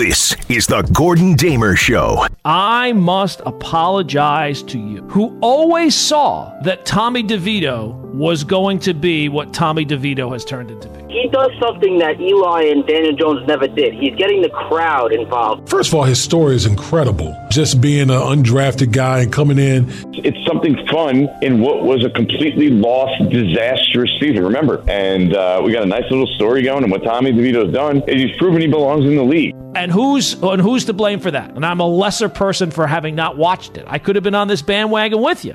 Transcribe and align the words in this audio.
This 0.00 0.34
is 0.48 0.66
the 0.66 0.80
Gordon 0.94 1.34
Damer 1.34 1.76
Show. 1.76 2.24
I 2.42 2.94
must 2.94 3.42
apologize 3.44 4.62
to 4.62 4.78
you, 4.78 5.02
who 5.10 5.38
always 5.42 5.94
saw 5.94 6.58
that 6.62 6.86
Tommy 6.86 7.22
DeVito 7.22 7.94
was 8.14 8.42
going 8.42 8.78
to 8.78 8.94
be 8.94 9.28
what 9.28 9.52
Tommy 9.52 9.84
DeVito 9.84 10.32
has 10.32 10.42
turned 10.42 10.70
into 10.70 10.88
be. 10.88 11.12
He 11.12 11.28
does 11.28 11.50
something 11.60 11.98
that 11.98 12.18
Eli 12.18 12.62
and 12.62 12.86
Daniel 12.86 13.14
Jones 13.14 13.46
never 13.46 13.68
did. 13.68 13.92
He's 13.92 14.16
getting 14.16 14.40
the 14.40 14.48
crowd 14.48 15.12
involved. 15.12 15.68
First 15.68 15.90
of 15.90 15.98
all, 15.98 16.04
his 16.04 16.18
story 16.18 16.54
is 16.54 16.64
incredible. 16.64 17.36
Just 17.50 17.82
being 17.82 18.08
an 18.08 18.20
undrafted 18.20 18.92
guy 18.92 19.20
and 19.20 19.30
coming 19.30 19.58
in. 19.58 19.86
It's 20.14 20.38
something 20.46 20.76
fun 20.90 21.28
in 21.42 21.60
what 21.60 21.82
was 21.82 22.06
a 22.06 22.10
completely 22.10 22.70
lost, 22.70 23.28
disastrous 23.28 24.10
season. 24.18 24.44
Remember, 24.44 24.82
and 24.88 25.36
uh, 25.36 25.60
we 25.62 25.72
got 25.72 25.82
a 25.82 25.86
nice 25.86 26.10
little 26.10 26.26
story 26.36 26.62
going. 26.62 26.84
And 26.84 26.90
what 26.90 27.04
Tommy 27.04 27.32
DeVito's 27.32 27.74
done 27.74 27.98
is 28.08 28.22
he's 28.22 28.36
proven 28.38 28.62
he 28.62 28.66
belongs 28.66 29.04
in 29.04 29.14
the 29.14 29.22
league. 29.22 29.54
And 29.74 29.92
who's 29.92 30.34
and 30.42 30.60
who's 30.60 30.84
to 30.86 30.92
blame 30.92 31.20
for 31.20 31.30
that? 31.30 31.54
And 31.54 31.64
I'm 31.64 31.80
a 31.80 31.86
lesser 31.86 32.28
person 32.28 32.70
for 32.70 32.86
having 32.86 33.14
not 33.14 33.36
watched 33.36 33.76
it. 33.76 33.84
I 33.86 33.98
could 33.98 34.16
have 34.16 34.24
been 34.24 34.34
on 34.34 34.48
this 34.48 34.62
bandwagon 34.62 35.22
with 35.22 35.44
you. 35.44 35.54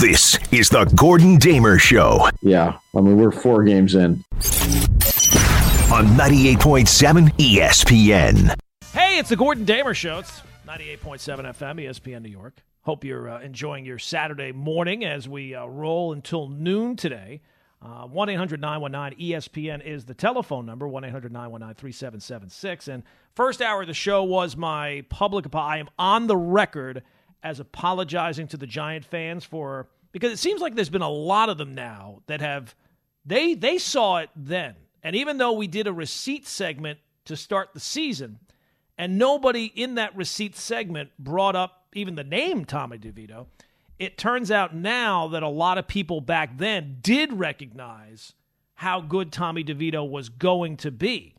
This 0.00 0.38
is 0.52 0.68
the 0.68 0.84
Gordon 0.96 1.36
Damer 1.36 1.78
Show 1.78 2.28
Yeah, 2.42 2.78
I 2.96 3.00
mean 3.00 3.16
we're 3.16 3.30
four 3.32 3.64
games 3.64 3.94
in. 3.94 4.22
on 5.92 6.06
98.7 6.16 7.30
ESPN. 7.38 8.54
Hey, 8.92 9.18
it's 9.18 9.28
the 9.28 9.36
Gordon 9.36 9.64
Damer 9.64 9.94
Show. 9.94 10.18
It's 10.18 10.42
98.7 10.66 11.00
FM, 11.54 11.84
ESPN 11.84 12.22
New 12.22 12.30
York. 12.30 12.54
Hope 12.82 13.04
you're 13.04 13.28
uh, 13.30 13.40
enjoying 13.40 13.84
your 13.84 13.98
Saturday 13.98 14.52
morning 14.52 15.04
as 15.04 15.28
we 15.28 15.54
uh, 15.54 15.66
roll 15.66 16.12
until 16.12 16.48
noon 16.48 16.96
today. 16.96 17.40
Uh, 17.82 18.06
1 18.06 18.28
800 18.30 18.60
919 18.60 19.18
ESPN 19.30 19.84
is 19.84 20.06
the 20.06 20.14
telephone 20.14 20.64
number, 20.66 20.88
1 20.88 21.04
800 21.04 21.30
919 21.32 21.74
3776. 21.74 22.88
And 22.88 23.02
first 23.34 23.60
hour 23.60 23.82
of 23.82 23.86
the 23.88 23.94
show 23.94 24.22
was 24.24 24.56
my 24.56 25.04
public. 25.08 25.46
I 25.54 25.78
am 25.78 25.88
on 25.98 26.26
the 26.26 26.36
record 26.36 27.02
as 27.42 27.60
apologizing 27.60 28.48
to 28.48 28.56
the 28.56 28.66
Giant 28.66 29.04
fans 29.04 29.44
for, 29.44 29.88
because 30.12 30.32
it 30.32 30.38
seems 30.38 30.60
like 30.60 30.74
there's 30.74 30.88
been 30.88 31.02
a 31.02 31.08
lot 31.10 31.48
of 31.48 31.58
them 31.58 31.74
now 31.74 32.22
that 32.26 32.40
have, 32.40 32.74
they, 33.24 33.54
they 33.54 33.78
saw 33.78 34.18
it 34.18 34.30
then. 34.34 34.74
And 35.02 35.14
even 35.14 35.36
though 35.36 35.52
we 35.52 35.66
did 35.66 35.86
a 35.86 35.92
receipt 35.92 36.46
segment 36.46 36.98
to 37.26 37.36
start 37.36 37.70
the 37.74 37.80
season, 37.80 38.38
and 38.96 39.18
nobody 39.18 39.64
in 39.64 39.96
that 39.96 40.16
receipt 40.16 40.56
segment 40.56 41.10
brought 41.18 41.56
up 41.56 41.86
even 41.94 42.14
the 42.14 42.24
name 42.24 42.64
Tommy 42.64 42.98
DeVito. 42.98 43.46
It 43.98 44.18
turns 44.18 44.50
out 44.50 44.74
now 44.74 45.28
that 45.28 45.42
a 45.42 45.48
lot 45.48 45.78
of 45.78 45.86
people 45.86 46.20
back 46.20 46.58
then 46.58 46.98
did 47.00 47.32
recognize 47.32 48.34
how 48.74 49.00
good 49.00 49.32
Tommy 49.32 49.64
DeVito 49.64 50.08
was 50.08 50.28
going 50.28 50.76
to 50.78 50.90
be. 50.90 51.34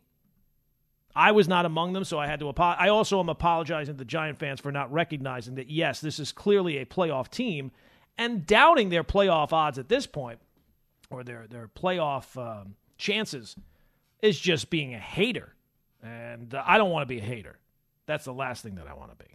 I 1.15 1.31
was 1.31 1.47
not 1.47 1.65
among 1.65 1.93
them, 1.93 2.03
so 2.03 2.19
I 2.19 2.27
had 2.27 2.39
to 2.41 2.49
apologize. 2.49 2.85
I 2.85 2.89
also 2.89 3.19
am 3.19 3.29
apologizing 3.29 3.95
to 3.95 3.97
the 3.97 4.05
Giant 4.05 4.37
fans 4.37 4.59
for 4.59 4.71
not 4.71 4.91
recognizing 4.91 5.55
that, 5.55 5.69
yes, 5.69 6.01
this 6.01 6.19
is 6.19 6.31
clearly 6.31 6.77
a 6.77 6.85
playoff 6.85 7.29
team 7.29 7.71
and 8.17 8.45
doubting 8.45 8.89
their 8.89 9.03
playoff 9.03 9.53
odds 9.53 9.79
at 9.79 9.87
this 9.87 10.05
point 10.05 10.39
or 11.09 11.23
their, 11.23 11.47
their 11.47 11.69
playoff 11.69 12.35
um, 12.37 12.75
chances 12.97 13.55
is 14.21 14.39
just 14.39 14.69
being 14.69 14.93
a 14.93 14.99
hater. 14.99 15.53
And 16.03 16.53
uh, 16.53 16.63
I 16.65 16.77
don't 16.77 16.91
want 16.91 17.03
to 17.03 17.07
be 17.07 17.19
a 17.19 17.23
hater. 17.23 17.59
That's 18.05 18.25
the 18.25 18.33
last 18.33 18.61
thing 18.61 18.75
that 18.75 18.87
I 18.87 18.93
want 18.93 19.17
to 19.17 19.25
be. 19.25 19.31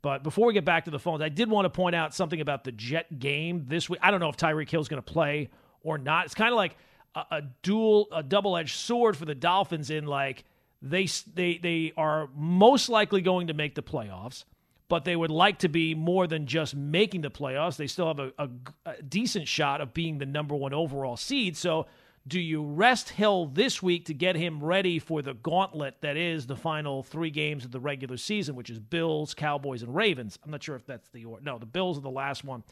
But 0.00 0.22
before 0.22 0.46
we 0.46 0.54
get 0.54 0.64
back 0.64 0.84
to 0.84 0.90
the 0.90 0.98
phones, 0.98 1.22
I 1.22 1.28
did 1.28 1.50
want 1.50 1.64
to 1.64 1.70
point 1.70 1.96
out 1.96 2.14
something 2.14 2.40
about 2.40 2.62
the 2.62 2.72
Jet 2.72 3.18
game 3.18 3.64
this 3.66 3.90
week. 3.90 3.98
I 4.00 4.12
don't 4.12 4.20
know 4.20 4.28
if 4.28 4.36
Tyreek 4.36 4.70
Hill's 4.70 4.88
going 4.88 5.02
to 5.02 5.12
play 5.12 5.50
or 5.82 5.98
not. 5.98 6.26
It's 6.26 6.34
kind 6.34 6.50
of 6.50 6.56
like 6.56 6.76
a, 7.16 7.24
a 7.32 7.42
dual, 7.62 8.06
a 8.12 8.22
double-edged 8.22 8.76
sword 8.76 9.16
for 9.16 9.24
the 9.24 9.34
Dolphins. 9.34 9.90
In 9.90 10.06
like 10.06 10.44
they 10.82 11.06
they 11.34 11.58
they 11.58 11.92
are 11.96 12.28
most 12.34 12.88
likely 12.88 13.20
going 13.20 13.48
to 13.48 13.54
make 13.54 13.74
the 13.74 13.82
playoffs, 13.82 14.44
but 14.88 15.04
they 15.04 15.16
would 15.16 15.30
like 15.30 15.60
to 15.60 15.68
be 15.68 15.94
more 15.94 16.26
than 16.26 16.46
just 16.46 16.74
making 16.74 17.22
the 17.22 17.30
playoffs. 17.30 17.76
They 17.76 17.86
still 17.86 18.08
have 18.08 18.18
a, 18.20 18.32
a, 18.38 18.48
a 18.86 19.02
decent 19.02 19.48
shot 19.48 19.80
of 19.80 19.92
being 19.92 20.18
the 20.18 20.26
number 20.26 20.54
one 20.54 20.72
overall 20.72 21.16
seed. 21.16 21.56
So 21.56 21.86
do 22.28 22.38
you 22.38 22.62
rest 22.62 23.08
Hill 23.08 23.46
this 23.46 23.82
week 23.82 24.04
to 24.06 24.14
get 24.14 24.36
him 24.36 24.62
ready 24.62 24.98
for 24.98 25.22
the 25.22 25.34
gauntlet 25.34 25.96
that 26.02 26.16
is 26.16 26.46
the 26.46 26.56
final 26.56 27.02
three 27.02 27.30
games 27.30 27.64
of 27.64 27.70
the 27.70 27.80
regular 27.80 28.18
season, 28.18 28.54
which 28.54 28.68
is 28.70 28.78
Bills, 28.78 29.32
Cowboys, 29.34 29.82
and 29.82 29.94
Ravens? 29.94 30.38
I'm 30.44 30.50
not 30.50 30.62
sure 30.62 30.76
if 30.76 30.86
that's 30.86 31.08
the 31.08 31.24
or 31.24 31.40
no, 31.40 31.58
the 31.58 31.66
Bills 31.66 31.98
are 31.98 32.02
the 32.02 32.10
last 32.10 32.44
one. 32.44 32.62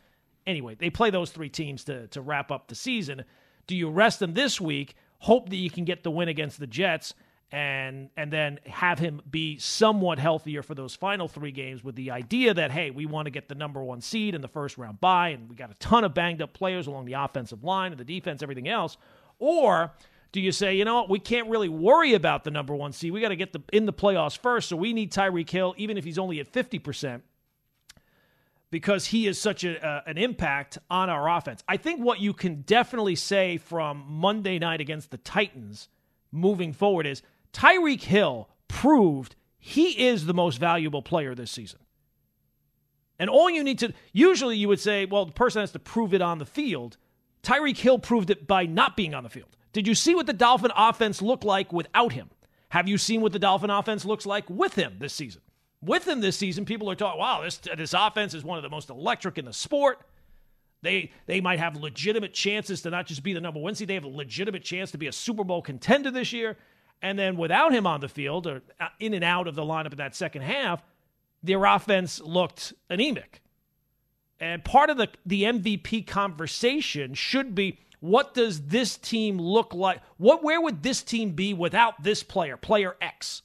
Anyway, 0.46 0.76
they 0.76 0.90
play 0.90 1.10
those 1.10 1.30
three 1.30 1.48
teams 1.48 1.84
to 1.84 2.06
to 2.08 2.20
wrap 2.20 2.52
up 2.52 2.68
the 2.68 2.74
season. 2.74 3.24
Do 3.66 3.74
you 3.74 3.90
rest 3.90 4.20
them 4.20 4.34
this 4.34 4.60
week? 4.60 4.94
Hope 5.18 5.48
that 5.48 5.56
you 5.56 5.70
can 5.70 5.84
get 5.84 6.04
the 6.04 6.10
win 6.10 6.28
against 6.28 6.60
the 6.60 6.66
Jets 6.66 7.14
and 7.52 8.10
and 8.16 8.32
then 8.32 8.58
have 8.66 8.98
him 8.98 9.22
be 9.30 9.56
somewhat 9.58 10.18
healthier 10.18 10.62
for 10.62 10.74
those 10.74 10.94
final 10.94 11.28
three 11.28 11.52
games 11.52 11.84
with 11.84 11.94
the 11.94 12.10
idea 12.10 12.52
that 12.52 12.70
hey, 12.70 12.90
we 12.90 13.06
want 13.06 13.26
to 13.26 13.30
get 13.30 13.48
the 13.48 13.54
number 13.54 13.82
one 13.82 14.00
seed 14.00 14.34
in 14.34 14.40
the 14.40 14.48
first 14.48 14.76
round 14.76 15.00
bye, 15.00 15.28
and 15.28 15.48
we 15.48 15.54
got 15.54 15.70
a 15.70 15.74
ton 15.74 16.02
of 16.02 16.12
banged 16.12 16.42
up 16.42 16.52
players 16.52 16.86
along 16.86 17.04
the 17.04 17.12
offensive 17.12 17.62
line 17.62 17.92
and 17.92 18.00
the 18.00 18.04
defense, 18.04 18.42
everything 18.42 18.68
else. 18.68 18.96
Or 19.38 19.92
do 20.32 20.40
you 20.40 20.50
say, 20.50 20.74
you 20.74 20.84
know 20.84 20.96
what, 20.96 21.08
we 21.08 21.20
can't 21.20 21.48
really 21.48 21.68
worry 21.68 22.14
about 22.14 22.42
the 22.42 22.50
number 22.50 22.74
one 22.74 22.92
seed. 22.92 23.12
We 23.12 23.20
got 23.20 23.28
to 23.28 23.36
get 23.36 23.52
the 23.52 23.62
in 23.72 23.86
the 23.86 23.92
playoffs 23.92 24.36
first, 24.36 24.68
so 24.68 24.76
we 24.76 24.92
need 24.92 25.12
Tyreek 25.12 25.48
Hill, 25.48 25.74
even 25.76 25.96
if 25.96 26.04
he's 26.04 26.18
only 26.18 26.40
at 26.40 26.48
fifty 26.48 26.80
percent, 26.80 27.22
because 28.72 29.06
he 29.06 29.28
is 29.28 29.40
such 29.40 29.62
a, 29.62 29.86
uh, 29.86 30.02
an 30.06 30.18
impact 30.18 30.78
on 30.90 31.08
our 31.08 31.30
offense. 31.30 31.62
I 31.68 31.76
think 31.76 32.00
what 32.00 32.20
you 32.20 32.32
can 32.32 32.62
definitely 32.62 33.14
say 33.14 33.56
from 33.56 34.04
Monday 34.08 34.58
night 34.58 34.80
against 34.80 35.12
the 35.12 35.18
Titans 35.18 35.88
moving 36.32 36.72
forward 36.72 37.06
is 37.06 37.22
Tyreek 37.52 38.02
Hill 38.02 38.48
proved 38.68 39.36
he 39.58 40.06
is 40.06 40.26
the 40.26 40.34
most 40.34 40.58
valuable 40.58 41.02
player 41.02 41.34
this 41.34 41.50
season. 41.50 41.80
And 43.18 43.30
all 43.30 43.48
you 43.48 43.64
need 43.64 43.78
to, 43.80 43.92
usually 44.12 44.56
you 44.56 44.68
would 44.68 44.80
say, 44.80 45.06
well, 45.06 45.24
the 45.24 45.32
person 45.32 45.60
has 45.60 45.72
to 45.72 45.78
prove 45.78 46.12
it 46.12 46.20
on 46.20 46.38
the 46.38 46.46
field. 46.46 46.96
Tyreek 47.42 47.78
Hill 47.78 47.98
proved 47.98 48.30
it 48.30 48.46
by 48.46 48.66
not 48.66 48.96
being 48.96 49.14
on 49.14 49.22
the 49.22 49.30
field. 49.30 49.56
Did 49.72 49.86
you 49.86 49.94
see 49.94 50.14
what 50.14 50.26
the 50.26 50.32
Dolphin 50.32 50.72
offense 50.76 51.22
looked 51.22 51.44
like 51.44 51.72
without 51.72 52.12
him? 52.12 52.30
Have 52.70 52.88
you 52.88 52.98
seen 52.98 53.20
what 53.20 53.32
the 53.32 53.38
Dolphin 53.38 53.70
offense 53.70 54.04
looks 54.04 54.26
like 54.26 54.48
with 54.50 54.74
him 54.74 54.96
this 54.98 55.12
season? 55.12 55.42
With 55.80 56.06
him 56.06 56.20
this 56.20 56.36
season, 56.36 56.64
people 56.64 56.90
are 56.90 56.94
talking, 56.94 57.20
wow, 57.20 57.42
this, 57.42 57.58
this 57.76 57.94
offense 57.94 58.34
is 58.34 58.44
one 58.44 58.58
of 58.58 58.62
the 58.62 58.70
most 58.70 58.90
electric 58.90 59.38
in 59.38 59.44
the 59.44 59.52
sport. 59.52 60.00
They, 60.82 61.12
they 61.26 61.40
might 61.40 61.58
have 61.58 61.76
legitimate 61.76 62.34
chances 62.34 62.82
to 62.82 62.90
not 62.90 63.06
just 63.06 63.22
be 63.22 63.32
the 63.32 63.40
number 63.40 63.60
one 63.60 63.74
seed, 63.74 63.88
they 63.88 63.94
have 63.94 64.04
a 64.04 64.08
legitimate 64.08 64.62
chance 64.62 64.90
to 64.92 64.98
be 64.98 65.06
a 65.06 65.12
Super 65.12 65.44
Bowl 65.44 65.62
contender 65.62 66.10
this 66.10 66.32
year. 66.32 66.56
And 67.02 67.18
then 67.18 67.36
without 67.36 67.72
him 67.72 67.86
on 67.86 68.00
the 68.00 68.08
field 68.08 68.46
or 68.46 68.62
uh, 68.80 68.88
in 68.98 69.14
and 69.14 69.24
out 69.24 69.46
of 69.46 69.54
the 69.54 69.62
lineup 69.62 69.92
in 69.92 69.98
that 69.98 70.16
second 70.16 70.42
half, 70.42 70.82
their 71.42 71.64
offense 71.64 72.20
looked 72.20 72.72
anemic. 72.88 73.42
And 74.40 74.64
part 74.64 74.90
of 74.90 74.96
the, 74.96 75.08
the 75.24 75.44
MVP 75.44 76.06
conversation 76.06 77.14
should 77.14 77.54
be 77.54 77.78
what 78.00 78.34
does 78.34 78.66
this 78.66 78.96
team 78.96 79.38
look 79.38 79.74
like? 79.74 80.00
What 80.18 80.44
where 80.44 80.60
would 80.60 80.82
this 80.82 81.02
team 81.02 81.32
be 81.32 81.54
without 81.54 82.02
this 82.02 82.22
player, 82.22 82.56
player 82.56 82.96
X? 83.00 83.42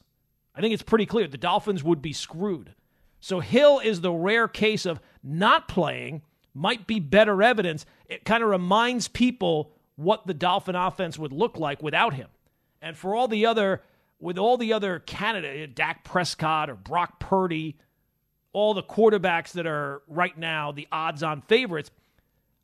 I 0.54 0.62
think 0.62 0.74
it's 0.74 0.84
pretty 0.84 1.06
clear 1.06 1.28
the 1.28 1.38
Dolphins 1.38 1.84
would 1.84 2.02
be 2.02 2.14
screwed. 2.14 2.76
So 3.20 3.40
Hill 3.40 3.80
is 3.80 4.02
the 4.02 4.12
rare 4.12 4.48
case 4.48 4.86
of 4.86 5.00
not 5.24 5.68
playing, 5.68 6.24
might 6.54 6.88
be 6.88 7.00
better 7.00 7.42
evidence. 7.42 7.86
It 8.08 8.26
kind 8.26 8.44
of 8.44 8.50
reminds 8.50 9.08
people 9.08 9.72
what 9.96 10.28
the 10.28 10.34
Dolphin 10.34 10.76
offense 10.76 11.18
would 11.18 11.32
look 11.32 11.58
like 11.58 11.82
without 11.82 12.14
him. 12.14 12.28
And 12.82 12.98
for 12.98 13.16
all 13.16 13.28
the 13.28 13.46
other 13.46 13.82
with 14.20 14.38
all 14.38 14.58
the 14.58 14.74
other 14.74 15.00
candidates, 15.00 15.74
Dak 15.74 16.04
Prescott 16.04 16.70
or 16.70 16.76
Brock 16.76 17.20
Purdy, 17.20 17.78
all 18.54 18.74
the 18.74 18.84
quarterbacks 18.84 19.54
that 19.54 19.66
are 19.66 20.04
right 20.08 20.38
now 20.38 20.72
the 20.72 20.88
odds 20.92 21.24
on 21.24 21.42
favorites, 21.42 21.92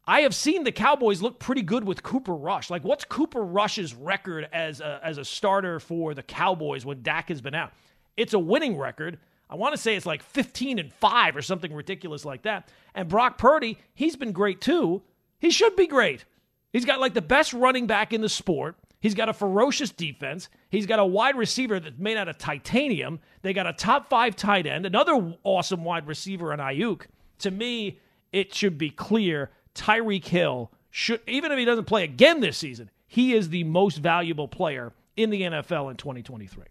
I 0.06 0.22
have 0.22 0.34
seen 0.34 0.64
the 0.64 0.72
Cowboys 0.72 1.22
look 1.22 1.38
pretty 1.38 1.64
good 1.64 1.84
with 1.84 2.02
Cooper 2.02 2.34
Rush. 2.34 2.70
Like, 2.70 2.84
what's 2.84 3.04
Cooper 3.04 3.44
Rush's 3.44 3.94
record 3.94 4.48
as 4.54 4.80
a, 4.80 5.02
as 5.04 5.18
a 5.18 5.26
starter 5.26 5.82
for 5.82 6.14
the 6.14 6.24
Cowboys 6.24 6.86
when 6.86 7.02
Dak 7.02 7.28
has 7.28 7.42
been 7.42 7.54
out? 7.54 7.74
It's 8.16 8.34
a 8.34 8.40
winning 8.40 8.78
record. 8.78 9.20
I 9.50 9.56
want 9.56 9.76
to 9.76 9.82
say 9.82 9.96
it's 9.96 10.06
like 10.06 10.24
15 10.24 10.80
and 10.80 10.94
5 10.94 11.36
or 11.36 11.42
something 11.42 11.74
ridiculous 11.74 12.24
like 12.24 12.44
that. 12.44 12.70
And 12.96 13.10
Brock 13.10 13.38
Purdy, 13.38 13.78
he's 13.94 14.16
been 14.16 14.32
great 14.32 14.62
too. 14.62 15.02
He 15.40 15.52
should 15.52 15.76
be 15.76 15.88
great. 15.88 16.24
He's 16.72 16.86
got 16.86 17.02
like 17.02 17.14
the 17.14 17.22
best 17.22 17.54
running 17.54 17.86
back 17.86 18.14
in 18.14 18.22
the 18.22 18.30
sport. 18.30 18.78
He's 19.00 19.14
got 19.14 19.30
a 19.30 19.34
ferocious 19.34 19.92
defense. 19.92 20.50
He's 20.70 20.86
got 20.86 21.00
a 21.00 21.06
wide 21.06 21.36
receiver 21.36 21.80
that's 21.80 22.00
made 22.00 22.18
out 22.18 22.28
of 22.28 22.38
titanium. 22.38 23.20
They 23.44 23.54
got 23.54 23.68
a 23.68 23.74
top 23.74 24.10
five 24.10 24.36
tight 24.36 24.66
end, 24.66 24.86
another 24.86 25.36
awesome 25.44 25.84
wide 25.84 26.08
receiver 26.08 26.54
in 26.54 26.60
Aiyuk. 26.60 27.04
To 27.40 27.52
me, 27.52 28.00
it 28.32 28.54
should 28.54 28.78
be 28.78 28.90
clear 28.90 29.52
Tyreek 29.76 30.26
Hill 30.26 30.72
should, 30.90 31.22
even 31.28 31.52
if 31.52 31.60
he 31.60 31.66
doesn't 31.66 31.86
play 31.86 32.04
again 32.04 32.40
this 32.40 32.58
season, 32.58 32.90
he 33.06 33.34
is 33.34 33.50
the 33.50 33.64
most 33.64 33.98
valuable 33.98 34.48
player 34.48 34.94
in 35.16 35.30
the 35.30 35.42
NFL 35.44 35.92
in 35.92 35.98
2023. 35.98 36.64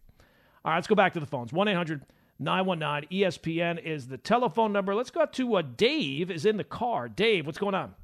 All 0.65 0.73
right, 0.73 0.77
let's 0.77 0.89
go 0.89 0.97
back 0.97 1.15
to 1.15 1.21
the 1.21 1.27
phones. 1.27 1.53
1 1.53 1.69
800 1.69 2.05
919 2.39 3.09
ESPN 3.11 3.83
is 3.83 4.09
the 4.09 4.19
telephone 4.19 4.73
number. 4.73 4.95
Let's 4.95 5.11
go 5.11 5.25
to 5.25 5.57
uh, 5.57 5.63
Dave 5.63 6.31
is 6.31 6.45
in 6.45 6.57
the 6.57 6.65
car. 6.65 7.09
Dave, 7.09 7.47
what's 7.47 7.59
going 7.59 7.75
on? 7.75 7.95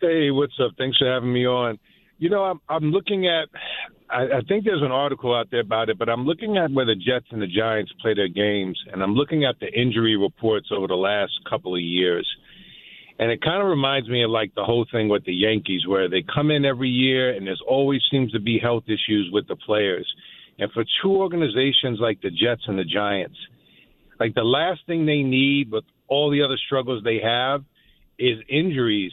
Hey, 0.00 0.30
what's 0.30 0.58
up? 0.58 0.72
Thanks 0.78 0.96
for 0.96 1.06
having 1.06 1.32
me 1.32 1.46
on. 1.46 1.78
You 2.20 2.28
know, 2.28 2.44
I'm, 2.44 2.60
I'm 2.68 2.90
looking 2.90 3.26
at. 3.26 3.48
I, 4.10 4.24
I 4.24 4.40
think 4.46 4.64
there's 4.64 4.82
an 4.82 4.92
article 4.92 5.34
out 5.34 5.48
there 5.50 5.60
about 5.60 5.88
it, 5.88 5.98
but 5.98 6.10
I'm 6.10 6.26
looking 6.26 6.58
at 6.58 6.70
where 6.70 6.84
the 6.84 6.94
Jets 6.94 7.26
and 7.30 7.40
the 7.40 7.46
Giants 7.46 7.92
play 8.02 8.12
their 8.14 8.28
games, 8.28 8.78
and 8.92 9.02
I'm 9.02 9.14
looking 9.14 9.44
at 9.44 9.58
the 9.58 9.66
injury 9.66 10.16
reports 10.18 10.68
over 10.70 10.86
the 10.86 10.94
last 10.94 11.32
couple 11.48 11.74
of 11.74 11.80
years. 11.80 12.28
And 13.18 13.30
it 13.30 13.40
kind 13.42 13.62
of 13.62 13.68
reminds 13.68 14.08
me 14.08 14.22
of 14.22 14.30
like 14.30 14.54
the 14.54 14.64
whole 14.64 14.86
thing 14.92 15.08
with 15.08 15.24
the 15.24 15.32
Yankees, 15.32 15.86
where 15.86 16.10
they 16.10 16.22
come 16.22 16.50
in 16.50 16.66
every 16.66 16.90
year 16.90 17.34
and 17.34 17.46
there's 17.46 17.62
always 17.66 18.02
seems 18.10 18.32
to 18.32 18.40
be 18.40 18.58
health 18.58 18.84
issues 18.86 19.30
with 19.32 19.48
the 19.48 19.56
players. 19.56 20.06
And 20.58 20.70
for 20.72 20.84
two 21.02 21.12
organizations 21.12 22.00
like 22.00 22.20
the 22.20 22.30
Jets 22.30 22.62
and 22.66 22.78
the 22.78 22.84
Giants, 22.84 23.36
like 24.18 24.34
the 24.34 24.42
last 24.42 24.80
thing 24.86 25.06
they 25.06 25.22
need 25.22 25.70
with 25.70 25.84
all 26.06 26.30
the 26.30 26.42
other 26.42 26.58
struggles 26.66 27.02
they 27.02 27.20
have 27.22 27.64
is 28.18 28.38
injuries. 28.48 29.12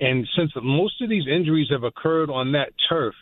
And 0.00 0.26
since 0.36 0.50
most 0.62 1.00
of 1.02 1.08
these 1.08 1.24
injuries 1.28 1.68
have 1.70 1.84
occurred 1.84 2.30
on 2.30 2.52
that 2.52 2.70
turf, 2.88 3.14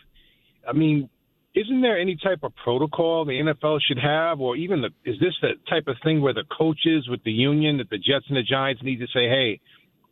I 0.66 0.72
mean, 0.72 1.08
isn't 1.54 1.82
there 1.82 1.98
any 1.98 2.16
type 2.16 2.40
of 2.42 2.52
protocol 2.56 3.24
the 3.24 3.32
NFL 3.32 3.78
should 3.86 3.98
have, 3.98 4.40
or 4.40 4.56
even 4.56 4.80
the, 4.80 4.88
is 5.04 5.20
this 5.20 5.34
the 5.42 5.50
type 5.68 5.86
of 5.86 5.96
thing 6.02 6.22
where 6.22 6.32
the 6.32 6.44
coaches 6.56 7.08
with 7.10 7.22
the 7.24 7.32
union 7.32 7.76
that 7.78 7.90
the 7.90 7.98
Jets 7.98 8.24
and 8.28 8.36
the 8.36 8.42
Giants 8.42 8.82
need 8.82 9.00
to 9.00 9.06
say, 9.08 9.28
hey, 9.28 9.60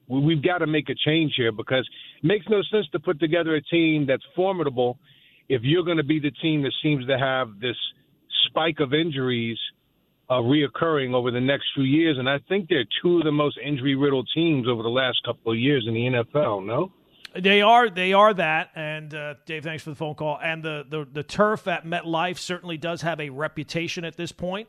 we've 0.06 0.42
got 0.42 0.58
to 0.58 0.66
make 0.66 0.90
a 0.90 0.94
change 0.94 1.32
here 1.36 1.52
because 1.52 1.88
it 2.22 2.26
makes 2.26 2.44
no 2.50 2.62
sense 2.70 2.86
to 2.92 2.98
put 2.98 3.20
together 3.20 3.54
a 3.54 3.62
team 3.62 4.06
that's 4.06 4.24
formidable 4.36 4.98
if 5.48 5.62
you're 5.62 5.84
going 5.84 5.96
to 5.96 6.04
be 6.04 6.20
the 6.20 6.30
team 6.42 6.62
that 6.62 6.72
seems 6.82 7.06
to 7.06 7.18
have 7.18 7.58
this 7.60 7.76
spike 8.46 8.80
of 8.80 8.92
injuries 8.92 9.58
uh, 10.30 10.34
reoccurring 10.34 11.12
over 11.12 11.32
the 11.32 11.40
next 11.40 11.66
few 11.74 11.82
years. 11.82 12.16
And 12.16 12.28
I 12.28 12.38
think 12.48 12.68
they're 12.68 12.86
two 13.02 13.18
of 13.18 13.24
the 13.24 13.32
most 13.32 13.58
injury 13.58 13.96
riddled 13.96 14.28
teams 14.32 14.68
over 14.68 14.82
the 14.82 14.88
last 14.88 15.18
couple 15.24 15.52
of 15.52 15.58
years 15.58 15.84
in 15.88 15.94
the 15.94 16.00
NFL. 16.00 16.64
No. 16.64 16.92
They 17.34 17.62
are 17.62 17.88
they 17.88 18.12
are 18.12 18.34
that, 18.34 18.70
and 18.74 19.14
uh, 19.14 19.34
Dave, 19.46 19.62
thanks 19.62 19.84
for 19.84 19.90
the 19.90 19.96
phone 19.96 20.16
call. 20.16 20.40
And 20.42 20.64
the, 20.64 20.84
the 20.88 21.06
the 21.12 21.22
turf 21.22 21.68
at 21.68 21.86
MetLife 21.86 22.38
certainly 22.38 22.76
does 22.76 23.02
have 23.02 23.20
a 23.20 23.30
reputation 23.30 24.04
at 24.04 24.16
this 24.16 24.32
point, 24.32 24.68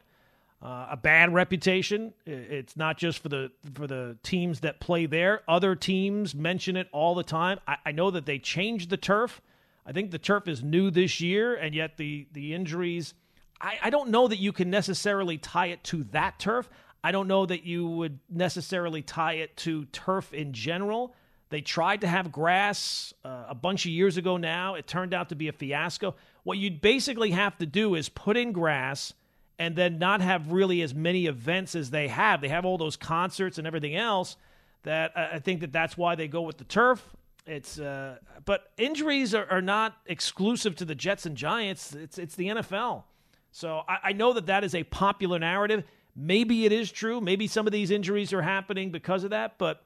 uh, 0.61 0.89
a 0.91 0.97
bad 0.97 1.33
reputation. 1.33 2.13
It's 2.23 2.77
not 2.77 2.99
just 2.99 3.17
for 3.17 3.29
the 3.29 3.51
for 3.73 3.87
the 3.87 4.15
teams 4.21 4.59
that 4.59 4.79
play 4.79 5.07
there. 5.07 5.41
Other 5.47 5.73
teams 5.73 6.35
mention 6.35 6.77
it 6.77 6.87
all 6.91 7.15
the 7.15 7.23
time. 7.23 7.59
I, 7.67 7.77
I 7.87 7.91
know 7.93 8.11
that 8.11 8.27
they 8.27 8.37
changed 8.37 8.91
the 8.91 8.97
turf. 8.97 9.41
I 9.83 9.91
think 9.91 10.11
the 10.11 10.19
turf 10.19 10.47
is 10.47 10.61
new 10.61 10.91
this 10.91 11.19
year, 11.19 11.55
and 11.55 11.73
yet 11.73 11.97
the 11.97 12.27
the 12.31 12.53
injuries 12.53 13.15
I, 13.61 13.77
I 13.83 13.89
don't 13.89 14.09
know 14.09 14.27
that 14.27 14.39
you 14.39 14.51
can 14.51 14.69
necessarily 14.69 15.37
tie 15.37 15.67
it 15.67 15.83
to 15.85 16.03
that 16.05 16.39
turf. 16.39 16.69
I 17.03 17.11
don't 17.11 17.27
know 17.27 17.45
that 17.45 17.63
you 17.63 17.87
would 17.87 18.19
necessarily 18.29 19.01
tie 19.01 19.33
it 19.33 19.55
to 19.57 19.85
turf 19.85 20.33
in 20.33 20.53
general. 20.53 21.15
They 21.49 21.61
tried 21.61 22.01
to 22.01 22.07
have 22.07 22.31
grass 22.31 23.13
uh, 23.25 23.45
a 23.49 23.55
bunch 23.55 23.85
of 23.85 23.91
years 23.91 24.17
ago 24.17 24.37
now. 24.37 24.75
It 24.75 24.87
turned 24.87 25.13
out 25.13 25.29
to 25.29 25.35
be 25.35 25.47
a 25.47 25.51
fiasco. 25.51 26.15
What 26.43 26.57
you'd 26.57 26.81
basically 26.81 27.31
have 27.31 27.57
to 27.57 27.65
do 27.65 27.95
is 27.95 28.09
put 28.09 28.37
in 28.37 28.51
grass 28.51 29.13
and 29.59 29.75
then 29.75 29.99
not 29.99 30.21
have 30.21 30.51
really 30.51 30.81
as 30.81 30.95
many 30.95 31.27
events 31.27 31.75
as 31.75 31.89
they 31.89 32.07
have. 32.07 32.41
They 32.41 32.47
have 32.47 32.65
all 32.65 32.77
those 32.77 32.95
concerts 32.95 33.57
and 33.57 33.67
everything 33.67 33.95
else 33.95 34.37
that 34.83 35.11
I 35.15 35.39
think 35.39 35.61
that 35.61 35.71
that's 35.71 35.97
why 35.97 36.15
they 36.15 36.27
go 36.27 36.41
with 36.41 36.57
the 36.57 36.63
turf. 36.63 37.15
It's 37.45 37.79
uh, 37.79 38.17
but 38.45 38.71
injuries 38.77 39.35
are, 39.35 39.47
are 39.49 39.61
not 39.61 39.97
exclusive 40.05 40.75
to 40.77 40.85
the 40.85 40.95
Jets 40.95 41.25
and 41.25 41.35
Giants. 41.35 41.93
It's 41.93 42.17
it's 42.17 42.35
the 42.35 42.47
NFL. 42.47 43.03
So 43.51 43.81
I, 43.87 43.97
I 44.05 44.13
know 44.13 44.33
that 44.33 44.47
that 44.47 44.63
is 44.63 44.75
a 44.75 44.83
popular 44.83 45.39
narrative. 45.39 45.83
Maybe 46.15 46.65
it 46.65 46.71
is 46.71 46.91
true. 46.91 47.21
Maybe 47.21 47.47
some 47.47 47.67
of 47.67 47.73
these 47.73 47.91
injuries 47.91 48.33
are 48.33 48.41
happening 48.41 48.91
because 48.91 49.23
of 49.23 49.29
that. 49.31 49.57
But 49.57 49.83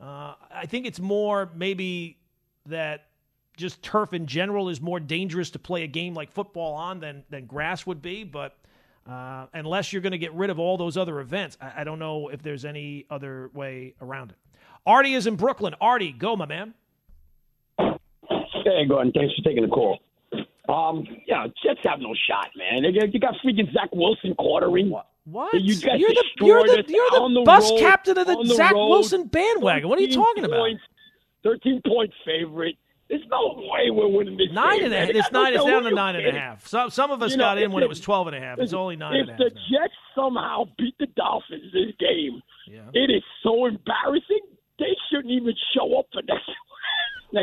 uh, 0.00 0.34
I 0.52 0.66
think 0.66 0.86
it's 0.86 1.00
more 1.00 1.50
maybe 1.54 2.18
that 2.66 3.06
just 3.56 3.82
turf 3.82 4.12
in 4.12 4.26
general 4.26 4.68
is 4.68 4.80
more 4.80 4.98
dangerous 4.98 5.50
to 5.50 5.58
play 5.58 5.84
a 5.84 5.86
game 5.86 6.14
like 6.14 6.32
football 6.32 6.74
on 6.74 7.00
than 7.00 7.24
than 7.30 7.46
grass 7.46 7.86
would 7.86 8.02
be. 8.02 8.24
But 8.24 8.56
uh, 9.08 9.46
unless 9.52 9.92
you're 9.92 10.02
going 10.02 10.12
to 10.12 10.18
get 10.18 10.32
rid 10.34 10.50
of 10.50 10.58
all 10.58 10.76
those 10.76 10.96
other 10.96 11.20
events, 11.20 11.56
I, 11.60 11.82
I, 11.82 11.84
don't 11.84 11.98
know 11.98 12.28
if 12.28 12.42
there's 12.42 12.64
any 12.64 13.04
other 13.10 13.50
way 13.52 13.94
around 14.00 14.30
it. 14.30 14.38
Artie 14.86 15.12
is 15.12 15.26
in 15.26 15.36
Brooklyn. 15.36 15.74
Artie, 15.78 16.12
go, 16.12 16.36
my 16.36 16.46
man. 16.46 16.72
Hey, 17.78 18.86
Gordon. 18.88 19.12
Thanks 19.12 19.34
for 19.34 19.42
taking 19.42 19.62
the 19.62 19.68
call. 19.68 19.98
Um, 20.68 21.06
yeah, 21.26 21.46
Jets 21.62 21.80
have 21.84 22.00
no 22.00 22.14
shot, 22.28 22.48
man. 22.56 22.84
You 22.84 23.20
got 23.20 23.34
freaking 23.44 23.72
Zach 23.72 23.90
Wilson 23.92 24.34
quartering. 24.34 24.90
What? 24.90 25.06
What? 25.24 25.54
You 25.54 25.80
got 25.80 25.98
you're 25.98 26.10
the 26.10 26.24
you're 26.40 26.62
the, 26.64 26.84
you're 26.88 27.10
the, 27.10 27.34
the 27.34 27.42
bus 27.44 27.70
road, 27.70 27.80
captain 27.80 28.18
of 28.18 28.26
the, 28.26 28.54
Zach 28.54 28.72
road, 28.72 28.88
Wilson 28.88 29.26
bandwagon. 29.26 29.88
What 29.88 29.98
are 29.98 30.02
you 30.02 30.12
talking 30.12 30.44
points, 30.44 30.82
about? 31.42 31.52
Thirteen 31.52 31.80
point 31.86 32.12
favorite. 32.24 32.76
There's 33.08 33.22
no 33.30 33.54
way 33.56 33.90
we're 33.90 34.08
winning 34.08 34.36
this 34.38 34.48
nine 34.52 34.80
game. 34.80 34.92
And 34.92 35.10
a, 35.10 35.16
it's 35.16 35.30
nine. 35.32 35.54
It's 35.54 35.64
down 35.64 35.84
to 35.84 35.90
nine 35.90 36.16
and 36.16 36.26
a 36.26 36.38
half. 36.38 36.66
Some 36.66 36.90
some 36.90 37.10
of 37.10 37.22
us 37.22 37.32
you 37.32 37.36
know, 37.36 37.44
got 37.44 37.58
in 37.58 37.72
when 37.72 37.82
it 37.82 37.88
was 37.88 38.00
twelve 38.00 38.26
and 38.26 38.36
a 38.36 38.40
half. 38.40 38.58
It's 38.58 38.72
only 38.72 38.96
nine. 38.96 39.16
If 39.16 39.36
the 39.38 39.50
Jets 39.50 39.94
somehow 40.14 40.64
beat 40.78 40.94
the 40.98 41.06
Dolphins 41.14 41.72
this 41.72 41.94
game, 41.98 42.40
yeah. 42.66 42.80
it 42.94 43.10
is 43.10 43.22
so 43.42 43.66
embarrassing. 43.66 44.40
They 44.78 44.96
shouldn't 45.10 45.32
even 45.32 45.54
show 45.74 45.98
up 45.98 46.06
for 46.12 46.22
next. 46.22 46.50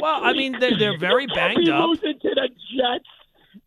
Well, 0.02 0.22
week. 0.22 0.30
I 0.30 0.34
mean, 0.34 0.60
they're, 0.60 0.78
they're 0.78 0.98
very 0.98 1.28
banged 1.36 1.68
up. 1.70 1.88
Losing 1.88 2.20
to 2.20 2.30
the 2.30 2.50
Jets. 2.76 3.06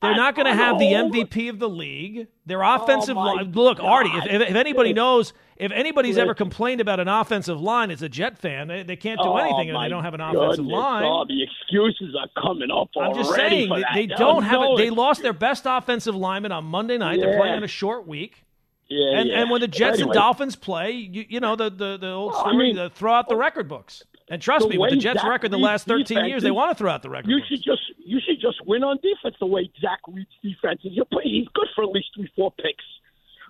They're 0.00 0.16
not 0.16 0.34
going 0.34 0.46
to 0.46 0.54
have 0.54 0.78
the 0.78 0.86
MVP 0.86 1.50
of 1.50 1.58
the 1.58 1.68
league. 1.68 2.28
Their 2.46 2.62
offensive 2.62 3.16
oh 3.16 3.20
line. 3.20 3.52
Look, 3.52 3.78
God. 3.78 3.86
Artie, 3.86 4.10
if, 4.10 4.42
if, 4.42 4.54
anybody 4.54 4.92
knows, 4.92 5.32
if 5.56 5.72
anybody's 5.72 6.18
ever 6.18 6.34
complained 6.34 6.80
about 6.80 7.00
an 7.00 7.08
offensive 7.08 7.60
line, 7.60 7.90
it's 7.90 8.02
a 8.02 8.08
Jet 8.08 8.38
fan. 8.38 8.68
They, 8.68 8.82
they 8.82 8.96
can't 8.96 9.20
do 9.20 9.28
oh 9.28 9.36
anything 9.36 9.68
if 9.68 9.80
they 9.80 9.88
don't 9.88 10.04
have 10.04 10.14
an 10.14 10.20
offensive 10.20 10.64
goodness. 10.64 10.72
line. 10.72 11.04
Oh, 11.04 11.24
the 11.26 11.42
excuses 11.42 12.16
are 12.18 12.28
coming 12.42 12.70
up. 12.70 12.90
I'm 13.00 13.14
just 13.14 13.34
saying 13.34 13.70
they, 13.70 13.84
they 13.94 14.06
don't 14.06 14.42
have 14.42 14.60
it. 14.62 14.76
They 14.78 14.90
lost 14.90 15.22
their 15.22 15.32
best 15.32 15.64
offensive 15.66 16.14
lineman 16.14 16.52
on 16.52 16.64
Monday 16.64 16.98
night. 16.98 17.18
Yeah. 17.18 17.26
They're 17.26 17.38
playing 17.38 17.54
on 17.54 17.64
a 17.64 17.68
short 17.68 18.06
week. 18.06 18.44
Yeah, 18.88 19.18
and, 19.18 19.28
yeah. 19.28 19.40
and 19.40 19.50
when 19.50 19.60
the 19.60 19.68
Jets 19.68 19.98
anyway. 19.98 20.10
and 20.10 20.12
Dolphins 20.14 20.56
play, 20.56 20.92
you, 20.92 21.24
you 21.28 21.40
know 21.40 21.56
the 21.56 21.70
the, 21.70 21.96
the 21.96 22.10
old 22.10 22.34
story, 22.34 22.54
I 22.54 22.58
mean, 22.58 22.76
the, 22.76 22.90
throw 22.90 23.14
out 23.14 23.28
the 23.28 23.34
oh, 23.34 23.38
record 23.38 23.66
books. 23.66 24.04
And 24.30 24.40
trust 24.40 24.68
me, 24.68 24.78
with 24.78 24.90
the 24.90 24.96
Jets' 24.96 25.20
Zach 25.20 25.28
record 25.28 25.50
the 25.50 25.58
last 25.58 25.86
13 25.86 26.24
years, 26.24 26.42
they 26.42 26.50
want 26.50 26.70
to 26.70 26.74
throw 26.74 26.90
out 26.90 27.02
the 27.02 27.10
record. 27.10 27.28
You 27.28 27.40
should 27.46 27.62
just 27.62 27.82
you 27.98 28.20
should 28.26 28.40
just 28.40 28.64
win 28.66 28.82
on 28.82 28.98
defense 29.02 29.36
the 29.38 29.46
way 29.46 29.70
Zach 29.80 30.00
Reed's 30.08 30.30
defense 30.42 30.80
is. 30.84 30.92
You're 30.92 31.06
he's 31.22 31.46
good 31.54 31.68
for 31.74 31.84
at 31.84 31.90
least 31.90 32.08
three, 32.16 32.30
four 32.34 32.50
picks. 32.52 32.84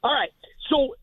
All 0.03 0.13
right. 0.13 0.31
So 0.69 0.97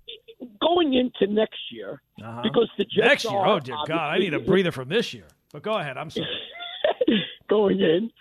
going 0.60 0.94
into 0.94 1.32
next 1.32 1.60
year, 1.72 2.02
uh-huh. 2.22 2.42
because 2.44 2.70
the 2.78 2.84
Jets 2.84 3.08
next 3.08 3.24
year, 3.26 3.46
oh 3.46 3.60
dear 3.60 3.78
God, 3.88 4.14
I 4.14 4.18
need 4.18 4.34
a 4.34 4.40
breather 4.40 4.72
from 4.72 4.90
this 4.90 5.14
year. 5.14 5.28
But 5.54 5.64
go 5.64 5.78
ahead, 5.78 5.98
I'm 5.98 6.10
sorry. 6.10 6.28
going 7.50 7.80
in, 7.80 8.12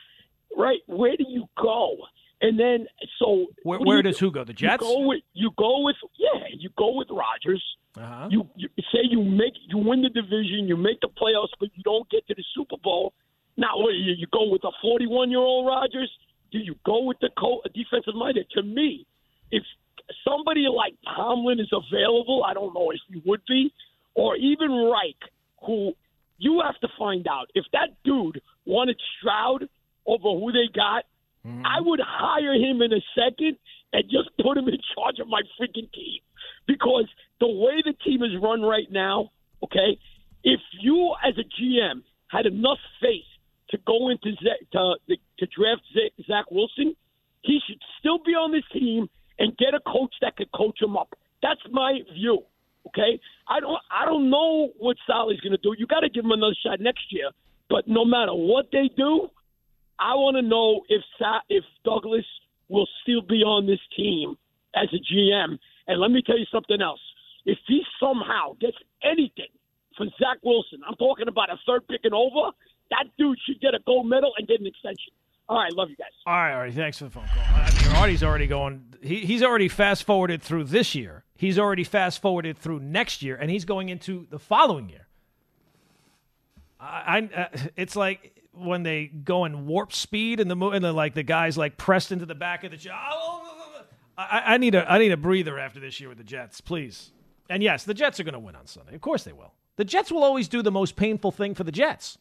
right? 0.56 0.81
Where 0.87 1.17
do 1.17 1.25
you 1.29 1.47
go? 1.61 1.97
And 2.42 2.58
then, 2.58 2.87
so 3.19 3.46
where, 3.64 3.78
where 3.81 4.02
does 4.02 4.19
do? 4.19 4.26
who 4.26 4.32
go? 4.32 4.44
The 4.44 4.54
Jets. 4.54 4.82
You 4.82 4.88
go 4.88 5.06
with 5.06 5.22
you 5.34 5.50
go 5.58 5.81
with 5.82 5.96
yeah. 6.18 6.47
You 6.56 6.70
go 6.76 6.94
with 6.97 7.09
Rodgers. 7.11 7.62
Uh-huh. 7.97 8.28
You, 8.30 8.49
you 8.56 8.68
say 8.92 9.00
you 9.02 9.23
make 9.23 9.54
you 9.68 9.78
win 9.78 10.02
the 10.02 10.09
division, 10.09 10.66
you 10.66 10.76
make 10.76 11.00
the 11.00 11.09
playoffs, 11.09 11.52
but 11.59 11.68
you 11.75 11.82
don't 11.82 12.09
get 12.09 12.26
to 12.28 12.35
the 12.35 12.44
Super 12.54 12.76
Bowl. 12.82 13.12
Now, 13.56 13.76
what, 13.76 13.90
you, 13.94 14.14
you 14.16 14.26
go 14.32 14.49
with 14.49 14.64
a 14.64 14.70
41 14.80 15.30
year 15.30 15.40
old 15.40 15.66
Rodgers? 15.66 16.11
Do 16.52 16.59
you 16.59 16.76
go 16.87 17.02
with 17.02 17.18
the 17.20 17.30
co- 17.38 17.62
defensive 17.75 18.14
minded? 18.14 18.47
To 18.52 18.62
me, 18.62 19.06
if 19.50 19.62
somebody 20.25 20.66
like 20.75 20.94
Tomlin 21.16 21.61
is 21.61 21.70
available, 21.73 22.44
I 22.44 22.54
don't 22.54 22.73
know 22.75 22.90
if 22.90 23.00
he 23.09 23.23
would 23.26 23.42
be, 23.47 23.73
or 24.14 24.37
even 24.37 24.70
Reich, 24.70 25.16
who 25.66 25.92
you 26.38 26.62
have 26.64 26.78
to 26.80 26.88
find 26.99 27.26
out 27.28 27.49
if 27.54 27.64
that 27.73 27.90
dude 28.04 28.40
wanted 28.64 29.00
Stroud 29.18 29.68
over 30.06 30.38
who 30.38 30.52
they 30.52 30.73
got 30.75 31.04
Mm-hmm. 31.47 31.62
I 31.64 31.80
would 31.80 32.00
hire 32.04 32.54
him 32.54 32.82
in 32.82 32.92
a 32.92 33.00
second 33.14 33.56
and 33.92 34.04
just 34.04 34.30
put 34.42 34.56
him 34.56 34.68
in 34.68 34.78
charge 34.94 35.18
of 35.20 35.28
my 35.28 35.40
freaking 35.59 35.90
team 35.92 36.20
because 36.66 37.06
the 37.40 37.49
way 37.49 37.82
the 37.85 37.94
team 38.04 38.23
is 38.23 38.30
run 38.40 38.62
right 38.62 38.90
now, 38.90 39.30
okay, 39.62 39.99
if 40.44 40.61
you 40.80 41.14
as 41.26 41.35
a 41.38 41.44
GM 41.61 42.02
had 42.28 42.47
enough 42.47 42.78
faith 43.00 43.25
to 43.70 43.78
go 43.87 44.09
into 44.11 44.32
to, 44.73 44.94
to 45.38 45.47
draft 45.47 45.82
Zach 46.26 46.50
Wilson, 46.50 46.94
he 47.42 47.59
should 47.66 47.80
still 47.99 48.18
be 48.25 48.32
on 48.32 48.52
this 48.52 48.64
team 48.73 49.09
and 49.38 49.56
get 49.56 49.75
a 49.75 49.80
coach 49.80 50.14
that 50.20 50.37
could 50.37 50.52
coach 50.52 50.80
him 50.80 50.97
up. 50.97 51.14
That's 51.42 51.61
my 51.70 52.00
view. 52.12 52.44
Okay, 52.87 53.20
I 53.49 53.61
don't 53.61 53.78
I 53.90 54.06
don't 54.06 54.30
know 54.30 54.70
what 54.78 54.97
Saleh's 55.06 55.40
going 55.40 55.52
to 55.52 55.59
do. 55.59 55.75
You 55.76 55.87
got 55.87 56.00
to 56.00 56.09
give 56.09 56.25
him 56.25 56.30
another 56.30 56.56
shot 56.64 56.80
next 56.80 57.04
year. 57.11 57.30
But 57.68 57.87
no 57.87 58.04
matter 58.04 58.32
what 58.32 58.66
they 58.73 58.90
do, 58.97 59.28
I 60.00 60.14
want 60.14 60.37
to 60.37 60.42
know 60.42 60.80
if 60.88 61.02
if 61.49 61.64
Douglas 61.85 62.25
will 62.69 62.88
still 63.02 63.21
be 63.21 63.42
on 63.42 63.66
this 63.66 63.80
team 63.97 64.37
as 64.75 64.88
a 64.92 64.97
GM. 65.12 65.59
And 65.87 66.00
let 66.00 66.11
me 66.11 66.23
tell 66.25 66.38
you 66.38 66.47
something 66.50 66.80
else. 66.80 67.00
If 67.45 67.59
he 67.66 67.83
somehow 67.99 68.54
gets 68.61 68.76
anything 69.02 69.52
for 69.97 70.07
Zach 70.19 70.38
Wilson, 70.42 70.80
I'm 70.88 70.95
talking 70.95 71.28
about 71.28 71.50
a 71.50 71.59
third 71.66 71.87
pick 71.88 72.00
and 72.04 72.14
over, 72.14 72.50
that 72.90 73.07
dude 73.19 73.38
should 73.47 73.61
get 73.61 73.75
a 73.75 73.80
gold 73.87 74.09
medal 74.09 74.33
and 74.38 74.47
get 74.47 74.61
an 74.61 74.66
extension. 74.66 75.12
All 75.49 75.59
right, 75.59 75.73
love 75.73 75.90
you 75.90 75.97
guys. 75.97 76.09
All 76.26 76.35
right, 76.35 76.52
all 76.52 76.61
right. 76.61 76.73
Thanks 76.73 76.99
for 76.99 77.04
the 77.04 77.11
phone 77.11 77.26
call. 77.26 77.42
I 77.42 78.07
mean, 78.07 78.23
already 78.23 78.47
going. 78.47 78.95
He, 79.02 79.21
he's 79.21 79.42
already 79.42 79.69
fast 79.69 80.04
forwarded 80.04 80.42
through 80.42 80.64
this 80.64 80.95
year. 80.95 81.25
He's 81.37 81.59
already 81.59 81.83
fast 81.83 82.23
forwarded 82.23 82.57
through 82.57 82.80
next 82.80 83.21
year, 83.21 83.37
and 83.37 83.50
he's 83.50 83.64
going 83.64 83.88
into 83.88 84.26
the 84.30 84.38
following 84.38 84.88
year. 84.88 85.09
I, 86.78 87.28
I 87.35 87.40
uh, 87.42 87.49
it's 87.76 87.97
like 87.97 88.39
when 88.61 88.83
they 88.83 89.07
go 89.07 89.45
in 89.45 89.67
warp 89.67 89.93
speed 89.93 90.40
and 90.40 90.50
the 90.50 90.57
and 90.57 90.85
the 90.85 90.93
like 90.93 91.14
the 91.14 91.23
guys 91.23 91.57
like 91.57 91.76
pressed 91.76 92.12
into 92.12 92.26
the 92.26 92.35
back 92.35 92.64
of 92.64 92.71
the 92.71 92.76
jet. 92.76 92.93
I, 94.17 94.43
I 94.47 94.57
need 94.59 94.75
a 94.75 94.90
I 94.90 94.99
need 94.99 95.12
a 95.12 95.17
breather 95.17 95.59
after 95.59 95.81
this 95.81 95.99
year 96.00 96.09
with 96.09 96.19
the 96.19 96.25
Jets, 96.25 96.61
please. 96.61 97.12
And 97.49 97.62
yes, 97.62 97.85
the 97.85 97.95
Jets 97.95 98.21
are 98.21 98.25
going 98.25 98.35
to 98.35 98.38
win 98.38 98.55
on 98.55 98.67
Sunday. 98.67 98.95
Of 98.95 99.00
course 99.00 99.25
they 99.25 99.33
will. 99.33 99.55
The 99.76 99.85
Jets 99.85 100.12
will 100.12 100.23
always 100.23 100.47
do 100.47 100.62
the 100.62 100.71
most 100.71 100.95
painful 100.95 101.33
thing 101.33 101.55
for 101.55 101.64
the 101.64 101.73
Jets. 101.73 102.19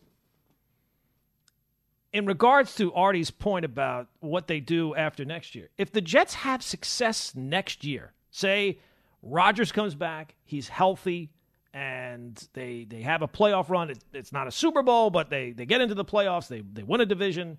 In 2.11 2.25
regards 2.25 2.73
to 2.75 2.91
Artie's 2.93 3.29
point 3.29 3.65
about 3.65 4.07
what 4.19 4.47
they 4.47 4.59
do 4.59 4.95
after 4.95 5.25
next 5.25 5.53
year, 5.53 5.69
if 5.77 5.91
the 5.91 6.01
Jets 6.01 6.33
have 6.33 6.63
success 6.63 7.35
next 7.35 7.83
year, 7.83 8.13
say 8.31 8.79
Rodgers 9.21 9.71
comes 9.71 9.93
back, 9.93 10.35
he's 10.43 10.69
healthy, 10.69 11.29
and 11.73 12.47
they 12.53 12.85
they 12.89 13.01
have 13.01 13.21
a 13.21 13.27
playoff 13.27 13.69
run. 13.69 13.89
It, 13.89 13.99
it's 14.13 14.31
not 14.31 14.47
a 14.47 14.51
Super 14.51 14.81
Bowl, 14.81 15.09
but 15.09 15.29
they 15.29 15.51
they 15.51 15.65
get 15.65 15.81
into 15.81 15.95
the 15.95 16.05
playoffs. 16.05 16.47
They 16.47 16.61
they 16.61 16.83
win 16.83 17.01
a 17.01 17.05
division. 17.05 17.57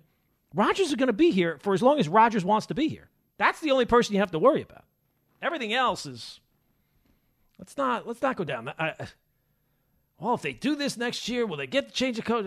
Rodgers 0.53 0.89
is 0.89 0.95
going 0.95 1.07
to 1.07 1.13
be 1.13 1.31
here 1.31 1.57
for 1.59 1.73
as 1.73 1.81
long 1.81 1.99
as 1.99 2.09
Rodgers 2.09 2.43
wants 2.43 2.67
to 2.67 2.73
be 2.73 2.87
here. 2.89 3.09
That's 3.37 3.61
the 3.61 3.71
only 3.71 3.85
person 3.85 4.13
you 4.13 4.19
have 4.19 4.31
to 4.31 4.39
worry 4.39 4.61
about. 4.61 4.83
Everything 5.41 5.73
else 5.73 6.05
is. 6.05 6.39
Let's 7.57 7.77
not 7.77 8.07
let's 8.07 8.21
not 8.21 8.35
go 8.35 8.43
down. 8.43 8.73
I, 8.77 8.93
well, 10.19 10.35
if 10.35 10.41
they 10.41 10.53
do 10.53 10.75
this 10.75 10.97
next 10.97 11.27
year, 11.29 11.45
will 11.45 11.57
they 11.57 11.67
get 11.67 11.87
the 11.87 11.93
change 11.93 12.19
of 12.19 12.25
coach? 12.25 12.45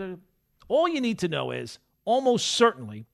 All 0.67 0.87
you 0.87 1.01
need 1.01 1.19
to 1.19 1.27
know 1.27 1.51
is 1.51 1.79
almost 2.05 2.47
certainly 2.47 3.05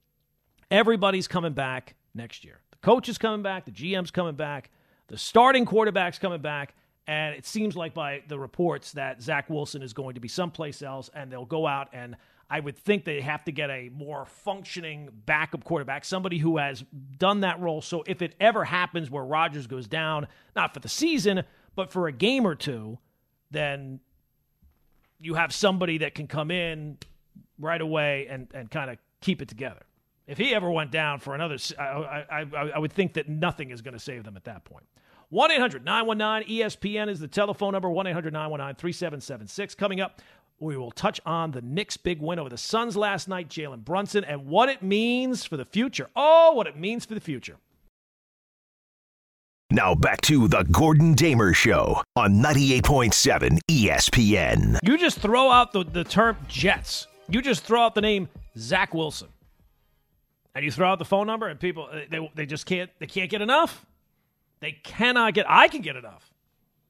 everybody's 0.70 1.28
coming 1.28 1.54
back 1.54 1.96
next 2.14 2.44
year. 2.44 2.60
The 2.72 2.78
coach 2.78 3.10
is 3.10 3.18
coming 3.18 3.42
back. 3.42 3.66
The 3.66 3.72
GM's 3.72 4.12
coming 4.12 4.36
back. 4.36 4.70
The 5.08 5.18
starting 5.18 5.66
quarterback's 5.66 6.20
coming 6.20 6.42
back. 6.42 6.76
And 7.12 7.36
it 7.36 7.46
seems 7.46 7.76
like 7.76 7.94
by 7.94 8.24
the 8.30 8.40
reports 8.40 8.94
that 8.94 9.22
Zach 9.22 9.50
Wilson 9.50 9.82
is 9.82 9.92
going 9.92 10.16
to 10.16 10.22
be 10.22 10.30
someplace 10.30 10.82
else, 10.82 11.10
and 11.14 11.30
they'll 11.30 11.44
go 11.44 11.68
out 11.68 11.90
and 11.92 12.16
I 12.50 12.62
would 12.62 12.78
think 12.78 13.04
they 13.04 13.20
have 13.20 13.44
to 13.46 13.52
get 13.52 13.70
a 13.70 13.90
more 13.90 14.26
functioning 14.26 15.10
backup 15.26 15.66
quarterback, 15.66 16.06
somebody 16.06 16.38
who 16.38 16.58
has 16.58 16.86
done 17.18 17.42
that 17.42 17.60
role. 17.60 17.82
So 17.82 18.04
if 18.08 18.22
it 18.22 18.36
ever 18.40 18.64
happens 18.64 19.12
where 19.12 19.26
Rodgers 19.26 19.68
goes 19.68 19.88
down, 19.88 20.28
not 20.56 20.74
for 20.74 20.80
the 20.80 20.90
season, 20.90 21.44
but 21.76 21.92
for 21.92 22.08
a 22.08 22.14
game 22.14 22.48
or 22.48 22.56
two, 22.56 22.98
then 23.52 24.00
you 25.20 25.34
have 25.34 25.54
somebody 25.54 25.98
that 26.00 26.16
can 26.16 26.28
come 26.28 26.50
in 26.50 26.98
right 27.60 27.82
away 27.82 28.28
and, 28.30 28.48
and 28.54 28.72
kind 28.72 28.90
of 28.90 28.98
keep 29.20 29.42
it 29.42 29.50
together. 29.50 29.82
If 30.28 30.38
he 30.38 30.56
ever 30.56 30.72
went 30.72 30.92
down 30.92 31.20
for 31.20 31.36
another, 31.36 31.58
I, 31.78 32.26
I, 32.30 32.46
I 32.76 32.80
would 32.80 32.94
think 32.94 33.14
that 33.14 33.28
nothing 33.28 33.72
is 33.72 33.82
going 33.82 33.96
to 33.96 34.00
save 34.00 34.24
them 34.24 34.38
at 34.38 34.46
that 34.46 34.64
point. 34.64 34.86
1 35.32 35.50
800 35.50 35.86
919 35.86 36.60
ESPN 36.60 37.10
is 37.10 37.20
the 37.22 37.28
telephone 37.28 37.72
number 37.72 37.90
1 37.90 38.06
800 38.06 38.34
919 38.34 38.76
3776. 38.76 39.76
Coming 39.76 40.02
up, 40.02 40.22
we 40.60 40.76
will 40.76 40.92
touch 40.92 41.22
on 41.26 41.52
the 41.52 41.62
Knicks' 41.62 41.96
big 41.96 42.22
win 42.22 42.38
over 42.38 42.50
the 42.50 42.58
Suns 42.58 42.98
last 42.98 43.30
night, 43.30 43.48
Jalen 43.48 43.86
Brunson, 43.86 44.26
and 44.26 44.46
what 44.46 44.68
it 44.68 44.84
means 44.84 45.46
for 45.46 45.56
the 45.56 45.64
future. 45.64 46.10
Oh, 46.18 46.52
what 46.54 46.68
it 46.68 46.78
means 46.78 47.06
for 47.06 47.14
the 47.14 47.22
future. 47.22 47.56
Now 49.72 49.96
back 49.96 50.20
to 50.22 50.50
the 50.50 50.64
Gordon 50.64 51.14
Damer 51.14 51.54
Show 51.54 52.02
on 52.18 52.34
98.7 52.34 53.60
ESPN. 53.70 54.80
You 54.84 54.98
just 54.98 55.20
throw 55.20 55.50
out 55.50 55.72
the, 55.72 55.86
the 55.86 56.04
term 56.04 56.36
Jets. 56.50 57.08
You 57.30 57.42
just 57.42 57.64
throw 57.64 57.82
out 57.82 57.96
the 57.96 58.02
name 58.02 58.28
Zach 58.58 58.94
Wilson. 58.94 59.30
And 60.54 60.66
you 60.66 60.72
throw 60.72 60.92
out 60.92 61.00
the 61.00 61.06
phone 61.06 61.26
number 61.26 61.48
and 61.48 61.58
people 61.58 61.88
uh, 61.90 62.02
they, 62.10 62.30
they 62.36 62.46
just 62.46 62.66
can't 62.66 62.90
they 63.00 63.08
can't 63.08 63.30
get 63.30 63.42
enough. 63.42 63.86
They 64.62 64.74
cannot 64.84 65.34
get, 65.34 65.46
I 65.50 65.68
can 65.68 65.82
get 65.82 65.96
enough, 65.96 66.32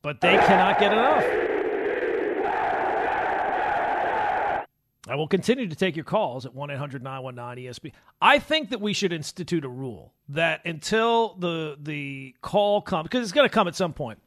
but 0.01 0.21
they 0.21 0.35
cannot 0.35 0.77
get 0.77 0.91
enough. 0.91 1.23
I 5.07 5.15
will 5.15 5.27
continue 5.27 5.67
to 5.67 5.75
take 5.75 5.95
your 5.95 6.05
calls 6.05 6.45
at 6.45 6.53
1 6.53 6.69
800 6.69 7.01
919 7.01 7.71
ESP. 7.71 7.91
I 8.21 8.39
think 8.39 8.69
that 8.69 8.79
we 8.79 8.93
should 8.93 9.11
institute 9.11 9.65
a 9.65 9.69
rule 9.69 10.13
that 10.29 10.61
until 10.65 11.35
the 11.35 11.75
the 11.81 12.35
call 12.41 12.81
comes, 12.81 13.03
because 13.03 13.23
it's 13.23 13.31
going 13.31 13.47
to 13.47 13.53
come 13.53 13.67
at 13.67 13.75
some 13.75 13.93
point, 13.93 14.19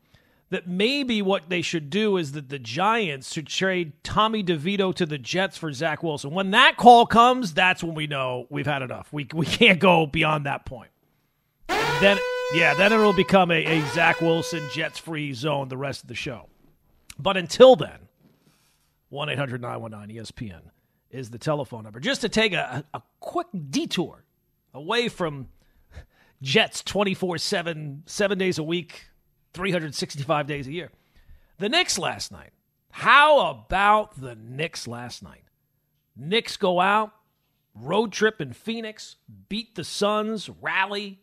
that 0.50 0.66
maybe 0.66 1.22
what 1.22 1.48
they 1.48 1.62
should 1.62 1.90
do 1.90 2.16
is 2.16 2.32
that 2.32 2.48
the 2.48 2.58
Giants 2.58 3.32
should 3.32 3.46
trade 3.46 3.92
Tommy 4.02 4.42
DeVito 4.42 4.94
to 4.94 5.06
the 5.06 5.16
Jets 5.16 5.56
for 5.56 5.72
Zach 5.72 6.02
Wilson. 6.02 6.32
When 6.32 6.50
that 6.50 6.76
call 6.76 7.06
comes, 7.06 7.54
that's 7.54 7.82
when 7.82 7.94
we 7.94 8.06
know 8.06 8.46
we've 8.50 8.66
had 8.66 8.82
enough. 8.82 9.12
We, 9.12 9.28
we 9.32 9.46
can't 9.46 9.78
go 9.78 10.06
beyond 10.06 10.46
that 10.46 10.66
point. 10.66 10.90
Then 11.68 12.18
yeah, 12.52 12.74
then 12.74 12.92
it'll 12.92 13.12
become 13.12 13.50
a, 13.50 13.64
a 13.64 13.80
Zach 13.88 14.20
Wilson 14.20 14.68
Jets 14.72 14.98
free 14.98 15.32
zone 15.32 15.68
the 15.68 15.76
rest 15.76 16.02
of 16.02 16.08
the 16.08 16.14
show. 16.14 16.48
But 17.18 17.36
until 17.36 17.76
then, 17.76 18.08
1 19.08 19.28
800 19.30 19.62
919 19.62 20.16
ESPN 20.16 20.60
is 21.10 21.30
the 21.30 21.38
telephone 21.38 21.84
number. 21.84 22.00
Just 22.00 22.20
to 22.22 22.28
take 22.28 22.52
a, 22.52 22.84
a 22.92 23.02
quick 23.20 23.46
detour 23.70 24.24
away 24.72 25.08
from 25.08 25.48
Jets 26.42 26.82
24 26.82 27.38
7, 27.38 28.02
seven 28.06 28.38
days 28.38 28.58
a 28.58 28.64
week, 28.64 29.06
365 29.54 30.46
days 30.46 30.66
a 30.66 30.72
year. 30.72 30.90
The 31.58 31.68
Knicks 31.68 31.98
last 31.98 32.32
night. 32.32 32.50
How 32.90 33.50
about 33.50 34.20
the 34.20 34.36
Knicks 34.36 34.86
last 34.86 35.22
night? 35.22 35.44
Knicks 36.16 36.56
go 36.56 36.80
out, 36.80 37.12
road 37.74 38.12
trip 38.12 38.40
in 38.40 38.52
Phoenix, 38.52 39.16
beat 39.48 39.74
the 39.74 39.84
Suns, 39.84 40.48
rally, 40.60 41.20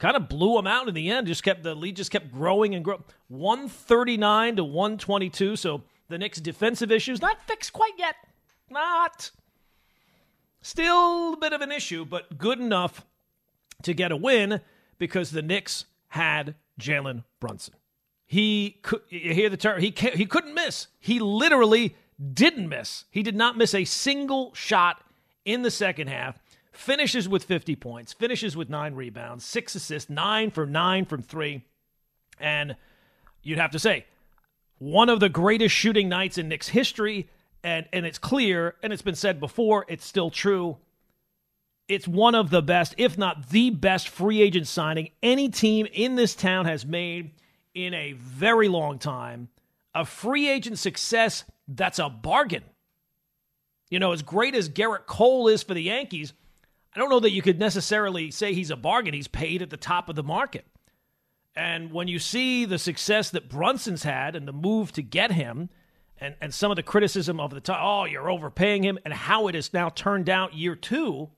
kind 0.00 0.16
of 0.16 0.28
blew 0.28 0.56
them 0.56 0.66
out 0.66 0.88
in 0.88 0.94
the 0.94 1.10
end. 1.10 1.28
Just 1.28 1.44
kept 1.44 1.62
the 1.62 1.74
lead 1.74 1.94
just 1.94 2.10
kept 2.10 2.32
growing 2.32 2.74
and 2.74 2.84
growing. 2.84 3.04
139 3.28 4.56
to 4.56 4.64
122. 4.64 5.54
So 5.54 5.82
the 6.08 6.18
Knicks' 6.18 6.40
defensive 6.40 6.90
issues 6.90 7.22
not 7.22 7.40
fixed 7.46 7.72
quite 7.72 7.92
yet. 7.96 8.16
Not. 8.68 9.30
Still 10.62 11.34
a 11.34 11.36
bit 11.36 11.52
of 11.52 11.60
an 11.60 11.70
issue, 11.70 12.04
but 12.04 12.36
good 12.36 12.58
enough 12.58 13.06
to 13.82 13.94
get 13.94 14.10
a 14.10 14.16
win 14.16 14.60
because 14.98 15.30
the 15.30 15.42
Knicks 15.42 15.84
had 16.08 16.54
Jalen 16.80 17.24
Brunson. 17.38 17.74
He 18.26 18.78
could 18.82 19.02
you 19.08 19.34
hear 19.34 19.48
the 19.48 19.56
term 19.56 19.80
he 19.80 19.94
he 20.14 20.26
couldn't 20.26 20.54
miss. 20.54 20.88
He 20.98 21.18
literally 21.18 21.96
didn't 22.32 22.68
miss. 22.68 23.04
He 23.10 23.22
did 23.22 23.34
not 23.34 23.56
miss 23.56 23.74
a 23.74 23.84
single 23.84 24.54
shot 24.54 25.02
in 25.44 25.62
the 25.62 25.70
second 25.70 26.08
half 26.08 26.38
finishes 26.80 27.28
with 27.28 27.44
50 27.44 27.76
points, 27.76 28.12
finishes 28.12 28.56
with 28.56 28.70
nine 28.70 28.94
rebounds, 28.94 29.44
six 29.44 29.74
assists, 29.74 30.10
nine 30.10 30.50
from 30.50 30.72
nine 30.72 31.04
from 31.04 31.22
three. 31.22 31.64
And 32.38 32.76
you'd 33.42 33.58
have 33.58 33.72
to 33.72 33.78
say, 33.78 34.06
one 34.78 35.10
of 35.10 35.20
the 35.20 35.28
greatest 35.28 35.74
shooting 35.74 36.08
nights 36.08 36.38
in 36.38 36.48
Knicks 36.48 36.68
history. 36.68 37.28
And, 37.62 37.86
and 37.92 38.06
it's 38.06 38.18
clear, 38.18 38.76
and 38.82 38.90
it's 38.90 39.02
been 39.02 39.14
said 39.14 39.38
before, 39.38 39.84
it's 39.86 40.06
still 40.06 40.30
true. 40.30 40.78
It's 41.88 42.08
one 42.08 42.34
of 42.34 42.48
the 42.48 42.62
best, 42.62 42.94
if 42.96 43.18
not 43.18 43.50
the 43.50 43.68
best, 43.68 44.08
free 44.08 44.40
agent 44.40 44.66
signing 44.66 45.10
any 45.22 45.50
team 45.50 45.86
in 45.92 46.16
this 46.16 46.34
town 46.34 46.64
has 46.64 46.86
made 46.86 47.32
in 47.74 47.92
a 47.92 48.12
very 48.12 48.68
long 48.68 48.98
time. 48.98 49.48
A 49.94 50.06
free 50.06 50.48
agent 50.48 50.78
success 50.78 51.44
that's 51.68 51.98
a 51.98 52.08
bargain. 52.08 52.64
You 53.90 53.98
know, 53.98 54.12
as 54.12 54.22
great 54.22 54.54
as 54.54 54.70
Gerrit 54.70 55.04
Cole 55.04 55.48
is 55.48 55.62
for 55.62 55.74
the 55.74 55.82
Yankees, 55.82 56.32
I 56.94 56.98
don't 56.98 57.10
know 57.10 57.20
that 57.20 57.32
you 57.32 57.42
could 57.42 57.58
necessarily 57.58 58.30
say 58.30 58.52
he's 58.52 58.70
a 58.70 58.76
bargain. 58.76 59.14
He's 59.14 59.28
paid 59.28 59.62
at 59.62 59.70
the 59.70 59.76
top 59.76 60.08
of 60.08 60.16
the 60.16 60.22
market. 60.22 60.66
And 61.54 61.92
when 61.92 62.08
you 62.08 62.18
see 62.18 62.64
the 62.64 62.78
success 62.78 63.30
that 63.30 63.48
Brunson's 63.48 64.02
had 64.02 64.36
and 64.36 64.46
the 64.46 64.52
move 64.52 64.92
to 64.92 65.02
get 65.02 65.32
him, 65.32 65.68
and, 66.20 66.34
and 66.40 66.52
some 66.52 66.70
of 66.70 66.76
the 66.76 66.82
criticism 66.82 67.40
of 67.40 67.50
the 67.50 67.60
time, 67.60 67.80
oh, 67.82 68.04
you're 68.04 68.30
overpaying 68.30 68.84
him, 68.84 68.98
and 69.04 69.14
how 69.14 69.48
it 69.48 69.54
has 69.54 69.72
now 69.72 69.88
turned 69.88 70.28
out 70.28 70.54
year 70.54 70.74
two, 70.74 71.30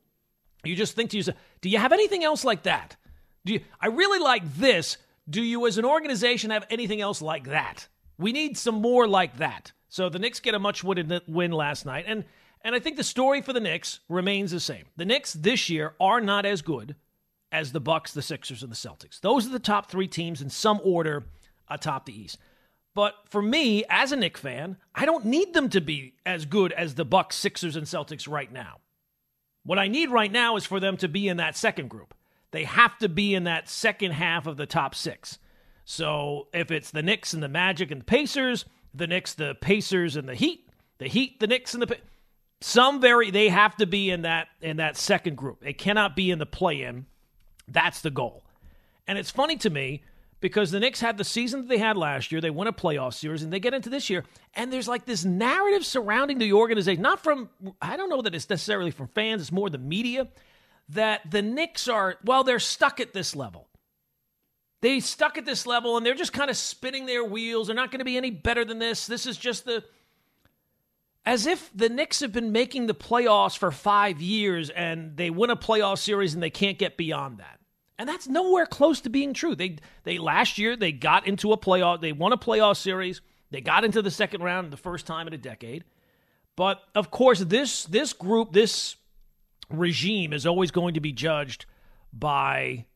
you 0.64 0.76
just 0.76 0.94
think 0.94 1.10
to 1.10 1.16
yourself, 1.16 1.36
do 1.60 1.68
you 1.68 1.78
have 1.78 1.92
anything 1.92 2.24
else 2.24 2.44
like 2.44 2.64
that? 2.64 2.96
Do 3.44 3.54
you, 3.54 3.60
I 3.80 3.88
really 3.88 4.20
like 4.20 4.54
this. 4.56 4.96
Do 5.28 5.42
you, 5.42 5.66
as 5.66 5.78
an 5.78 5.84
organization, 5.84 6.50
have 6.50 6.66
anything 6.70 7.00
else 7.00 7.22
like 7.22 7.48
that? 7.48 7.88
We 8.18 8.32
need 8.32 8.56
some 8.56 8.76
more 8.76 9.08
like 9.08 9.38
that. 9.38 9.72
So 9.88 10.08
the 10.08 10.18
Knicks 10.18 10.40
get 10.40 10.54
a 10.54 10.58
much 10.58 10.84
win 10.84 11.52
last 11.52 11.86
night. 11.86 12.04
And 12.06 12.24
and 12.64 12.74
I 12.74 12.78
think 12.78 12.96
the 12.96 13.04
story 13.04 13.42
for 13.42 13.52
the 13.52 13.60
Knicks 13.60 14.00
remains 14.08 14.50
the 14.50 14.60
same. 14.60 14.84
The 14.96 15.04
Knicks 15.04 15.32
this 15.32 15.68
year 15.68 15.94
are 16.00 16.20
not 16.20 16.46
as 16.46 16.62
good 16.62 16.96
as 17.50 17.72
the 17.72 17.80
Bucks, 17.80 18.12
the 18.12 18.22
Sixers, 18.22 18.62
and 18.62 18.72
the 18.72 18.76
Celtics. 18.76 19.20
Those 19.20 19.46
are 19.46 19.50
the 19.50 19.58
top 19.58 19.90
three 19.90 20.08
teams 20.08 20.40
in 20.40 20.50
some 20.50 20.80
order 20.82 21.24
atop 21.68 22.06
the 22.06 22.18
East. 22.18 22.38
But 22.94 23.14
for 23.28 23.42
me, 23.42 23.84
as 23.88 24.12
a 24.12 24.16
Knicks 24.16 24.40
fan, 24.40 24.76
I 24.94 25.06
don't 25.06 25.24
need 25.24 25.54
them 25.54 25.68
to 25.70 25.80
be 25.80 26.14
as 26.26 26.44
good 26.44 26.72
as 26.72 26.94
the 26.94 27.04
Bucks, 27.04 27.36
Sixers, 27.36 27.76
and 27.76 27.86
Celtics 27.86 28.28
right 28.28 28.52
now. 28.52 28.78
What 29.64 29.78
I 29.78 29.88
need 29.88 30.10
right 30.10 30.32
now 30.32 30.56
is 30.56 30.66
for 30.66 30.80
them 30.80 30.96
to 30.98 31.08
be 31.08 31.28
in 31.28 31.36
that 31.38 31.56
second 31.56 31.88
group. 31.88 32.14
They 32.50 32.64
have 32.64 32.98
to 32.98 33.08
be 33.08 33.34
in 33.34 33.44
that 33.44 33.68
second 33.68 34.12
half 34.12 34.46
of 34.46 34.56
the 34.56 34.66
top 34.66 34.94
six. 34.94 35.38
So 35.84 36.48
if 36.52 36.70
it's 36.70 36.90
the 36.90 37.02
Knicks 37.02 37.32
and 37.32 37.42
the 37.42 37.48
Magic 37.48 37.90
and 37.90 38.02
the 38.02 38.06
Pacers, 38.06 38.66
the 38.94 39.06
Knicks, 39.06 39.34
the 39.34 39.54
Pacers, 39.54 40.16
and 40.16 40.28
the 40.28 40.34
Heat, 40.34 40.68
the 40.98 41.08
Heat, 41.08 41.40
the 41.40 41.46
Knicks, 41.46 41.74
and 41.74 41.82
the 41.82 41.96
some 42.62 43.00
very 43.00 43.30
they 43.30 43.48
have 43.48 43.76
to 43.76 43.86
be 43.86 44.10
in 44.10 44.22
that 44.22 44.48
in 44.60 44.78
that 44.78 44.96
second 44.96 45.36
group. 45.36 45.60
They 45.60 45.72
cannot 45.72 46.16
be 46.16 46.30
in 46.30 46.38
the 46.38 46.46
play-in. 46.46 47.06
That's 47.68 48.00
the 48.00 48.10
goal. 48.10 48.44
And 49.06 49.18
it's 49.18 49.30
funny 49.30 49.56
to 49.56 49.70
me 49.70 50.02
because 50.40 50.70
the 50.70 50.80
Knicks 50.80 51.00
had 51.00 51.16
the 51.16 51.24
season 51.24 51.62
that 51.62 51.68
they 51.68 51.78
had 51.78 51.96
last 51.96 52.32
year. 52.32 52.40
They 52.40 52.50
won 52.50 52.66
a 52.66 52.72
playoff 52.72 53.14
series, 53.14 53.42
and 53.42 53.52
they 53.52 53.60
get 53.60 53.74
into 53.74 53.88
this 53.88 54.10
year, 54.10 54.24
and 54.54 54.72
there's 54.72 54.88
like 54.88 55.06
this 55.06 55.24
narrative 55.24 55.86
surrounding 55.86 56.38
the 56.38 56.52
organization, 56.52 57.02
not 57.02 57.22
from, 57.22 57.48
I 57.80 57.96
don't 57.96 58.10
know 58.10 58.22
that 58.22 58.34
it's 58.34 58.50
necessarily 58.50 58.90
from 58.90 59.08
fans, 59.08 59.40
it's 59.40 59.52
more 59.52 59.70
the 59.70 59.78
media, 59.78 60.28
that 60.90 61.30
the 61.30 61.42
Knicks 61.42 61.88
are, 61.88 62.16
well, 62.24 62.44
they're 62.44 62.58
stuck 62.58 63.00
at 63.00 63.12
this 63.12 63.34
level. 63.36 63.68
They 64.82 64.98
stuck 64.98 65.38
at 65.38 65.46
this 65.46 65.64
level, 65.64 65.96
and 65.96 66.04
they're 66.04 66.14
just 66.14 66.32
kind 66.32 66.50
of 66.50 66.56
spinning 66.56 67.06
their 67.06 67.24
wheels. 67.24 67.68
They're 67.68 67.76
not 67.76 67.92
going 67.92 68.00
to 68.00 68.04
be 68.04 68.16
any 68.16 68.32
better 68.32 68.64
than 68.64 68.80
this. 68.80 69.06
This 69.06 69.26
is 69.26 69.36
just 69.38 69.64
the. 69.64 69.84
As 71.24 71.46
if 71.46 71.70
the 71.74 71.88
Knicks 71.88 72.20
have 72.20 72.32
been 72.32 72.50
making 72.50 72.86
the 72.86 72.94
playoffs 72.94 73.56
for 73.56 73.70
five 73.70 74.20
years 74.20 74.70
and 74.70 75.16
they 75.16 75.30
win 75.30 75.50
a 75.50 75.56
playoff 75.56 75.98
series 75.98 76.34
and 76.34 76.42
they 76.42 76.50
can't 76.50 76.78
get 76.78 76.96
beyond 76.96 77.38
that. 77.38 77.60
And 77.98 78.08
that's 78.08 78.26
nowhere 78.26 78.66
close 78.66 79.00
to 79.02 79.10
being 79.10 79.32
true. 79.32 79.54
They 79.54 79.76
they 80.02 80.18
last 80.18 80.58
year 80.58 80.74
they 80.74 80.90
got 80.90 81.28
into 81.28 81.52
a 81.52 81.56
playoff, 81.58 82.00
they 82.00 82.12
won 82.12 82.32
a 82.32 82.36
playoff 82.36 82.76
series, 82.76 83.20
they 83.52 83.60
got 83.60 83.84
into 83.84 84.02
the 84.02 84.10
second 84.10 84.42
round 84.42 84.72
the 84.72 84.76
first 84.76 85.06
time 85.06 85.28
in 85.28 85.32
a 85.32 85.38
decade. 85.38 85.84
But 86.56 86.82
of 86.94 87.12
course, 87.12 87.38
this 87.38 87.84
this 87.84 88.12
group, 88.12 88.52
this 88.52 88.96
regime 89.70 90.32
is 90.32 90.46
always 90.46 90.72
going 90.72 90.94
to 90.94 91.00
be 91.00 91.12
judged 91.12 91.66
by 92.12 92.86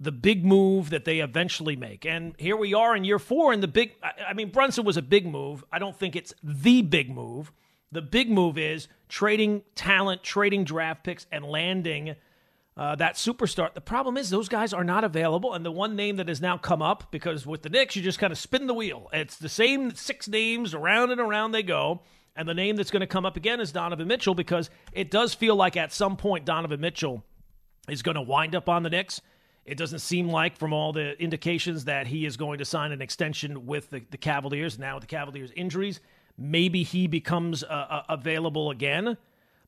the 0.00 0.12
big 0.12 0.44
move 0.44 0.90
that 0.90 1.04
they 1.04 1.20
eventually 1.20 1.76
make. 1.76 2.06
And 2.06 2.34
here 2.38 2.56
we 2.56 2.72
are 2.74 2.94
in 2.94 3.04
year 3.04 3.18
4 3.18 3.52
and 3.52 3.62
the 3.62 3.68
big 3.68 3.94
I 4.02 4.32
mean 4.32 4.50
Brunson 4.50 4.84
was 4.84 4.96
a 4.96 5.02
big 5.02 5.26
move. 5.26 5.64
I 5.72 5.78
don't 5.78 5.96
think 5.96 6.14
it's 6.14 6.34
the 6.42 6.82
big 6.82 7.10
move. 7.10 7.52
The 7.90 8.02
big 8.02 8.30
move 8.30 8.58
is 8.58 8.86
trading 9.08 9.62
talent, 9.74 10.22
trading 10.22 10.64
draft 10.64 11.04
picks 11.04 11.26
and 11.32 11.44
landing 11.44 12.14
uh, 12.78 12.94
that 12.94 13.14
superstar. 13.16 13.74
The 13.74 13.80
problem 13.80 14.16
is 14.16 14.30
those 14.30 14.48
guys 14.48 14.72
are 14.72 14.84
not 14.84 15.02
available, 15.02 15.52
and 15.52 15.66
the 15.66 15.72
one 15.72 15.96
name 15.96 16.14
that 16.16 16.28
has 16.28 16.40
now 16.40 16.56
come 16.56 16.80
up 16.80 17.10
because 17.10 17.44
with 17.44 17.62
the 17.62 17.68
Knicks 17.68 17.96
you 17.96 18.02
just 18.02 18.20
kind 18.20 18.32
of 18.32 18.38
spin 18.38 18.68
the 18.68 18.74
wheel. 18.74 19.08
It's 19.12 19.36
the 19.36 19.48
same 19.48 19.94
six 19.96 20.28
names 20.28 20.74
around 20.74 21.10
and 21.10 21.20
around 21.20 21.50
they 21.50 21.64
go, 21.64 22.02
and 22.36 22.48
the 22.48 22.54
name 22.54 22.76
that's 22.76 22.92
going 22.92 23.00
to 23.00 23.08
come 23.08 23.26
up 23.26 23.36
again 23.36 23.58
is 23.58 23.72
Donovan 23.72 24.06
Mitchell 24.06 24.34
because 24.34 24.70
it 24.92 25.10
does 25.10 25.34
feel 25.34 25.56
like 25.56 25.76
at 25.76 25.92
some 25.92 26.16
point 26.16 26.44
Donovan 26.44 26.80
Mitchell 26.80 27.24
is 27.88 28.02
going 28.02 28.14
to 28.14 28.22
wind 28.22 28.54
up 28.54 28.68
on 28.68 28.84
the 28.84 28.90
Knicks. 28.90 29.20
It 29.68 29.76
doesn't 29.76 29.98
seem 29.98 30.28
like, 30.30 30.56
from 30.56 30.72
all 30.72 30.92
the 30.92 31.20
indications, 31.22 31.84
that 31.84 32.06
he 32.06 32.24
is 32.24 32.38
going 32.38 32.58
to 32.58 32.64
sign 32.64 32.90
an 32.90 33.02
extension 33.02 33.66
with 33.66 33.90
the, 33.90 34.02
the 34.10 34.16
Cavaliers. 34.16 34.78
Now, 34.78 34.94
with 34.94 35.02
the 35.02 35.08
Cavaliers' 35.08 35.52
injuries, 35.54 36.00
maybe 36.38 36.82
he 36.82 37.06
becomes 37.06 37.62
uh, 37.62 37.66
uh, 37.66 38.02
available 38.08 38.70
again. 38.70 39.18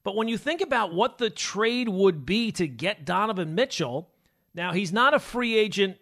But 0.03 0.17
when 0.17 0.27
you 0.27 0.39
think 0.39 0.63
about 0.63 0.95
what 0.95 1.19
the 1.19 1.29
trade 1.29 1.91
would 1.91 2.25
be 2.25 2.51
to 2.53 2.67
get 2.67 3.05
Donovan 3.05 3.55
Mitchell, 3.55 4.09
now 4.55 4.73
he's 4.73 4.91
not 4.91 5.13
a 5.13 5.19
free 5.19 5.59
agent 5.59 5.99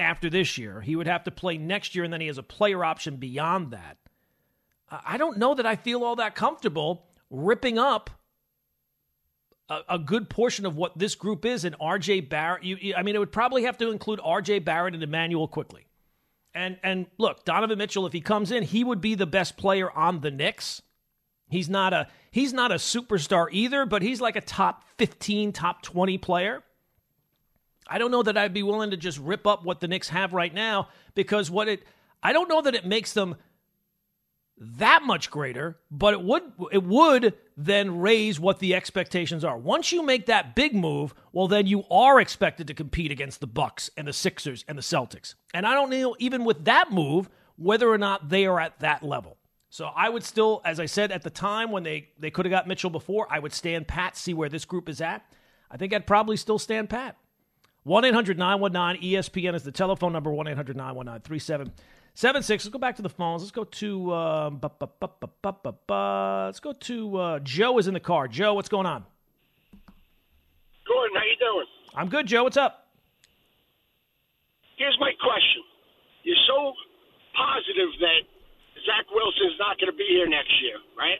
after 0.00 0.28
this 0.28 0.58
year. 0.58 0.80
He 0.80 0.96
would 0.96 1.06
have 1.06 1.22
to 1.24 1.30
play 1.30 1.58
next 1.58 1.94
year, 1.94 2.02
and 2.02 2.12
then 2.12 2.20
he 2.20 2.26
has 2.26 2.38
a 2.38 2.42
player 2.42 2.84
option 2.84 3.18
beyond 3.18 3.70
that. 3.70 3.98
I 4.90 5.16
don't 5.16 5.38
know 5.38 5.54
that 5.54 5.66
I 5.66 5.76
feel 5.76 6.02
all 6.02 6.16
that 6.16 6.34
comfortable 6.34 7.06
ripping 7.30 7.78
up 7.78 8.10
a, 9.68 9.80
a 9.90 9.98
good 9.98 10.30
portion 10.30 10.66
of 10.66 10.76
what 10.76 10.98
this 10.98 11.14
group 11.14 11.44
is 11.44 11.64
and 11.64 11.78
RJ 11.78 12.28
Barrett. 12.28 12.64
You, 12.64 12.76
you, 12.80 12.94
I 12.96 13.02
mean, 13.02 13.14
it 13.14 13.18
would 13.18 13.32
probably 13.32 13.64
have 13.64 13.78
to 13.78 13.90
include 13.90 14.20
RJ 14.20 14.64
Barrett 14.64 14.94
and 14.94 15.02
Immanuel 15.02 15.48
Quickley. 15.48 15.86
And 16.54 16.78
and 16.82 17.06
look, 17.18 17.44
Donovan 17.44 17.78
Mitchell, 17.78 18.06
if 18.06 18.12
he 18.12 18.20
comes 18.20 18.50
in, 18.50 18.62
he 18.62 18.82
would 18.82 19.00
be 19.00 19.14
the 19.14 19.26
best 19.26 19.56
player 19.56 19.90
on 19.90 20.20
the 20.20 20.30
Knicks. 20.30 20.82
He's 21.50 21.68
not 21.68 21.92
a 21.92 22.08
he's 22.30 22.52
not 22.52 22.72
a 22.72 22.76
superstar 22.76 23.48
either, 23.52 23.86
but 23.86 24.02
he's 24.02 24.20
like 24.20 24.36
a 24.36 24.40
top 24.40 24.84
15, 24.96 25.52
top 25.52 25.82
20 25.82 26.18
player. 26.18 26.62
I 27.86 27.98
don't 27.98 28.10
know 28.10 28.22
that 28.22 28.36
I'd 28.36 28.52
be 28.52 28.62
willing 28.62 28.90
to 28.90 28.96
just 28.96 29.18
rip 29.18 29.46
up 29.46 29.64
what 29.64 29.80
the 29.80 29.88
Knicks 29.88 30.08
have 30.08 30.32
right 30.32 30.52
now 30.52 30.88
because 31.14 31.50
what 31.50 31.68
it 31.68 31.84
I 32.22 32.32
don't 32.32 32.48
know 32.48 32.62
that 32.62 32.74
it 32.74 32.84
makes 32.84 33.12
them 33.12 33.36
that 34.60 35.02
much 35.04 35.30
greater, 35.30 35.78
but 35.90 36.14
it 36.14 36.22
would 36.22 36.42
it 36.72 36.82
would 36.82 37.34
then 37.56 37.98
raise 37.98 38.40
what 38.40 38.58
the 38.58 38.74
expectations 38.74 39.44
are. 39.44 39.56
Once 39.56 39.92
you 39.92 40.02
make 40.02 40.26
that 40.26 40.54
big 40.54 40.74
move, 40.74 41.14
well 41.32 41.48
then 41.48 41.66
you 41.66 41.84
are 41.90 42.20
expected 42.20 42.66
to 42.66 42.74
compete 42.74 43.12
against 43.12 43.40
the 43.40 43.46
Bucks 43.46 43.90
and 43.96 44.06
the 44.06 44.12
Sixers 44.12 44.64
and 44.68 44.76
the 44.76 44.82
Celtics. 44.82 45.34
And 45.54 45.66
I 45.66 45.74
don't 45.74 45.90
know 45.90 46.16
even 46.18 46.44
with 46.44 46.64
that 46.64 46.90
move 46.90 47.28
whether 47.56 47.88
or 47.88 47.98
not 47.98 48.28
they 48.28 48.46
are 48.46 48.60
at 48.60 48.78
that 48.80 49.02
level. 49.02 49.36
So 49.70 49.90
I 49.94 50.08
would 50.08 50.24
still, 50.24 50.62
as 50.64 50.80
I 50.80 50.86
said 50.86 51.12
at 51.12 51.22
the 51.22 51.30
time 51.30 51.70
when 51.70 51.82
they, 51.82 52.08
they 52.18 52.30
could 52.30 52.46
have 52.46 52.50
got 52.50 52.66
Mitchell 52.66 52.90
before, 52.90 53.26
I 53.30 53.38
would 53.38 53.52
stand 53.52 53.86
pat, 53.86 54.16
see 54.16 54.32
where 54.32 54.48
this 54.48 54.64
group 54.64 54.88
is 54.88 55.00
at. 55.00 55.24
I 55.70 55.76
think 55.76 55.92
I'd 55.92 56.06
probably 56.06 56.36
still 56.36 56.58
stand 56.58 56.88
pat. 56.88 57.16
1 57.84 58.04
800 58.04 58.38
919 58.38 59.02
ESPN 59.12 59.54
is 59.54 59.62
the 59.62 59.72
telephone 59.72 60.12
number 60.12 60.30
1 60.30 60.48
800 60.48 60.76
919 60.76 61.72
3776. 62.18 62.64
Let's 62.64 62.72
go 62.72 62.78
back 62.80 62.96
to 62.96 63.02
the 63.02 63.08
phones. 63.08 63.42
Let's 63.42 63.52
go 63.52 63.62
to, 63.62 64.10
uh, 64.10 64.50
let's 66.48 66.58
go 66.58 66.72
to 66.72 67.16
uh, 67.16 67.38
Joe 67.44 67.78
is 67.78 67.86
in 67.86 67.94
the 67.94 68.00
car. 68.00 68.26
Joe, 68.26 68.54
what's 68.54 68.68
going 68.68 68.86
on? 68.86 69.04
Gordon, 70.84 71.16
how 71.16 71.22
you 71.22 71.36
doing? 71.38 71.66
I'm 71.94 72.08
good, 72.08 72.26
Joe. 72.26 72.42
What's 72.42 72.56
up? 72.56 72.88
Here's 74.76 74.96
my 74.98 75.12
question. 75.22 75.62
You're 76.24 76.34
so 76.48 76.72
positive 77.36 77.88
that 78.00 78.22
Zach 78.84 79.06
Wilson's 79.14 79.54
not 79.60 79.78
going 79.78 79.92
to 79.92 79.96
be 79.96 80.06
here 80.10 80.28
next 80.28 80.60
year, 80.60 80.74
right? 80.98 81.18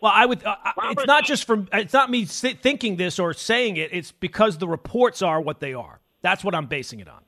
Well, 0.00 0.12
I 0.14 0.24
would. 0.24 0.42
Uh, 0.42 0.56
it's 0.92 1.06
not 1.06 1.24
just 1.24 1.44
from. 1.46 1.68
It's 1.74 1.92
not 1.92 2.10
me 2.10 2.24
thinking 2.24 2.96
this 2.96 3.18
or 3.18 3.34
saying 3.34 3.76
it. 3.76 3.90
It's 3.92 4.12
because 4.12 4.56
the 4.56 4.68
reports 4.68 5.20
are 5.20 5.42
what 5.42 5.60
they 5.60 5.74
are. 5.74 6.00
That's 6.22 6.42
what 6.42 6.54
I'm 6.54 6.66
basing 6.66 7.00
it 7.00 7.08
on. 7.08 7.20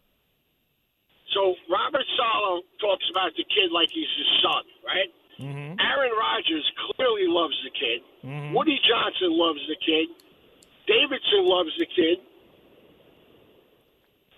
So 1.33 1.57
Robert 1.69 2.05
Saleh 2.17 2.65
talks 2.81 3.05
about 3.11 3.33
the 3.37 3.45
kid 3.49 3.73
like 3.73 3.89
he's 3.89 4.09
his 4.17 4.31
son, 4.45 4.65
right? 4.85 5.11
Mm-hmm. 5.41 5.81
Aaron 5.81 6.13
Rodgers 6.13 6.67
clearly 6.93 7.25
loves 7.27 7.57
the 7.65 7.73
kid. 7.73 8.01
Mm-hmm. 8.21 8.53
Woody 8.53 8.79
Johnson 8.85 9.33
loves 9.33 9.61
the 9.67 9.77
kid. 9.81 10.13
Davidson 10.87 11.49
loves 11.49 11.73
the 11.81 11.89
kid. 11.89 12.21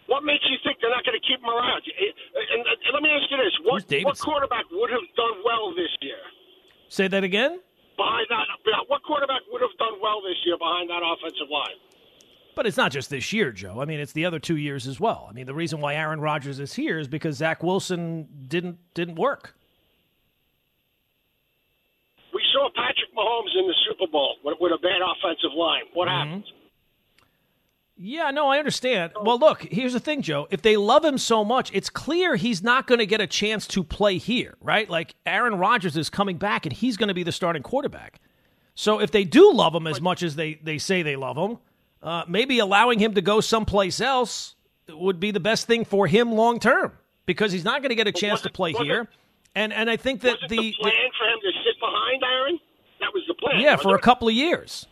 What 0.06 0.22
makes 0.22 0.44
you 0.46 0.60
think 0.62 0.78
they're 0.84 0.92
not 0.92 1.02
going 1.02 1.18
to 1.18 1.26
keep 1.26 1.40
him 1.40 1.48
around? 1.48 1.82
And 1.82 2.62
let 2.92 3.02
me 3.02 3.10
ask 3.10 3.24
you 3.32 3.40
this: 3.40 3.56
what, 3.64 3.82
what 4.04 4.18
quarterback 4.20 4.68
would 4.70 4.92
have 4.92 5.08
done 5.16 5.40
well 5.42 5.74
this 5.74 5.90
year? 6.04 6.20
Say 6.88 7.08
that 7.08 7.24
again. 7.24 7.58
Behind 7.96 8.26
that, 8.30 8.46
what 8.86 9.02
quarterback 9.02 9.42
would 9.50 9.62
have 9.62 9.74
done 9.78 9.96
well 10.02 10.20
this 10.20 10.36
year 10.44 10.58
behind 10.58 10.90
that 10.90 11.00
offensive 11.00 11.48
line? 11.48 11.80
But 12.54 12.66
it's 12.66 12.76
not 12.76 12.92
just 12.92 13.10
this 13.10 13.32
year, 13.32 13.50
Joe. 13.52 13.80
I 13.80 13.84
mean, 13.84 14.00
it's 14.00 14.12
the 14.12 14.24
other 14.24 14.38
two 14.38 14.56
years 14.56 14.86
as 14.86 15.00
well. 15.00 15.26
I 15.28 15.32
mean, 15.32 15.46
the 15.46 15.54
reason 15.54 15.80
why 15.80 15.94
Aaron 15.94 16.20
Rodgers 16.20 16.60
is 16.60 16.74
here 16.74 16.98
is 16.98 17.08
because 17.08 17.36
Zach 17.36 17.62
Wilson 17.62 18.28
didn't 18.48 18.78
didn't 18.94 19.16
work. 19.16 19.54
We 22.32 22.42
saw 22.52 22.68
Patrick 22.74 23.14
Mahomes 23.16 23.58
in 23.58 23.66
the 23.66 23.74
Super 23.88 24.10
Bowl 24.10 24.36
with, 24.44 24.56
with 24.60 24.72
a 24.72 24.78
bad 24.78 25.00
offensive 25.02 25.56
line. 25.56 25.82
What 25.92 26.08
mm-hmm. 26.08 26.28
happened? 26.28 26.44
Yeah, 27.96 28.32
no, 28.32 28.48
I 28.48 28.58
understand. 28.58 29.12
Well, 29.22 29.38
look, 29.38 29.62
here's 29.62 29.92
the 29.92 30.00
thing, 30.00 30.22
Joe. 30.22 30.48
If 30.50 30.62
they 30.62 30.76
love 30.76 31.04
him 31.04 31.16
so 31.16 31.44
much, 31.44 31.70
it's 31.72 31.88
clear 31.88 32.34
he's 32.34 32.60
not 32.60 32.88
going 32.88 32.98
to 32.98 33.06
get 33.06 33.20
a 33.20 33.26
chance 33.26 33.68
to 33.68 33.84
play 33.84 34.18
here, 34.18 34.56
right? 34.60 34.90
Like 34.90 35.14
Aaron 35.24 35.54
Rodgers 35.58 35.96
is 35.96 36.10
coming 36.10 36.36
back 36.36 36.66
and 36.66 36.72
he's 36.72 36.96
going 36.96 37.08
to 37.08 37.14
be 37.14 37.22
the 37.22 37.30
starting 37.30 37.62
quarterback. 37.62 38.20
So 38.74 38.98
if 39.00 39.12
they 39.12 39.22
do 39.22 39.52
love 39.52 39.76
him 39.76 39.86
as 39.86 40.00
much 40.00 40.24
as 40.24 40.34
they, 40.34 40.54
they 40.54 40.78
say 40.78 41.02
they 41.02 41.14
love 41.14 41.36
him, 41.36 41.58
uh, 42.04 42.24
maybe 42.28 42.58
allowing 42.58 42.98
him 42.98 43.14
to 43.14 43.22
go 43.22 43.40
someplace 43.40 44.00
else 44.00 44.54
would 44.88 45.18
be 45.18 45.30
the 45.30 45.40
best 45.40 45.66
thing 45.66 45.84
for 45.84 46.06
him 46.06 46.32
long 46.32 46.60
term 46.60 46.92
because 47.26 47.50
he's 47.50 47.64
not 47.64 47.80
going 47.80 47.88
to 47.88 47.96
get 47.96 48.06
a 48.06 48.12
chance 48.12 48.42
to 48.42 48.50
play 48.50 48.72
here. 48.72 49.02
It, 49.02 49.08
and 49.54 49.72
and 49.72 49.88
I 49.88 49.96
think 49.96 50.20
that 50.20 50.36
the, 50.48 50.56
the, 50.56 50.74
plan 50.80 50.92
for 51.18 51.26
him 51.26 51.40
to 51.40 51.50
sit 51.64 51.80
behind 51.80 52.22
Aaron 52.22 52.60
that 53.00 53.12
was 53.12 53.24
the 53.26 53.34
plan. 53.34 53.60
Yeah, 53.60 53.76
for 53.76 53.94
it? 53.94 53.98
a 53.98 54.02
couple 54.02 54.28
of 54.28 54.34
years. 54.34 54.86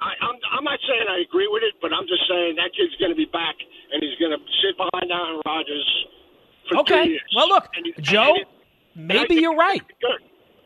I, 0.00 0.12
I'm, 0.20 0.36
I'm 0.52 0.64
not 0.64 0.78
saying 0.86 1.06
I 1.08 1.24
agree 1.26 1.48
with 1.48 1.62
it, 1.62 1.74
but 1.80 1.92
I'm 1.92 2.06
just 2.06 2.28
saying 2.28 2.56
that 2.56 2.70
kid's 2.76 2.94
going 3.00 3.12
to 3.12 3.16
be 3.16 3.24
back 3.24 3.56
and 3.92 4.02
he's 4.02 4.18
going 4.18 4.36
to 4.36 4.42
sit 4.60 4.76
behind 4.76 5.10
Aaron 5.10 5.40
Rodgers 5.46 6.06
for 6.68 6.78
okay. 6.80 7.18
Well, 7.34 7.48
look, 7.48 7.68
and, 7.74 8.04
Joe, 8.04 8.34
and 8.36 9.08
maybe 9.08 9.36
you're 9.36 9.56
right. 9.56 9.82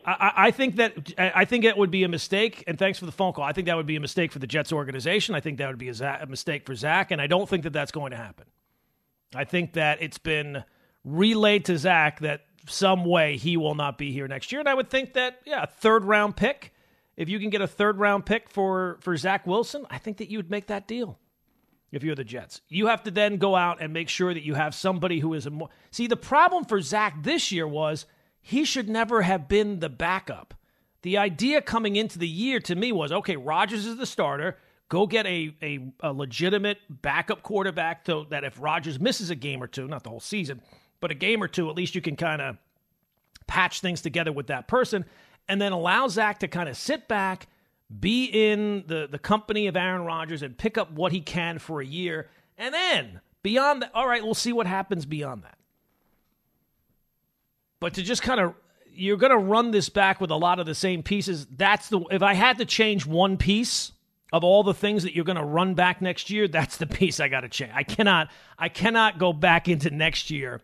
I, 0.05 0.31
I 0.35 0.51
think 0.51 0.77
that 0.77 1.13
I 1.17 1.45
think 1.45 1.65
it 1.65 1.77
would 1.77 1.91
be 1.91 2.03
a 2.03 2.07
mistake. 2.07 2.63
And 2.67 2.77
thanks 2.77 2.99
for 2.99 3.05
the 3.05 3.11
phone 3.11 3.33
call. 3.33 3.43
I 3.43 3.53
think 3.53 3.67
that 3.67 3.77
would 3.77 3.85
be 3.85 3.95
a 3.95 3.99
mistake 3.99 4.31
for 4.31 4.39
the 4.39 4.47
Jets 4.47 4.71
organization. 4.71 5.35
I 5.35 5.39
think 5.39 5.57
that 5.57 5.67
would 5.67 5.77
be 5.77 5.89
a, 5.89 6.19
a 6.21 6.25
mistake 6.25 6.65
for 6.65 6.75
Zach, 6.75 7.11
and 7.11 7.21
I 7.21 7.27
don't 7.27 7.47
think 7.47 7.63
that 7.63 7.73
that's 7.73 7.91
going 7.91 8.11
to 8.11 8.17
happen. 8.17 8.45
I 9.35 9.43
think 9.43 9.73
that 9.73 10.01
it's 10.01 10.17
been 10.17 10.63
relayed 11.03 11.65
to 11.65 11.77
Zach 11.77 12.21
that 12.21 12.41
some 12.67 13.05
way 13.05 13.37
he 13.37 13.57
will 13.57 13.75
not 13.75 13.97
be 13.97 14.11
here 14.11 14.27
next 14.27 14.51
year, 14.51 14.59
and 14.59 14.69
I 14.69 14.73
would 14.73 14.89
think 14.89 15.13
that 15.13 15.39
yeah, 15.45 15.65
third 15.65 16.05
round 16.05 16.35
pick 16.35 16.73
if 17.19 17.27
you 17.27 17.37
can 17.37 17.49
get 17.49 17.61
a 17.61 17.67
third 17.67 17.99
round 17.99 18.25
pick 18.25 18.49
for 18.49 18.97
for 19.01 19.15
Zach 19.17 19.45
Wilson, 19.45 19.85
I 19.89 19.97
think 19.97 20.17
that 20.17 20.29
you 20.29 20.39
would 20.39 20.49
make 20.49 20.67
that 20.67 20.87
deal. 20.87 21.19
If 21.91 22.01
you're 22.01 22.15
the 22.15 22.23
Jets, 22.23 22.61
you 22.69 22.87
have 22.87 23.03
to 23.03 23.11
then 23.11 23.37
go 23.37 23.55
out 23.57 23.81
and 23.81 23.91
make 23.91 24.07
sure 24.07 24.33
that 24.33 24.43
you 24.43 24.53
have 24.53 24.73
somebody 24.73 25.19
who 25.19 25.33
is 25.33 25.45
a 25.45 25.49
more. 25.49 25.69
See, 25.91 26.07
the 26.07 26.15
problem 26.15 26.63
for 26.63 26.79
Zach 26.79 27.21
this 27.21 27.51
year 27.51 27.67
was 27.67 28.05
he 28.49 28.65
should 28.65 28.89
never 28.89 29.21
have 29.21 29.47
been 29.47 29.79
the 29.79 29.89
backup. 29.89 30.55
The 31.03 31.19
idea 31.19 31.61
coming 31.61 31.95
into 31.95 32.17
the 32.17 32.27
year 32.27 32.59
to 32.61 32.75
me 32.75 32.91
was 32.91 33.11
okay, 33.11 33.35
Rodgers 33.35 33.85
is 33.85 33.97
the 33.97 34.07
starter. 34.07 34.57
Go 34.89 35.05
get 35.05 35.27
a, 35.27 35.55
a, 35.61 35.93
a 35.99 36.11
legitimate 36.11 36.79
backup 36.89 37.43
quarterback 37.43 38.07
so 38.07 38.25
that 38.31 38.43
if 38.43 38.59
Rodgers 38.59 38.99
misses 38.99 39.29
a 39.29 39.35
game 39.35 39.61
or 39.61 39.67
two, 39.67 39.87
not 39.87 40.03
the 40.03 40.09
whole 40.09 40.19
season, 40.19 40.63
but 40.99 41.11
a 41.11 41.13
game 41.13 41.43
or 41.43 41.47
two, 41.47 41.69
at 41.69 41.75
least 41.75 41.93
you 41.93 42.01
can 42.01 42.15
kind 42.15 42.41
of 42.41 42.57
patch 43.45 43.81
things 43.81 44.01
together 44.01 44.31
with 44.31 44.47
that 44.47 44.67
person 44.67 45.05
and 45.47 45.61
then 45.61 45.71
allow 45.71 46.07
Zach 46.07 46.39
to 46.39 46.47
kind 46.47 46.67
of 46.67 46.75
sit 46.75 47.07
back, 47.07 47.49
be 47.99 48.25
in 48.25 48.83
the, 48.87 49.07
the 49.11 49.19
company 49.19 49.67
of 49.67 49.77
Aaron 49.77 50.05
Rodgers 50.05 50.41
and 50.41 50.57
pick 50.57 50.75
up 50.75 50.91
what 50.91 51.11
he 51.11 51.21
can 51.21 51.59
for 51.59 51.81
a 51.81 51.85
year. 51.85 52.31
And 52.57 52.73
then 52.73 53.21
beyond 53.43 53.83
that, 53.83 53.91
all 53.93 54.07
right, 54.07 54.23
we'll 54.23 54.33
see 54.33 54.53
what 54.53 54.65
happens 54.65 55.05
beyond 55.05 55.43
that. 55.43 55.58
But 57.79 57.93
to 57.95 58.03
just 58.03 58.21
kind 58.21 58.39
of 58.39 58.53
you're 58.91 59.17
going 59.17 59.31
to 59.31 59.37
run 59.37 59.71
this 59.71 59.89
back 59.89 60.19
with 60.19 60.31
a 60.31 60.35
lot 60.35 60.59
of 60.59 60.65
the 60.65 60.75
same 60.75 61.03
pieces. 61.03 61.45
That's 61.45 61.89
the 61.89 61.99
if 62.11 62.21
I 62.21 62.33
had 62.33 62.57
to 62.57 62.65
change 62.65 63.05
one 63.05 63.37
piece 63.37 63.93
of 64.31 64.43
all 64.43 64.63
the 64.63 64.73
things 64.73 65.03
that 65.03 65.15
you're 65.15 65.25
going 65.25 65.37
to 65.37 65.43
run 65.43 65.73
back 65.73 66.01
next 66.01 66.29
year, 66.29 66.47
that's 66.47 66.77
the 66.77 66.85
piece 66.99 67.19
I 67.19 67.27
got 67.27 67.41
to 67.41 67.49
change. 67.49 67.71
I 67.73 67.83
cannot 67.83 68.29
I 68.57 68.69
cannot 68.69 69.19
go 69.19 69.33
back 69.33 69.67
into 69.67 69.89
next 69.89 70.29
year 70.29 70.61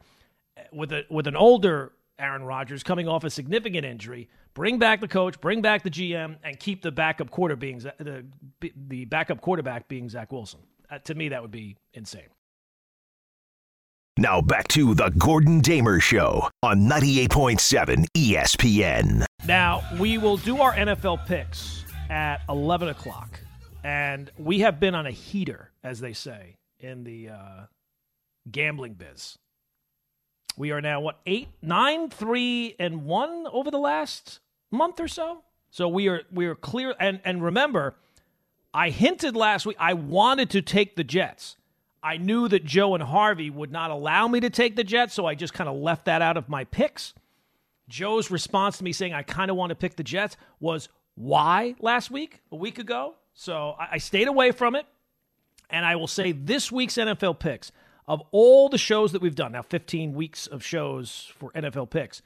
with 0.72 0.92
a 0.92 1.06
with 1.10 1.28
an 1.28 1.36
older 1.36 1.94
Aaron 2.18 2.44
Rodgers 2.44 2.84
coming 2.84 3.08
off 3.08 3.24
a 3.24 3.30
significant 3.30 3.86
injury. 3.86 4.30
Bring 4.54 4.80
back 4.80 5.02
the 5.02 5.08
coach, 5.08 5.40
bring 5.42 5.62
back 5.62 5.84
the 5.84 5.90
GM, 5.90 6.38
and 6.44 6.58
keep 6.60 6.82
the 6.82 6.92
backup 6.92 7.30
quarter 7.30 7.56
being 7.56 7.80
the 7.80 8.26
the 8.88 9.06
backup 9.06 9.42
quarterback 9.42 9.88
being 9.88 10.10
Zach 10.10 10.32
Wilson. 10.32 10.62
Uh, 10.90 11.00
to 11.00 11.16
me, 11.16 11.30
that 11.30 11.42
would 11.42 11.52
be 11.52 11.78
insane. 11.94 12.28
Now 14.18 14.40
back 14.40 14.70
to 14.70 14.94
the 14.94 15.10
Gordon 15.10 15.60
Damer 15.60 16.00
Show 16.00 16.50
on 16.64 16.88
98.7 16.88 18.06
ESPN. 18.16 19.26
Now, 19.46 19.84
we 20.00 20.18
will 20.18 20.38
do 20.38 20.62
our 20.62 20.74
NFL 20.74 21.26
picks 21.26 21.84
at 22.10 22.38
11 22.48 22.88
o'clock. 22.88 23.42
And 23.84 24.32
we 24.38 24.60
have 24.60 24.80
been 24.80 24.96
on 24.96 25.06
a 25.06 25.12
heater, 25.12 25.72
as 25.84 26.00
they 26.00 26.14
say, 26.14 26.56
in 26.80 27.04
the 27.04 27.28
uh, 27.28 27.66
gambling 28.50 28.94
biz. 28.94 29.38
We 30.56 30.72
are 30.72 30.80
now, 30.80 31.02
what, 31.02 31.20
eight, 31.26 31.50
nine, 31.62 32.10
three, 32.10 32.74
and 32.80 33.04
one 33.04 33.48
over 33.52 33.70
the 33.70 33.80
last 33.80 34.40
month 34.72 35.02
or 35.02 35.10
so? 35.10 35.44
So 35.72 35.90
we 35.90 36.08
are 36.08 36.22
we 36.32 36.46
are 36.46 36.56
clear. 36.56 36.96
And, 37.02 37.20
and 37.26 37.44
remember, 37.44 37.96
I 38.74 38.92
hinted 38.92 39.36
last 39.36 39.66
week 39.66 39.76
I 39.78 39.94
wanted 39.94 40.50
to 40.52 40.62
take 40.62 40.96
the 40.96 41.04
Jets. 41.04 41.58
I 42.06 42.18
knew 42.18 42.48
that 42.48 42.64
Joe 42.64 42.94
and 42.94 43.02
Harvey 43.02 43.50
would 43.50 43.72
not 43.72 43.90
allow 43.90 44.28
me 44.28 44.40
to 44.42 44.52
take 44.52 44.76
the 44.76 44.84
Jets, 44.84 45.16
so 45.16 45.26
I 45.26 45.34
just 45.34 45.56
kind 45.56 45.68
of 45.68 45.76
left 45.76 46.06
that 46.06 46.22
out 46.22 46.38
of 46.38 46.48
my 46.48 46.64
picks. 46.66 47.16
Joe's 47.90 48.30
response 48.30 48.78
to 48.78 48.84
me 48.84 48.94
saying 48.94 49.14
I 49.14 49.24
kind 49.24 49.50
of 49.50 49.58
want 49.58 49.72
to 49.72 49.76
pick 49.76 49.96
the 49.96 50.04
Jets 50.04 50.38
was 50.60 50.88
why 51.16 51.74
last 51.80 52.12
week, 52.12 52.42
a 52.52 52.56
week 52.56 52.78
ago. 52.78 53.16
So 53.34 53.76
I, 53.80 53.88
I 53.94 53.98
stayed 53.98 54.28
away 54.28 54.52
from 54.52 54.76
it. 54.76 54.86
And 55.72 55.84
I 55.84 55.96
will 55.96 56.06
say 56.06 56.32
this 56.32 56.72
week's 56.72 56.94
NFL 56.94 57.40
picks, 57.40 57.72
of 58.08 58.22
all 58.30 58.70
the 58.70 58.78
shows 58.78 59.14
that 59.14 59.22
we've 59.24 59.34
done, 59.34 59.54
now 59.54 59.64
15 59.64 60.14
weeks 60.14 60.46
of 60.46 60.64
shows 60.64 61.32
for 61.40 61.50
NFL 61.54 61.90
picks, 61.90 62.22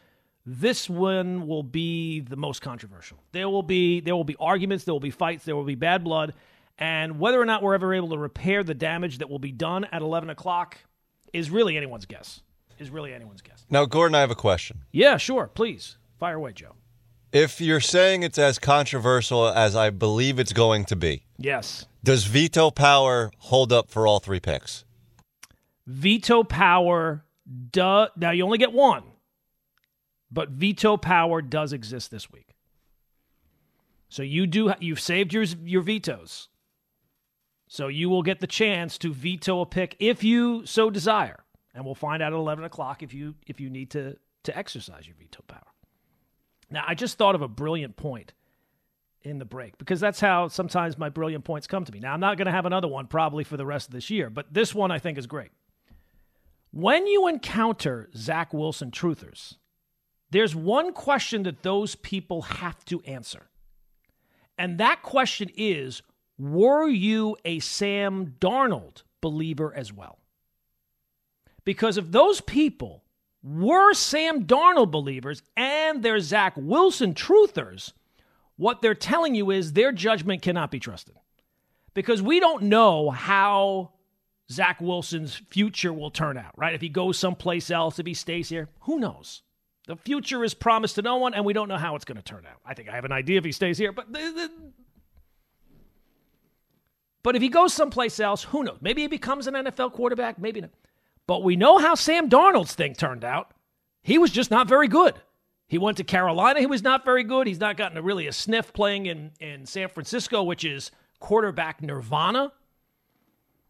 this 0.46 0.90
one 0.90 1.48
will 1.48 1.64
be 1.64 2.20
the 2.20 2.36
most 2.36 2.62
controversial. 2.62 3.18
There 3.32 3.48
will 3.48 3.64
be 3.64 4.02
there 4.02 4.14
will 4.14 4.26
be 4.26 4.36
arguments, 4.42 4.84
there 4.84 4.94
will 4.94 5.00
be 5.00 5.10
fights, 5.10 5.46
there 5.46 5.56
will 5.56 5.64
be 5.64 5.76
bad 5.76 6.04
blood, 6.04 6.34
and 6.80 7.20
whether 7.20 7.40
or 7.40 7.46
not 7.46 7.62
we're 7.62 7.76
ever 7.76 7.94
able 7.94 8.10
to 8.10 8.18
repair 8.18 8.64
the 8.64 8.74
damage 8.74 9.18
that 9.20 9.30
will 9.30 9.40
be 9.40 9.52
done 9.52 9.84
at 9.92 10.02
11 10.02 10.30
o'clock 10.30 10.78
is 11.34 11.52
really 11.52 11.78
anyone's 11.78 12.06
guess. 12.06 12.42
Is 12.80 12.90
really 12.90 13.14
anyone's 13.14 13.42
guess. 13.42 13.66
Now, 13.70 13.86
Gordon, 13.86 14.16
I 14.16 14.22
have 14.22 14.32
a 14.32 14.36
question. 14.36 14.80
Yeah, 14.94 15.18
sure. 15.18 15.48
Please 15.54 15.98
fire 16.18 16.36
away, 16.36 16.54
Joe. 16.54 16.76
If 17.34 17.60
you're 17.60 17.82
saying 17.82 18.24
it's 18.24 18.38
as 18.40 18.58
controversial 18.58 19.50
as 19.50 19.76
I 19.76 19.90
believe 19.90 20.40
it's 20.40 20.54
going 20.54 20.86
to 20.86 20.96
be, 20.96 21.26
yes. 21.38 21.86
Does 22.04 22.24
veto 22.24 22.72
power 22.72 23.32
hold 23.38 23.74
up 23.74 23.92
for 23.92 24.08
all 24.08 24.20
three 24.20 24.40
picks? 24.40 24.86
Veto 25.86 26.44
power 26.46 27.26
does. 27.72 28.10
Now 28.16 28.32
you 28.32 28.46
only 28.46 28.58
get 28.58 28.72
one, 28.72 29.04
but 30.32 30.50
veto 30.50 30.96
power 30.96 31.42
does 31.42 31.74
exist 31.74 32.10
this 32.12 32.32
week. 32.32 32.56
So 34.08 34.24
you 34.24 34.48
do. 34.48 34.74
You've 34.80 35.02
saved 35.02 35.34
your 35.34 35.44
your 35.44 35.82
vetoes. 35.82 36.48
So 37.72 37.88
you 37.88 38.10
will 38.10 38.24
get 38.24 38.40
the 38.40 38.48
chance 38.48 38.98
to 38.98 39.14
veto 39.14 39.62
a 39.62 39.66
pick 39.66 39.96
if 40.00 40.24
you 40.24 40.66
so 40.66 40.90
desire. 40.90 41.46
And 41.76 41.86
we'll 41.86 41.96
find 41.96 42.22
out 42.22 42.34
at 42.34 42.38
11 42.38 42.66
o'clock 42.66 43.04
if 43.04 43.14
you 43.14 43.36
if 43.46 43.62
you 43.62 43.70
need 43.70 43.92
to 43.92 44.18
to 44.44 44.58
exercise 44.58 45.08
your 45.08 45.16
veto 45.16 45.44
power. 45.48 45.62
Now, 46.72 46.84
I 46.88 46.96
just 46.96 47.18
thought 47.18 47.36
of 47.36 47.44
a 47.44 47.48
brilliant 47.48 47.96
point 47.96 48.34
in 49.22 49.38
the 49.38 49.46
break 49.46 49.78
because 49.78 50.00
that's 50.00 50.20
how 50.20 50.48
sometimes 50.48 50.98
my 50.98 51.10
brilliant 51.10 51.44
points 51.44 51.68
come 51.68 51.86
to 51.86 51.92
me. 51.92 52.00
Now, 52.00 52.14
I'm 52.14 52.20
not 52.20 52.38
going 52.38 52.48
to 52.48 52.52
have 52.52 52.66
another 52.66 52.88
one 52.88 53.06
probably 53.06 53.44
for 53.44 53.56
the 53.56 53.66
rest 53.66 53.88
of 53.88 53.94
this 53.94 54.10
year, 54.10 54.32
but 54.32 54.52
this 54.52 54.74
one 54.74 54.90
I 54.90 54.98
think 54.98 55.20
is 55.20 55.28
great. 55.28 55.52
When 56.72 57.06
you 57.06 57.28
encounter 57.28 58.10
Zach 58.16 58.52
Wilson 58.52 58.90
truthers, 58.90 59.58
there's 60.32 60.56
one 60.56 60.92
question 60.92 61.44
that 61.44 61.62
those 61.62 61.94
people 61.96 62.42
have 62.44 62.84
to 62.86 63.02
answer. 63.02 63.50
And 64.58 64.80
that 64.80 65.04
question 65.04 65.50
is 65.56 66.02
were 66.40 66.88
you 66.88 67.36
a 67.44 67.60
Sam 67.60 68.36
Darnold 68.40 69.04
believer 69.22 69.74
as 69.76 69.92
well? 69.94 70.20
Because 71.66 71.98
if 71.98 72.12
those 72.12 72.42
people 72.42 73.04
were 73.44 73.94
Sam 73.94 74.46
Darnold 74.46 74.92
believers 74.92 75.44
and 75.56 76.02
they're 76.02 76.20
Zach 76.20 76.54
Wilson 76.56 77.14
truthers, 77.14 77.92
what 78.56 78.82
they're 78.82 78.96
telling 78.96 79.36
you 79.36 79.52
is 79.52 79.74
their 79.74 79.92
judgment 79.92 80.42
cannot 80.42 80.72
be 80.72 80.80
trusted. 80.80 81.16
Because 81.94 82.22
we 82.22 82.40
don't 82.40 82.64
know 82.64 83.10
how 83.10 83.92
Zach 84.52 84.82
Wilson's 84.82 85.36
future 85.50 85.94
will 85.94 86.12
turn 86.12 86.38
out, 86.38 86.58
right? 86.58 86.74
If 86.74 86.82
he 86.82 86.90
goes 86.90 87.18
someplace 87.18 87.70
else, 87.70 88.00
if 88.00 88.06
he 88.06 88.14
stays 88.14 88.50
here, 88.50 88.70
who 88.82 89.00
knows? 89.00 89.42
The 89.88 89.96
future 89.96 90.44
is 90.44 90.54
promised 90.54 90.96
to 90.96 91.02
no 91.02 91.18
one, 91.18 91.34
and 91.34 91.46
we 91.46 91.54
don't 91.54 91.68
know 91.68 91.78
how 91.78 91.96
it's 91.96 92.06
going 92.06 92.18
to 92.18 92.24
turn 92.24 92.46
out. 92.46 92.60
I 92.66 92.74
think 92.74 92.90
I 92.90 92.96
have 92.96 93.06
an 93.06 93.12
idea 93.12 93.38
if 93.38 93.46
he 93.46 93.52
stays 93.52 93.78
here, 93.78 93.92
but 93.92 94.08
but 97.24 97.36
if 97.36 97.42
he 97.42 97.50
goes 97.50 97.74
someplace 97.74 98.20
else, 98.20 98.44
who 98.44 98.64
knows? 98.64 98.78
Maybe 98.82 99.02
he 99.02 99.08
becomes 99.08 99.48
an 99.48 99.54
NFL 99.54 99.94
quarterback, 99.94 100.40
maybe 100.40 100.62
not. 100.62 100.72
But 101.28 101.44
we 101.44 101.56
know 101.56 101.78
how 101.78 101.96
Sam 101.96 102.30
Darnold's 102.30 102.74
thing 102.74 102.96
turned 102.96 103.24
out. 103.24 103.52
He 104.02 104.18
was 104.18 104.32
just 104.32 104.50
not 104.50 104.68
very 104.68 104.88
good. 104.88 105.16
He 105.68 105.78
went 105.78 105.98
to 105.98 106.04
Carolina, 106.04 106.60
he 106.60 106.66
was 106.66 106.82
not 106.82 107.06
very 107.06 107.24
good. 107.24 107.46
He's 107.46 107.60
not 107.60 107.78
gotten 107.78 107.98
a, 107.98 108.02
really 108.02 108.26
a 108.26 108.34
sniff 108.34 108.74
playing 108.74 109.06
in, 109.06 109.32
in 109.40 109.66
San 109.68 109.90
Francisco, 109.90 110.42
which 110.42 110.66
is 110.66 110.90
quarterback 111.20 111.84
nirvana. 111.84 112.52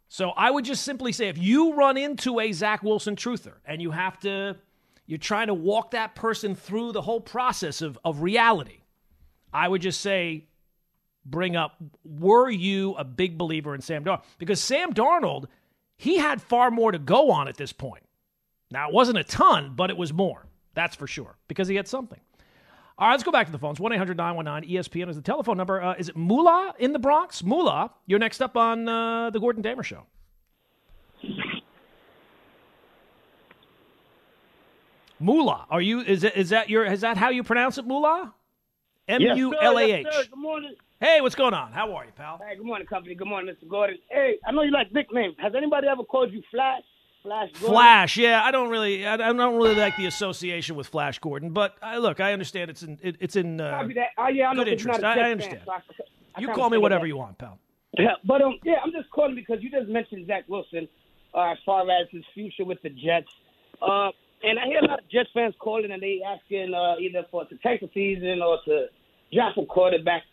So 0.08 0.30
I 0.30 0.50
would 0.50 0.66
just 0.66 0.84
simply 0.84 1.12
say 1.12 1.28
if 1.28 1.38
you 1.38 1.74
run 1.74 1.98
into 1.98 2.40
a 2.40 2.52
Zach 2.52 2.84
Wilson 2.84 3.16
truther 3.16 3.56
and 3.66 3.82
you 3.82 3.92
have 3.92 4.20
to, 4.22 4.56
you're 5.06 5.20
trying 5.20 5.48
to 5.48 5.54
walk 5.54 5.92
that 5.92 6.16
person 6.16 6.56
through 6.56 6.94
the 6.94 7.02
whole 7.02 7.22
process 7.22 7.82
of, 7.82 8.00
of 8.06 8.22
reality, 8.22 8.80
I 9.54 9.68
would 9.68 9.82
just 9.82 10.02
say 10.02 10.46
bring 11.26 11.56
up 11.56 11.76
were 12.04 12.50
you 12.50 12.96
a 12.96 13.04
big 13.04 13.38
believer 13.38 13.76
in 13.76 13.82
Sam 13.82 14.04
Darnold? 14.04 14.24
Because 14.38 14.62
Sam 14.62 14.94
Darnold, 14.94 15.46
he 15.98 16.18
had 16.18 16.42
far 16.42 16.72
more 16.72 16.92
to 16.92 17.00
go 17.00 17.32
on 17.32 17.48
at 17.48 17.58
this 17.58 17.74
point. 17.74 18.04
Now, 18.72 18.88
it 18.88 18.94
wasn't 18.94 19.18
a 19.18 19.24
ton, 19.24 19.74
but 19.76 19.90
it 19.90 19.98
was 19.98 20.14
more. 20.14 20.46
That's 20.76 20.96
for 20.96 21.08
sure, 21.08 21.38
because 21.48 21.68
he 21.68 21.76
had 21.76 21.88
something. 21.88 22.20
All 22.98 23.08
right, 23.08 23.14
let's 23.14 23.24
go 23.24 23.32
back 23.32 23.46
to 23.46 23.52
the 23.52 23.58
phones. 23.58 23.80
1 23.80 23.94
800 23.94 24.18
919 24.18 24.78
ESPN 24.78 25.10
is 25.10 25.16
the 25.16 25.22
telephone 25.22 25.58
number. 25.58 25.82
Uh, 25.82 25.94
is 25.98 26.10
it 26.10 26.18
Moolah 26.18 26.74
in 26.80 26.92
the 26.92 27.00
Bronx? 27.00 27.44
Moolah, 27.44 27.92
you're 28.06 28.20
next 28.20 28.42
up 28.42 28.58
on 28.58 28.88
uh, 28.88 29.30
the 29.30 29.40
Gordon 29.40 29.62
Damer 29.62 29.84
Show. 29.84 30.06
Moolah, 35.20 35.66
are 35.70 35.82
you? 35.82 36.02
Is 36.02 36.24
it? 36.24 36.36
Is 36.36 36.50
that 36.50 36.70
your? 36.70 36.86
Is 36.86 37.02
that 37.02 37.18
how 37.18 37.30
you 37.30 37.44
pronounce 37.44 37.78
it? 37.78 37.86
Moolah, 37.86 38.34
M 39.08 39.22
U 39.22 39.56
L 39.60 39.78
A 39.78 39.84
H. 39.84 40.06
Good 40.06 40.38
morning. 40.38 40.76
Hey, 41.02 41.22
what's 41.22 41.36
going 41.36 41.54
on? 41.54 41.72
How 41.72 41.94
are 41.96 42.04
you, 42.04 42.12
pal? 42.14 42.42
Hey, 42.46 42.58
good 42.58 42.66
morning, 42.66 42.86
company. 42.86 43.16
Good 43.16 43.28
morning, 43.28 43.56
Mr. 43.56 43.70
Gordon. 43.70 44.00
Hey, 44.10 44.38
I 44.46 44.52
know 44.52 44.64
you 44.64 44.72
like 44.72 44.92
nicknames. 44.92 45.36
Has 45.42 45.54
anybody 45.56 45.88
ever 45.88 46.04
called 46.04 46.34
you 46.34 46.44
Flash? 46.52 46.82
Flash 47.24 47.48
Gordon? 47.54 47.70
Flash, 47.70 48.18
yeah. 48.18 48.44
I 48.44 48.52
don't 48.52 48.70
really, 48.70 49.08
I, 49.08 49.14
I 49.14 49.32
don't 49.32 49.56
really 49.56 49.76
like 49.76 49.96
the 49.96 50.08
association 50.08 50.76
with 50.76 50.88
Flash 50.88 51.18
Gordon, 51.20 51.52
but 51.52 51.78
I, 51.82 52.00
look, 52.00 52.20
I 52.20 52.34
understand 52.34 52.70
it's 52.70 52.84
in, 52.84 53.00
it, 53.02 53.16
it's 53.22 53.38
in 53.38 53.62
uh, 53.62 53.82
oh, 53.82 54.28
yeah, 54.28 54.50
I 54.50 54.54
know 54.54 54.66
good 54.66 54.74
interest. 54.74 55.02
I, 55.02 55.20
I, 55.20 55.32
understand. 55.32 55.62
Fan, 55.66 55.82
so 55.98 56.04
I, 56.36 56.42
you 56.42 56.50
call 56.50 56.70
me 56.70 56.78
whatever 56.78 57.08
you 57.08 57.16
want, 57.16 57.38
pal. 57.38 57.60
Yeah, 57.98 58.16
but 58.26 58.42
um, 58.42 58.60
yeah, 58.66 58.76
I'm 58.84 58.92
just 58.92 59.10
calling 59.10 59.36
because 59.36 59.60
you 59.62 59.72
just 59.72 59.88
mentioned 59.88 60.28
Zach 60.28 60.50
Wilson 60.50 60.90
uh, 61.34 61.52
as 61.52 61.58
far 61.66 61.90
as 61.90 62.08
his 62.12 62.26
future 62.34 62.66
with 62.66 62.82
the 62.82 62.90
Jets. 62.90 63.32
Uh, 63.82 64.10
and 64.44 64.60
I 64.60 64.66
hear 64.66 64.80
a 64.80 64.86
lot 64.86 65.00
of 65.00 65.10
Jets 65.10 65.30
fans 65.34 65.56
calling 65.60 65.92
and 65.92 66.04
they 66.04 66.20
asking 66.28 66.74
uh, 66.74 66.96
either 67.00 67.26
for 67.32 67.46
to 67.46 67.58
take 67.64 67.80
the 67.80 67.90
season 67.94 68.42
or 68.42 68.60
to 68.66 68.88
draft 69.32 69.58
a 69.58 69.66
quarterback. 69.66 70.24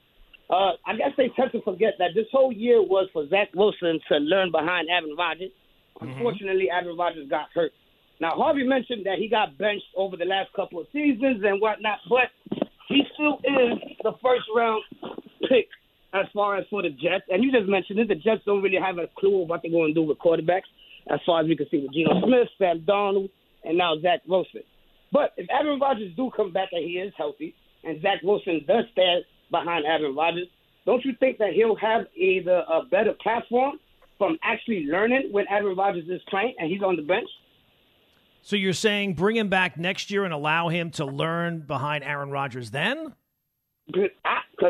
Uh, 0.48 0.78
I 0.86 0.94
guess 0.96 1.10
they 1.16 1.28
tend 1.34 1.50
to 1.52 1.62
forget 1.62 1.94
that 1.98 2.14
this 2.14 2.26
whole 2.30 2.52
year 2.52 2.80
was 2.80 3.08
for 3.12 3.26
Zach 3.28 3.48
Wilson 3.54 3.98
to 4.08 4.18
learn 4.18 4.52
behind 4.52 4.88
Aaron 4.88 5.16
Rodgers. 5.18 5.50
Mm-hmm. 5.96 6.12
Unfortunately, 6.12 6.68
Aaron 6.70 6.96
Rodgers 6.96 7.28
got 7.28 7.48
hurt. 7.54 7.72
Now, 8.20 8.32
Harvey 8.36 8.64
mentioned 8.64 9.04
that 9.06 9.18
he 9.18 9.28
got 9.28 9.58
benched 9.58 9.90
over 9.96 10.16
the 10.16 10.24
last 10.24 10.52
couple 10.54 10.80
of 10.80 10.86
seasons 10.92 11.42
and 11.44 11.60
whatnot, 11.60 11.98
but 12.08 12.30
he 12.88 13.02
still 13.14 13.38
is 13.44 13.78
the 14.02 14.12
first 14.22 14.46
round 14.54 14.82
pick. 15.48 15.68
as 16.12 16.26
far 16.32 16.56
as 16.56 16.64
for 16.70 16.82
the 16.82 16.90
Jets, 16.90 17.26
and 17.28 17.42
you 17.44 17.52
just 17.52 17.68
mentioned 17.68 17.98
it, 17.98 18.08
the 18.08 18.14
Jets 18.14 18.42
don't 18.46 18.62
really 18.62 18.80
have 18.80 18.98
a 18.98 19.08
clue 19.18 19.42
of 19.42 19.48
what 19.48 19.60
they're 19.62 19.70
going 19.70 19.92
to 19.92 19.94
do 19.94 20.02
with 20.02 20.18
quarterbacks, 20.18 20.70
as 21.10 21.20
far 21.26 21.42
as 21.42 21.46
we 21.46 21.56
can 21.56 21.66
see 21.70 21.78
with 21.78 21.92
Geno 21.92 22.20
Smith, 22.24 22.48
Sam 22.58 22.84
Darnold, 22.88 23.30
and 23.64 23.76
now 23.76 23.94
Zach 24.00 24.20
Wilson. 24.26 24.62
But 25.12 25.32
if 25.36 25.46
Aaron 25.50 25.78
Rodgers 25.78 26.14
do 26.16 26.30
come 26.34 26.52
back 26.52 26.70
and 26.72 26.84
he 26.84 26.98
is 26.98 27.12
healthy, 27.16 27.54
and 27.84 28.00
Zach 28.02 28.22
Wilson 28.22 28.64
does 28.66 28.84
stand 28.92 29.24
behind 29.50 29.84
Aaron 29.86 30.14
Rodgers, 30.14 30.48
don't 30.84 31.04
you 31.04 31.12
think 31.18 31.38
that 31.38 31.52
he'll 31.52 31.76
have 31.76 32.06
either 32.14 32.64
a 32.68 32.82
better 32.90 33.12
platform 33.22 33.78
from 34.18 34.38
actually 34.42 34.86
learning 34.90 35.28
when 35.32 35.44
Aaron 35.50 35.76
Rodgers 35.76 36.08
is 36.08 36.20
playing 36.28 36.54
and 36.58 36.70
he's 36.70 36.82
on 36.82 36.96
the 36.96 37.02
bench? 37.02 37.28
So 38.42 38.54
you're 38.56 38.72
saying 38.72 39.14
bring 39.14 39.36
him 39.36 39.48
back 39.48 39.76
next 39.76 40.10
year 40.10 40.24
and 40.24 40.32
allow 40.32 40.68
him 40.68 40.90
to 40.92 41.04
learn 41.04 41.60
behind 41.60 42.04
Aaron 42.04 42.30
Rodgers 42.30 42.70
then? 42.70 43.12
Because 43.86 44.10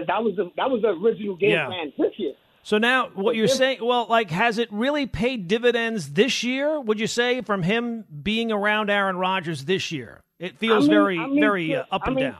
that 0.06 0.22
was 0.24 0.34
the 0.36 0.50
that 0.56 0.70
was 0.70 0.82
the 0.82 0.88
original 0.88 1.36
game 1.36 1.50
Yeah. 1.50 1.66
plan 1.66 1.92
this 1.98 2.12
year. 2.16 2.32
So 2.62 2.78
now 2.78 3.10
what 3.14 3.36
you're 3.36 3.46
saying, 3.46 3.78
well, 3.80 4.06
like, 4.08 4.30
has 4.30 4.58
it 4.58 4.72
really 4.72 5.06
paid 5.06 5.46
dividends 5.46 6.14
this 6.14 6.42
year? 6.42 6.80
Would 6.80 6.98
you 6.98 7.06
say 7.06 7.40
from 7.42 7.62
him 7.62 8.04
being 8.22 8.50
around 8.50 8.90
Aaron 8.90 9.16
Rodgers 9.16 9.66
this 9.66 9.92
year? 9.92 10.20
It 10.40 10.58
feels 10.58 10.86
I 10.86 10.88
mean- 10.88 10.90
very, 10.90 11.18
I 11.18 11.26
mean, 11.28 11.40
very 11.40 11.76
uh, 11.76 11.84
up 11.92 12.02
I 12.02 12.06
and 12.08 12.16
mean, 12.16 12.24
down. 12.24 12.36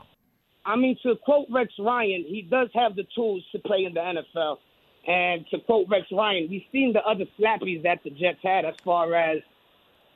I 0.67 0.75
mean, 0.75 0.97
to 1.05 1.15
quote 1.25 1.47
Rex 1.51 1.73
Ryan, 1.79 2.25
he 2.27 2.43
does 2.43 2.69
have 2.75 2.97
the 2.97 3.05
tools 3.15 3.43
to 3.53 3.59
play 3.61 3.85
in 3.85 3.95
the 3.95 4.01
NFL. 4.01 4.57
And 5.07 5.47
to 5.53 5.61
quote 5.61 5.87
Rex 5.89 6.07
Ryan, 6.11 6.49
we've 6.51 6.63
seen 6.73 6.93
the 6.93 7.01
other 7.09 7.25
slappies 7.39 7.83
that 7.85 8.01
the 8.03 8.11
Jets 8.11 8.41
had 8.43 8.65
as 8.65 8.75
far 8.85 9.15
as 9.15 9.39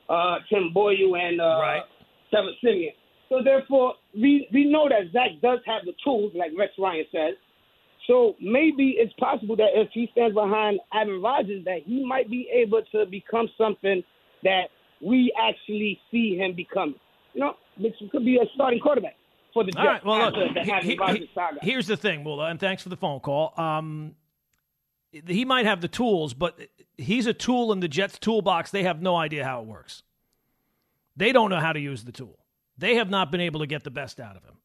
uh, 0.09 0.35
Tim 0.49 0.73
Boyle 0.73 1.15
and 1.15 1.39
uh, 1.39 1.59
Right. 1.61 1.81
Trevor 2.29 2.51
Siemian. 2.61 2.93
So 3.29 3.39
therefore, 3.41 3.93
we 4.13 4.47
we 4.51 4.65
know 4.65 4.89
that 4.89 5.13
Zach 5.13 5.41
does 5.41 5.59
have 5.65 5.85
the 5.85 5.93
tools, 6.03 6.33
like 6.35 6.51
Rex 6.57 6.73
Ryan 6.77 7.05
says. 7.13 7.35
So 8.07 8.35
maybe 8.41 8.95
it's 8.97 9.13
possible 9.13 9.55
that 9.55 9.69
if 9.73 9.87
he 9.93 10.09
stands 10.11 10.35
behind 10.35 10.81
Aaron 10.93 11.21
Rodgers, 11.21 11.63
that 11.63 11.83
he 11.85 12.05
might 12.05 12.29
be 12.29 12.49
able 12.53 12.81
to 12.91 13.05
become 13.05 13.47
something 13.57 14.03
that 14.43 14.63
we 15.01 15.33
actually 15.41 15.97
see 16.11 16.35
him 16.35 16.55
becoming. 16.55 16.95
You 17.33 17.41
know, 17.41 17.53
which 17.79 17.95
could 18.11 18.25
be 18.25 18.35
a 18.35 18.45
starting 18.53 18.81
quarterback 18.81 19.15
for 19.53 19.63
the 19.63 19.71
Jets 19.71 19.79
All 19.79 19.85
right. 19.87 20.05
Well, 20.05 20.21
after 20.21 20.39
look, 20.39 20.53
the 20.53 20.63
he- 20.63 21.19
he- 21.19 21.29
saga. 21.33 21.59
here's 21.61 21.87
the 21.87 21.97
thing, 21.97 22.23
Mula, 22.23 22.45
and 22.49 22.59
thanks 22.59 22.83
for 22.83 22.89
the 22.89 22.97
phone 22.97 23.19
call. 23.19 23.53
Um, 23.57 24.15
he 25.11 25.43
might 25.45 25.65
have 25.65 25.81
the 25.81 25.87
tools, 25.87 26.33
but 26.33 26.57
he's 26.97 27.27
a 27.27 27.33
tool 27.33 27.71
in 27.73 27.79
the 27.81 27.87
Jets' 27.87 28.17
toolbox. 28.17 28.71
They 28.71 28.83
have 28.83 29.01
no 29.01 29.15
idea 29.15 29.43
how 29.43 29.61
it 29.61 29.67
works. 29.67 30.03
They 31.17 31.31
don't 31.31 31.49
know 31.49 31.59
how 31.59 31.73
to 31.73 31.79
use 31.79 32.03
the 32.03 32.11
tool. 32.13 32.37
They 32.77 32.95
have 32.95 33.09
not 33.09 33.31
been 33.31 33.41
able 33.41 33.59
to 33.59 33.67
get 33.67 33.83
the 33.83 33.91
best 33.91 34.19
out 34.19 34.37
of 34.37 34.43
him. 34.43 34.55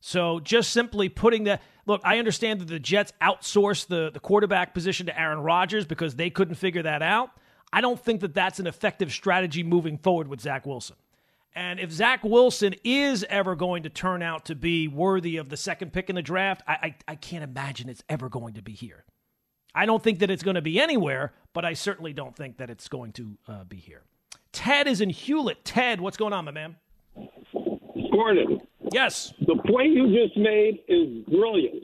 So 0.00 0.38
just 0.40 0.70
simply 0.70 1.08
putting 1.08 1.44
that 1.44 1.62
look, 1.86 2.02
I 2.04 2.18
understand 2.18 2.60
that 2.60 2.68
the 2.68 2.78
Jets 2.78 3.12
outsourced 3.22 3.86
the, 3.86 4.10
the 4.12 4.20
quarterback 4.20 4.74
position 4.74 5.06
to 5.06 5.18
Aaron 5.18 5.38
Rodgers 5.38 5.86
because 5.86 6.14
they 6.16 6.28
couldn't 6.28 6.56
figure 6.56 6.82
that 6.82 7.00
out. 7.00 7.30
I 7.72 7.80
don't 7.80 7.98
think 7.98 8.20
that 8.20 8.34
that's 8.34 8.60
an 8.60 8.66
effective 8.66 9.10
strategy 9.12 9.62
moving 9.62 9.96
forward 9.96 10.28
with 10.28 10.40
Zach 10.42 10.66
Wilson. 10.66 10.96
And 11.54 11.78
if 11.78 11.92
Zach 11.92 12.24
Wilson 12.24 12.74
is 12.82 13.24
ever 13.28 13.54
going 13.54 13.84
to 13.84 13.88
turn 13.88 14.22
out 14.22 14.46
to 14.46 14.54
be 14.54 14.88
worthy 14.88 15.36
of 15.36 15.48
the 15.48 15.56
second 15.56 15.92
pick 15.92 16.10
in 16.10 16.16
the 16.16 16.22
draft, 16.22 16.62
I, 16.66 16.72
I, 16.72 16.94
I 17.08 17.14
can't 17.14 17.44
imagine 17.44 17.88
it's 17.88 18.02
ever 18.08 18.28
going 18.28 18.54
to 18.54 18.62
be 18.62 18.72
here. 18.72 19.04
I 19.74 19.86
don't 19.86 20.02
think 20.02 20.20
that 20.20 20.30
it's 20.30 20.42
going 20.42 20.54
to 20.54 20.62
be 20.62 20.80
anywhere, 20.80 21.32
but 21.52 21.64
I 21.64 21.74
certainly 21.74 22.12
don't 22.12 22.34
think 22.34 22.58
that 22.58 22.70
it's 22.70 22.88
going 22.88 23.12
to 23.12 23.38
uh, 23.48 23.64
be 23.64 23.76
here. 23.76 24.02
Ted 24.52 24.86
is 24.86 25.00
in 25.00 25.10
Hewlett. 25.10 25.64
Ted, 25.64 26.00
what's 26.00 26.16
going 26.16 26.32
on, 26.32 26.44
my 26.44 26.52
man? 26.52 26.76
Gordon. 28.12 28.60
Yes. 28.92 29.32
The 29.40 29.56
point 29.66 29.92
you 29.92 30.06
just 30.08 30.36
made 30.36 30.80
is 30.88 31.24
brilliant. 31.26 31.82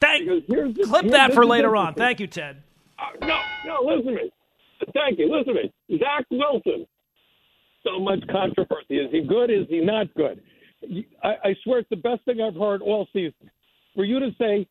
Thank 0.00 0.26
here's 0.48 0.74
the, 0.74 0.84
Clip 0.84 1.02
here's 1.02 1.12
that 1.12 1.32
for 1.32 1.44
later 1.44 1.74
on. 1.74 1.94
Thank 1.94 2.20
you, 2.20 2.26
Ted. 2.26 2.62
Uh, 2.98 3.26
no, 3.26 3.40
no, 3.66 3.80
listen 3.82 4.06
to 4.06 4.12
me. 4.12 4.30
Thank 4.94 5.18
you. 5.18 5.34
Listen 5.34 5.54
to 5.54 5.62
me. 5.62 5.98
Zach 5.98 6.24
Wilson. 6.30 6.86
So 7.86 8.00
much 8.00 8.20
controversy. 8.30 8.96
Is 8.96 9.10
he 9.12 9.22
good? 9.22 9.50
Is 9.50 9.66
he 9.68 9.80
not 9.80 10.12
good? 10.14 10.42
I, 11.22 11.28
I 11.44 11.54
swear 11.62 11.80
it's 11.80 11.90
the 11.90 11.96
best 11.96 12.24
thing 12.24 12.40
I've 12.40 12.58
heard 12.58 12.82
all 12.82 13.06
season. 13.12 13.50
For 13.94 14.04
you 14.04 14.18
to 14.20 14.30
say 14.38 14.66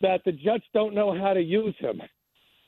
that 0.00 0.20
the 0.24 0.32
Jets 0.32 0.64
don't 0.74 0.94
know 0.94 1.16
how 1.18 1.32
to 1.32 1.40
use 1.40 1.74
him, 1.78 2.00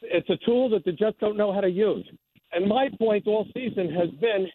it's 0.02 0.28
a 0.30 0.36
tool 0.46 0.70
that 0.70 0.84
the 0.84 0.92
Jets 0.92 1.16
don't 1.20 1.36
know 1.36 1.52
how 1.52 1.60
to 1.60 1.68
use. 1.68 2.08
And 2.52 2.68
my 2.68 2.88
point 2.98 3.26
all 3.26 3.46
season 3.54 3.92
has 3.92 4.08
been 4.20 4.46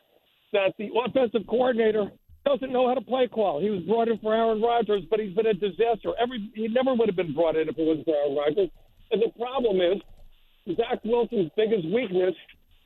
that 0.54 0.74
the 0.80 0.90
offensive 1.06 1.46
coordinator 1.48 2.12
doesn't 2.46 2.72
know 2.72 2.88
how 2.88 2.94
to 2.94 3.02
play 3.02 3.28
call. 3.28 3.62
He 3.62 3.70
was 3.70 3.84
brought 3.84 4.08
in 4.08 4.18
for 4.20 4.34
Aaron 4.34 4.62
Rodgers, 4.62 5.04
but 5.10 5.20
he's 5.20 5.36
been 5.36 5.48
a 5.48 5.54
disaster. 5.54 6.12
Every 6.22 6.52
he 6.56 6.68
never 6.68 6.94
would 6.94 7.08
have 7.08 7.16
been 7.16 7.34
brought 7.34 7.56
in 7.56 7.70
if 7.70 7.78
it 7.78 7.82
was 7.82 8.00
for 8.06 8.16
Aaron 8.16 8.36
Rodgers. 8.36 8.70
And 9.12 9.22
the 9.22 9.32
problem 9.38 9.80
is 9.80 10.76
Zach 10.76 11.04
Wilson's 11.04 11.52
biggest 11.56 11.86
weakness 11.94 12.36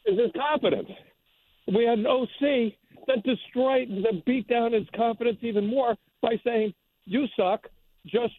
is 0.06 0.20
his 0.20 0.32
confidence. 0.36 0.90
We 1.68 1.84
had 1.86 2.00
an 2.00 2.08
OC 2.08 2.74
that 3.08 3.24
destroyed, 3.24 3.90
that 4.04 4.24
beat 4.26 4.48
down 4.48 4.74
his 4.74 4.88
confidence 4.96 5.40
even 5.42 5.68
more 5.68 5.96
by 6.22 6.40
saying, 6.44 6.74
"You 7.06 7.28
suck. 7.36 7.70
Just 8.06 8.34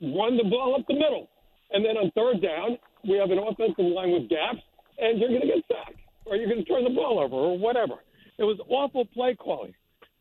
run 0.00 0.36
the 0.36 0.44
ball 0.44 0.76
up 0.78 0.86
the 0.86 0.94
middle." 0.94 1.28
And 1.72 1.84
then 1.84 1.96
on 1.96 2.10
third 2.12 2.40
down, 2.40 2.78
we 3.08 3.16
have 3.16 3.30
an 3.30 3.38
offensive 3.38 3.84
line 3.84 4.12
with 4.12 4.28
gaps, 4.28 4.62
and 4.98 5.18
you're 5.18 5.28
going 5.28 5.40
to 5.40 5.46
get 5.46 5.64
sacked, 5.66 5.98
or 6.26 6.36
you're 6.36 6.48
going 6.48 6.64
to 6.64 6.70
turn 6.70 6.84
the 6.84 6.90
ball 6.90 7.18
over, 7.18 7.34
or 7.34 7.58
whatever. 7.58 7.94
It 8.38 8.44
was 8.44 8.58
awful 8.68 9.04
play 9.06 9.34
calling. 9.34 9.74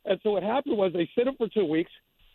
And 0.06 0.20
so 0.24 0.32
what 0.32 0.44
happened 0.44 0.78
was 0.78 0.92
they 0.94 1.10
sit 1.16 1.28
him 1.28 1.36
for 1.36 1.48
two 1.48 1.66
weeks. 1.66 1.92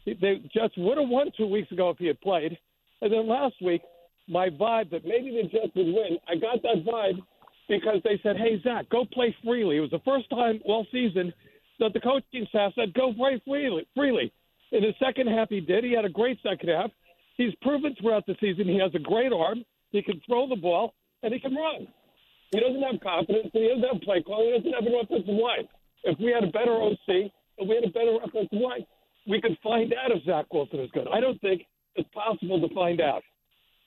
They 0.07 0.41
just 0.55 0.79
would 0.79 0.99
have 0.99 1.09
won 1.09 1.31
two 1.37 1.47
weeks 1.47 1.71
ago 1.73 1.91
if 1.91 1.99
he 1.99 2.07
had 2.07 2.21
played. 2.21 2.57
And 3.03 3.13
then 3.13 3.29
last 3.29 3.55
week, 3.61 3.83
my 4.29 4.49
vibe 4.49 4.91
that 4.91 5.05
maybe 5.05 5.31
the 5.31 5.49
Jets 5.49 5.75
would 5.75 5.87
win, 5.87 6.19
I 6.29 6.37
got 6.37 6.63
that 6.63 6.85
vibe 6.85 7.21
because 7.69 8.01
they 8.05 8.19
said, 8.23 8.37
hey, 8.37 8.61
Zach, 8.63 8.89
go 8.91 9.05
play 9.05 9.35
freely. 9.45 9.77
It 9.77 9.81
was 9.81 9.91
the 9.91 10.01
first 10.05 10.29
time 10.31 10.61
all 10.65 10.87
season 10.91 11.33
that 11.79 11.93
the 11.93 12.01
coaching 12.01 12.47
staff 12.49 12.73
said, 12.75 12.95
go 12.95 13.13
play 13.13 13.41
freely. 13.47 13.87
freely. 13.95 14.33
In 14.73 14.83
the 14.83 14.95
second 14.99 15.29
half, 15.29 15.49
he 15.49 15.61
did. 15.61 15.85
He 15.85 15.93
had 15.93 16.05
a 16.05 16.11
great 16.11 16.39
second 16.43 16.69
half. 16.69 16.91
He's 17.37 17.55
proven 17.63 17.95
throughout 18.01 18.27
the 18.27 18.37
season 18.41 18.67
he 18.67 18.79
has 18.79 18.95
a 18.95 18.99
great 18.99 19.33
arm. 19.33 19.65
He 19.91 20.03
can 20.03 20.21
throw 20.27 20.49
the 20.49 20.57
ball, 20.57 20.95
and 21.23 21.33
he 21.33 21.41
can 21.41 21.55
run. 21.55 21.87
He 22.51 22.61
doesn't 22.61 22.83
have 22.83 23.01
confidence. 23.01 23.51
He 23.53 23.69
doesn't 23.69 23.85
have 23.85 24.03
play 24.03 24.23
call. 24.23 24.45
He 24.45 24.57
doesn't 24.57 24.73
have 24.73 24.85
an 24.85 25.01
offensive 25.01 25.35
line. 25.35 25.69
If 26.05 26.19
we 26.19 26.33
had 26.33 26.45
a 26.45 26.49
better 26.53 26.73
OC, 26.83 27.31
if 27.59 27.69
we 27.69 27.75
had 27.75 27.85
a 27.85 27.93
better 27.93 28.17
offensive 28.23 28.59
line, 28.59 28.85
we 29.27 29.41
could 29.41 29.57
find 29.63 29.93
out 29.95 30.11
if 30.11 30.25
Zach 30.25 30.53
Wilson 30.53 30.81
is 30.81 30.91
good. 30.93 31.07
I 31.13 31.21
don't 31.21 31.41
think 31.41 31.63
it's 31.97 32.09
possible 32.11 32.61
to 32.67 32.75
find 32.75 33.01
out 33.01 33.23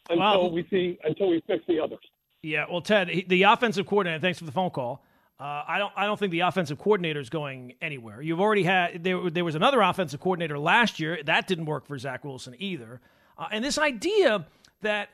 until 0.09 0.19
Well- 0.43 0.51
we 0.51 0.63
see 0.69 0.97
until 1.03 1.29
we 1.29 1.41
fix 1.41 1.65
the 1.67 1.79
others. 1.79 2.03
Yeah, 2.43 2.65
well, 2.69 2.81
Ted, 2.81 3.09
he- 3.09 3.23
the 3.27 3.43
offensive 3.43 3.85
coordinator. 3.85 4.19
Thanks 4.19 4.39
for 4.39 4.45
the 4.45 4.51
phone 4.51 4.71
call. 4.71 5.03
Uh, 5.39 5.63
I 5.67 5.79
don't. 5.79 5.91
I 5.95 6.05
don't 6.05 6.19
think 6.19 6.31
the 6.31 6.41
offensive 6.41 6.77
coordinator 6.77 7.19
is 7.19 7.29
going 7.29 7.73
anywhere. 7.81 8.21
You've 8.21 8.39
already 8.39 8.63
had 8.63 9.03
there. 9.03 9.29
There 9.29 9.43
was 9.45 9.55
another 9.55 9.81
offensive 9.81 10.19
coordinator 10.19 10.59
last 10.59 10.99
year 10.99 11.17
that 11.23 11.47
didn't 11.47 11.65
work 11.65 11.87
for 11.87 11.97
Zach 11.97 12.23
Wilson 12.23 12.55
either. 12.59 13.01
Uh, 13.37 13.47
and 13.51 13.63
this 13.65 13.79
idea 13.79 14.45
that 14.81 15.09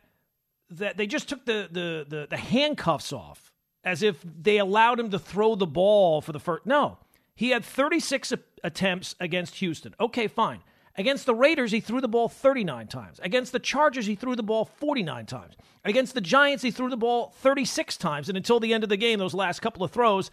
that 0.69 0.97
they 0.97 1.07
just 1.07 1.29
took 1.29 1.45
the, 1.45 1.69
the 1.71 2.05
the 2.07 2.27
the 2.29 2.37
handcuffs 2.37 3.13
off 3.13 3.53
as 3.85 4.03
if 4.03 4.17
they 4.23 4.57
allowed 4.57 4.99
him 4.99 5.09
to 5.11 5.19
throw 5.19 5.55
the 5.55 5.65
ball 5.67 6.19
for 6.19 6.33
the 6.33 6.39
first. 6.41 6.65
No, 6.65 6.97
he 7.33 7.51
had 7.51 7.63
36 7.63 8.33
attempts 8.65 9.15
against 9.21 9.55
Houston. 9.55 9.95
Okay, 9.97 10.27
fine. 10.27 10.59
Against 10.97 11.27
the 11.27 11.35
Raiders, 11.35 11.71
he 11.71 11.79
threw 11.79 12.01
the 12.01 12.07
ball 12.07 12.27
39 12.27 12.87
times. 12.87 13.19
Against 13.21 13.51
the 13.51 13.59
Chargers, 13.59 14.07
he 14.07 14.15
threw 14.15 14.35
the 14.35 14.41
ball 14.43 14.65
49 14.65 15.27
times. 15.27 15.53
Against 15.85 16.15
the 16.15 16.21
Giants, 16.21 16.63
he 16.63 16.71
threw 16.71 16.89
the 16.89 16.97
ball 16.97 17.33
36 17.37 17.97
times. 17.97 18.29
And 18.29 18.37
until 18.37 18.59
the 18.59 18.73
end 18.73 18.83
of 18.83 18.89
the 18.89 18.97
game, 18.97 19.19
those 19.19 19.35
last 19.35 19.59
couple 19.59 19.83
of 19.83 19.91
throws, 19.91 20.31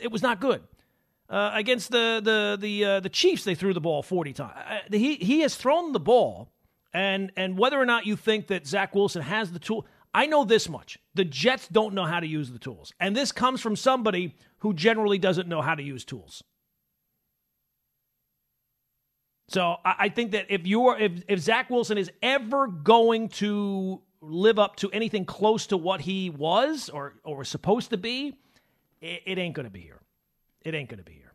it 0.00 0.10
was 0.10 0.22
not 0.22 0.40
good. 0.40 0.62
Uh, 1.28 1.50
against 1.54 1.90
the 1.90 2.20
the 2.22 2.56
the 2.58 2.84
uh, 2.84 3.00
the 3.00 3.08
Chiefs, 3.08 3.42
they 3.42 3.56
threw 3.56 3.74
the 3.74 3.80
ball 3.80 4.00
40 4.02 4.32
times. 4.32 4.52
Uh, 4.56 4.78
he 4.96 5.16
he 5.16 5.40
has 5.40 5.56
thrown 5.56 5.92
the 5.92 5.98
ball, 5.98 6.52
and 6.94 7.32
and 7.36 7.58
whether 7.58 7.80
or 7.80 7.84
not 7.84 8.06
you 8.06 8.14
think 8.14 8.46
that 8.46 8.64
Zach 8.64 8.94
Wilson 8.94 9.22
has 9.22 9.50
the 9.50 9.58
tool, 9.58 9.86
I 10.14 10.26
know 10.26 10.44
this 10.44 10.68
much: 10.68 10.98
the 11.14 11.24
Jets 11.24 11.66
don't 11.66 11.94
know 11.94 12.04
how 12.04 12.20
to 12.20 12.26
use 12.28 12.52
the 12.52 12.60
tools, 12.60 12.92
and 13.00 13.16
this 13.16 13.32
comes 13.32 13.60
from 13.60 13.74
somebody 13.74 14.36
who 14.58 14.72
generally 14.72 15.18
doesn't 15.18 15.48
know 15.48 15.62
how 15.62 15.74
to 15.74 15.82
use 15.82 16.04
tools. 16.04 16.44
So 19.48 19.76
I, 19.84 19.94
I 19.98 20.08
think 20.08 20.32
that 20.32 20.46
if 20.48 20.66
you're 20.66 20.98
if 20.98 21.22
if 21.28 21.38
Zach 21.40 21.70
Wilson 21.70 21.98
is 21.98 22.10
ever 22.22 22.66
going 22.66 23.28
to 23.30 24.02
live 24.20 24.58
up 24.58 24.76
to 24.76 24.90
anything 24.90 25.24
close 25.24 25.66
to 25.68 25.76
what 25.76 26.00
he 26.00 26.30
was 26.30 26.88
or 26.88 27.14
or 27.24 27.38
was 27.38 27.48
supposed 27.48 27.90
to 27.90 27.96
be, 27.96 28.38
it, 29.00 29.22
it 29.24 29.38
ain't 29.38 29.54
going 29.54 29.66
to 29.66 29.72
be 29.72 29.80
here. 29.80 30.00
It 30.64 30.74
ain't 30.74 30.88
going 30.88 30.98
to 30.98 31.04
be 31.04 31.12
here. 31.12 31.32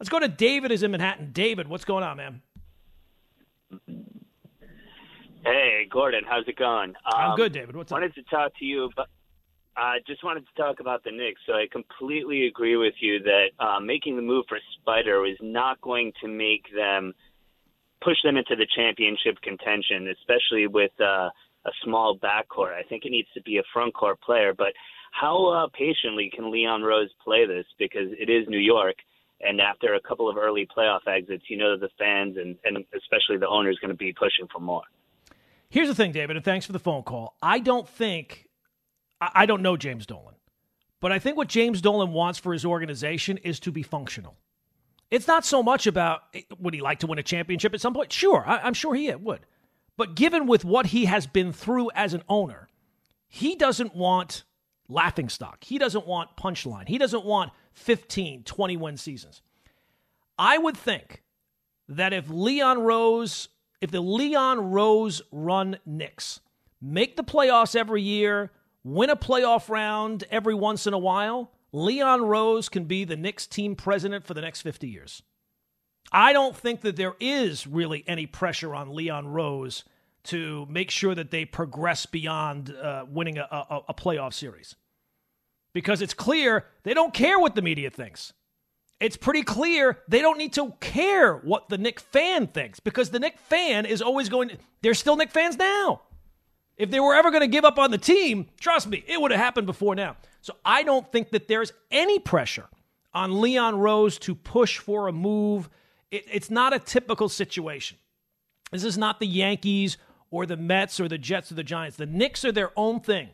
Let's 0.00 0.10
go 0.10 0.18
to 0.18 0.28
David. 0.28 0.72
Is 0.72 0.82
in 0.82 0.90
Manhattan. 0.90 1.30
David, 1.32 1.68
what's 1.68 1.84
going 1.84 2.02
on, 2.02 2.16
man? 2.16 2.42
Hey, 5.44 5.88
Gordon, 5.90 6.22
how's 6.28 6.46
it 6.46 6.56
going? 6.56 6.94
I'm 7.04 7.36
good, 7.36 7.52
David. 7.52 7.74
What's 7.74 7.90
up? 7.90 7.96
wanted 7.96 8.14
to 8.14 8.22
talk 8.24 8.52
to 8.58 8.64
you, 8.64 8.90
but 8.94 9.08
I 9.76 9.98
just 10.06 10.22
wanted 10.22 10.44
to 10.46 10.62
talk 10.62 10.78
about 10.78 11.02
the 11.02 11.10
Knicks. 11.10 11.40
So 11.46 11.54
I 11.54 11.66
completely 11.70 12.46
agree 12.46 12.76
with 12.76 12.94
you 13.00 13.20
that 13.24 13.46
uh, 13.58 13.80
making 13.80 14.16
the 14.16 14.22
move 14.22 14.44
for 14.48 14.58
Spider 14.80 15.24
is 15.26 15.36
not 15.40 15.80
going 15.80 16.12
to 16.20 16.28
make 16.28 16.66
them 16.74 17.12
push 18.02 18.16
them 18.24 18.36
into 18.36 18.56
the 18.56 18.66
championship 18.74 19.40
contention, 19.42 20.08
especially 20.08 20.66
with 20.66 20.92
uh, 21.00 21.30
a 21.64 21.70
small 21.84 22.18
backcourt. 22.18 22.74
I 22.74 22.82
think 22.88 23.04
it 23.04 23.10
needs 23.10 23.28
to 23.34 23.42
be 23.42 23.58
a 23.58 23.62
front 23.72 23.94
court 23.94 24.20
player. 24.20 24.52
But 24.56 24.72
how 25.12 25.46
uh, 25.46 25.68
patiently 25.72 26.30
can 26.34 26.50
Leon 26.50 26.82
Rose 26.82 27.10
play 27.22 27.46
this? 27.46 27.66
Because 27.78 28.08
it 28.18 28.28
is 28.28 28.48
New 28.48 28.58
York, 28.58 28.96
and 29.40 29.60
after 29.60 29.94
a 29.94 30.00
couple 30.00 30.28
of 30.28 30.36
early 30.36 30.66
playoff 30.76 31.06
exits, 31.06 31.44
you 31.48 31.56
know 31.56 31.72
that 31.72 31.80
the 31.80 31.90
fans 31.98 32.36
and, 32.36 32.56
and 32.64 32.84
especially 32.96 33.36
the 33.38 33.48
owner 33.48 33.70
is 33.70 33.78
going 33.78 33.90
to 33.90 33.96
be 33.96 34.12
pushing 34.12 34.46
for 34.52 34.60
more. 34.60 34.82
Here's 35.68 35.88
the 35.88 35.94
thing, 35.94 36.12
David, 36.12 36.36
and 36.36 36.44
thanks 36.44 36.66
for 36.66 36.72
the 36.72 36.78
phone 36.78 37.02
call. 37.02 37.34
I 37.42 37.58
don't 37.58 37.88
think, 37.88 38.48
I 39.20 39.46
don't 39.46 39.62
know 39.62 39.76
James 39.76 40.04
Dolan, 40.04 40.34
but 41.00 41.12
I 41.12 41.18
think 41.18 41.36
what 41.36 41.48
James 41.48 41.80
Dolan 41.80 42.12
wants 42.12 42.38
for 42.38 42.52
his 42.52 42.64
organization 42.64 43.38
is 43.38 43.58
to 43.60 43.72
be 43.72 43.82
functional. 43.82 44.36
It's 45.12 45.28
not 45.28 45.44
so 45.44 45.62
much 45.62 45.86
about 45.86 46.22
eh, 46.32 46.40
would 46.58 46.72
he 46.72 46.80
like 46.80 47.00
to 47.00 47.06
win 47.06 47.18
a 47.18 47.22
championship 47.22 47.74
at 47.74 47.82
some 47.82 47.92
point? 47.92 48.10
Sure, 48.12 48.42
I, 48.44 48.66
am 48.66 48.72
sure 48.72 48.94
he 48.94 49.14
would. 49.14 49.40
But 49.98 50.16
given 50.16 50.46
with 50.46 50.64
what 50.64 50.86
he 50.86 51.04
has 51.04 51.26
been 51.26 51.52
through 51.52 51.90
as 51.94 52.14
an 52.14 52.22
owner, 52.30 52.70
he 53.28 53.54
doesn't 53.54 53.94
want 53.94 54.44
laughing 54.88 55.28
stock. 55.28 55.62
He 55.64 55.76
doesn't 55.76 56.06
want 56.06 56.36
punchline. 56.38 56.88
He 56.88 56.96
doesn't 56.96 57.26
want 57.26 57.52
15, 57.74 58.44
21 58.44 58.96
seasons. 58.96 59.42
I 60.38 60.56
would 60.56 60.78
think 60.78 61.22
that 61.88 62.14
if 62.14 62.30
Leon 62.30 62.80
Rose, 62.80 63.48
if 63.82 63.90
the 63.90 64.00
Leon 64.00 64.70
Rose 64.70 65.20
run 65.30 65.78
Knicks 65.84 66.40
make 66.80 67.16
the 67.16 67.24
playoffs 67.24 67.76
every 67.76 68.00
year, 68.00 68.50
win 68.82 69.10
a 69.10 69.16
playoff 69.16 69.68
round 69.68 70.24
every 70.30 70.54
once 70.54 70.86
in 70.86 70.94
a 70.94 70.98
while, 70.98 71.50
Leon 71.72 72.22
Rose 72.22 72.68
can 72.68 72.84
be 72.84 73.04
the 73.04 73.16
Knicks 73.16 73.46
team 73.46 73.74
president 73.74 74.26
for 74.26 74.34
the 74.34 74.42
next 74.42 74.60
50 74.60 74.88
years. 74.88 75.22
I 76.12 76.32
don't 76.32 76.56
think 76.56 76.82
that 76.82 76.96
there 76.96 77.14
is 77.18 77.66
really 77.66 78.04
any 78.06 78.26
pressure 78.26 78.74
on 78.74 78.94
Leon 78.94 79.28
Rose 79.28 79.84
to 80.24 80.66
make 80.68 80.90
sure 80.90 81.14
that 81.14 81.30
they 81.30 81.44
progress 81.44 82.06
beyond 82.06 82.70
uh, 82.70 83.06
winning 83.08 83.38
a, 83.38 83.48
a, 83.50 83.80
a 83.88 83.94
playoff 83.94 84.34
series. 84.34 84.76
Because 85.72 86.02
it's 86.02 86.14
clear 86.14 86.66
they 86.82 86.94
don't 86.94 87.14
care 87.14 87.38
what 87.38 87.54
the 87.54 87.62
media 87.62 87.90
thinks. 87.90 88.34
It's 89.00 89.16
pretty 89.16 89.42
clear 89.42 89.98
they 90.06 90.20
don't 90.20 90.38
need 90.38 90.52
to 90.52 90.74
care 90.80 91.36
what 91.36 91.68
the 91.68 91.78
Knick 91.78 91.98
fan 91.98 92.46
thinks 92.46 92.78
because 92.78 93.10
the 93.10 93.18
Knick 93.18 93.38
fan 93.38 93.84
is 93.84 94.00
always 94.00 94.28
going, 94.28 94.50
to, 94.50 94.58
they're 94.82 94.94
still 94.94 95.16
Knick 95.16 95.30
fans 95.30 95.56
now. 95.56 96.02
If 96.76 96.90
they 96.90 97.00
were 97.00 97.14
ever 97.14 97.30
going 97.30 97.40
to 97.40 97.48
give 97.48 97.64
up 97.64 97.78
on 97.78 97.90
the 97.90 97.98
team, 97.98 98.48
trust 98.60 98.86
me, 98.86 99.02
it 99.08 99.20
would 99.20 99.30
have 99.30 99.40
happened 99.40 99.66
before 99.66 99.94
now. 99.94 100.16
So 100.42 100.56
I 100.64 100.82
don't 100.82 101.10
think 101.10 101.30
that 101.30 101.48
there's 101.48 101.72
any 101.90 102.18
pressure 102.18 102.66
on 103.14 103.40
Leon 103.40 103.78
Rose 103.78 104.18
to 104.18 104.34
push 104.34 104.78
for 104.78 105.08
a 105.08 105.12
move. 105.12 105.70
It, 106.10 106.24
it's 106.30 106.50
not 106.50 106.74
a 106.74 106.78
typical 106.78 107.28
situation. 107.28 107.96
This 108.72 108.84
is 108.84 108.98
not 108.98 109.20
the 109.20 109.26
Yankees 109.26 109.98
or 110.30 110.44
the 110.44 110.56
Mets 110.56 110.98
or 110.98 111.08
the 111.08 111.18
Jets 111.18 111.52
or 111.52 111.54
the 111.54 111.62
Giants. 111.62 111.96
The 111.96 112.06
Knicks 112.06 112.44
are 112.44 112.52
their 112.52 112.72
own 112.76 113.00
thing. 113.00 113.28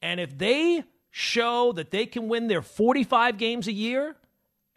And 0.00 0.18
if 0.18 0.36
they 0.36 0.84
show 1.10 1.72
that 1.72 1.90
they 1.90 2.06
can 2.06 2.28
win 2.28 2.46
their 2.46 2.62
45 2.62 3.36
games 3.36 3.68
a 3.68 3.72
year 3.72 4.16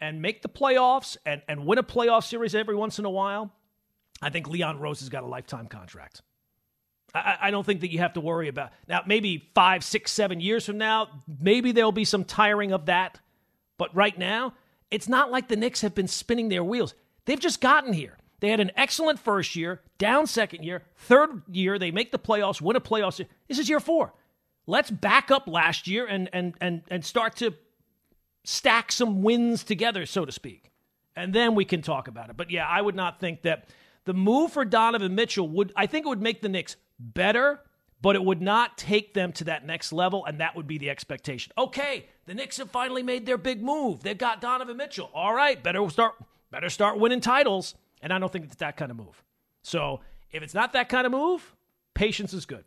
and 0.00 0.20
make 0.20 0.42
the 0.42 0.48
playoffs 0.48 1.16
and, 1.24 1.40
and 1.48 1.64
win 1.64 1.78
a 1.78 1.82
playoff 1.82 2.24
series 2.24 2.54
every 2.54 2.74
once 2.74 2.98
in 2.98 3.04
a 3.04 3.10
while, 3.10 3.52
I 4.20 4.28
think 4.28 4.48
Leon 4.48 4.80
Rose 4.80 5.00
has 5.00 5.08
got 5.08 5.22
a 5.22 5.26
lifetime 5.26 5.66
contract. 5.66 6.20
I, 7.14 7.36
I 7.42 7.50
don't 7.50 7.64
think 7.64 7.80
that 7.80 7.92
you 7.92 7.98
have 7.98 8.14
to 8.14 8.20
worry 8.20 8.48
about 8.48 8.70
now. 8.88 9.02
Maybe 9.06 9.50
five, 9.54 9.84
six, 9.84 10.12
seven 10.12 10.40
years 10.40 10.66
from 10.66 10.78
now, 10.78 11.08
maybe 11.40 11.72
there'll 11.72 11.92
be 11.92 12.04
some 12.04 12.24
tiring 12.24 12.72
of 12.72 12.86
that. 12.86 13.18
But 13.78 13.94
right 13.94 14.16
now, 14.18 14.54
it's 14.90 15.08
not 15.08 15.30
like 15.30 15.48
the 15.48 15.56
Knicks 15.56 15.80
have 15.80 15.94
been 15.94 16.08
spinning 16.08 16.48
their 16.48 16.64
wheels. 16.64 16.94
They've 17.24 17.40
just 17.40 17.60
gotten 17.60 17.92
here. 17.92 18.16
They 18.40 18.48
had 18.48 18.60
an 18.60 18.72
excellent 18.74 19.18
first 19.18 19.54
year, 19.54 19.82
down 19.98 20.26
second 20.26 20.64
year, 20.64 20.82
third 20.96 21.42
year 21.50 21.78
they 21.78 21.90
make 21.90 22.10
the 22.10 22.18
playoffs, 22.18 22.60
win 22.60 22.76
a 22.76 22.80
playoffs. 22.80 23.24
This 23.48 23.58
is 23.58 23.68
year 23.68 23.80
four. 23.80 24.14
Let's 24.66 24.90
back 24.90 25.30
up 25.30 25.46
last 25.46 25.86
year 25.86 26.06
and 26.06 26.30
and 26.32 26.54
and 26.60 26.82
and 26.88 27.04
start 27.04 27.36
to 27.36 27.54
stack 28.44 28.92
some 28.92 29.22
wins 29.22 29.62
together, 29.62 30.06
so 30.06 30.24
to 30.24 30.32
speak, 30.32 30.70
and 31.14 31.34
then 31.34 31.54
we 31.54 31.64
can 31.64 31.82
talk 31.82 32.08
about 32.08 32.30
it. 32.30 32.36
But 32.36 32.50
yeah, 32.50 32.66
I 32.66 32.80
would 32.80 32.94
not 32.94 33.20
think 33.20 33.42
that 33.42 33.68
the 34.04 34.14
move 34.14 34.52
for 34.52 34.64
Donovan 34.64 35.14
Mitchell 35.14 35.48
would. 35.48 35.72
I 35.76 35.86
think 35.86 36.06
it 36.06 36.08
would 36.08 36.22
make 36.22 36.40
the 36.40 36.48
Knicks 36.48 36.76
better, 37.00 37.60
but 38.02 38.16
it 38.16 38.24
would 38.24 38.40
not 38.40 38.78
take 38.78 39.14
them 39.14 39.32
to 39.32 39.44
that 39.44 39.66
next 39.66 39.92
level, 39.92 40.24
and 40.24 40.40
that 40.40 40.54
would 40.54 40.66
be 40.66 40.78
the 40.78 40.90
expectation. 40.90 41.52
Okay, 41.58 42.06
the 42.26 42.34
Knicks 42.34 42.58
have 42.58 42.70
finally 42.70 43.02
made 43.02 43.26
their 43.26 43.38
big 43.38 43.62
move. 43.62 44.02
They've 44.02 44.16
got 44.16 44.40
Donovan 44.40 44.76
Mitchell. 44.76 45.10
All 45.12 45.34
right, 45.34 45.60
better 45.62 45.88
start 45.90 46.14
better 46.50 46.68
start 46.68 46.98
winning 46.98 47.20
titles. 47.20 47.74
And 48.02 48.12
I 48.12 48.18
don't 48.18 48.32
think 48.32 48.46
it's 48.46 48.56
that 48.56 48.76
kind 48.76 48.90
of 48.90 48.96
move. 48.96 49.22
So 49.62 50.00
if 50.30 50.42
it's 50.42 50.54
not 50.54 50.72
that 50.72 50.88
kind 50.88 51.06
of 51.06 51.12
move, 51.12 51.54
patience 51.94 52.32
is 52.32 52.46
good. 52.46 52.64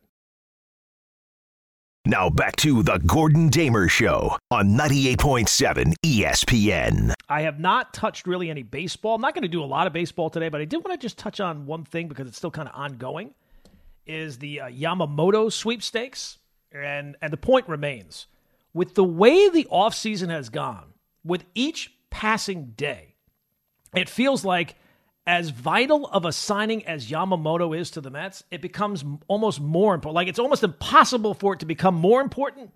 Now 2.06 2.30
back 2.30 2.58
to 2.58 2.84
the 2.84 2.98
Gordon 2.98 3.48
Damer 3.48 3.88
Show 3.88 4.38
on 4.52 4.72
98.7 4.72 5.93
ESPN. 6.06 7.13
I 7.30 7.41
have 7.41 7.60
not 7.60 7.93
touched 7.93 8.28
really 8.28 8.50
any 8.50 8.62
baseball. 8.62 9.15
I'm 9.15 9.22
not 9.22 9.34
going 9.34 9.43
to 9.43 9.48
do 9.48 9.63
a 9.63 9.65
lot 9.65 9.88
of 9.88 9.93
baseball 9.93 10.30
today, 10.30 10.50
but 10.50 10.60
I 10.60 10.65
did 10.65 10.84
want 10.84 11.00
to 11.00 11.04
just 11.04 11.17
touch 11.17 11.39
on 11.39 11.65
one 11.65 11.86
thing 11.86 12.10
because 12.10 12.28
it's 12.28 12.38
still 12.38 12.52
kind 12.52 12.67
of 12.67 12.76
ongoing 12.76 13.34
is 14.06 14.39
the 14.39 14.62
uh, 14.62 14.68
Yamamoto 14.68 15.52
sweepstakes. 15.52 16.38
And, 16.72 17.16
and 17.22 17.32
the 17.32 17.38
point 17.38 17.70
remains 17.70 18.26
with 18.74 18.96
the 18.96 19.04
way 19.04 19.50
the 19.50 19.68
offseason 19.72 20.30
has 20.30 20.50
gone, 20.50 20.94
with 21.24 21.46
each 21.54 21.94
passing 22.10 22.74
day, 22.76 23.16
it 23.96 24.10
feels 24.10 24.44
like 24.44 24.76
as 25.26 25.50
vital 25.50 26.08
of 26.08 26.26
a 26.26 26.32
signing 26.32 26.86
as 26.86 27.10
Yamamoto 27.10 27.78
is 27.78 27.92
to 27.92 28.02
the 28.02 28.10
Mets, 28.10 28.44
it 28.52 28.62
becomes 28.62 29.06
almost 29.28 29.62
more 29.62 29.94
important. 29.94 30.16
Like 30.16 30.28
it's 30.28 30.39
almost 30.39 30.63
impossible 30.63 31.34
for 31.34 31.54
it 31.54 31.60
to 31.60 31.66
become 31.66 31.96
more 31.96 32.20
important, 32.20 32.72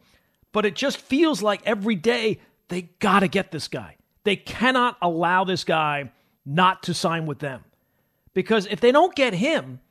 but 0.54 0.66
it 0.66 0.76
just 0.76 0.98
feels 0.98 1.42
like 1.42 1.62
every 1.66 1.96
day 1.96 2.40
they 2.70 2.84
got 3.00 3.20
to 3.20 3.28
get 3.28 3.52
this 3.52 3.68
guy. 3.68 3.98
They 4.24 4.36
cannot 4.36 4.98
allow 5.02 5.44
this 5.44 5.64
guy 5.64 6.12
not 6.46 6.84
to 6.84 6.94
sign 6.94 7.26
with 7.26 7.40
them. 7.40 7.64
Because 8.34 8.66
if 8.68 8.80
they 8.80 8.92
don't 8.92 9.16
get 9.16 9.34
him, 9.34 9.82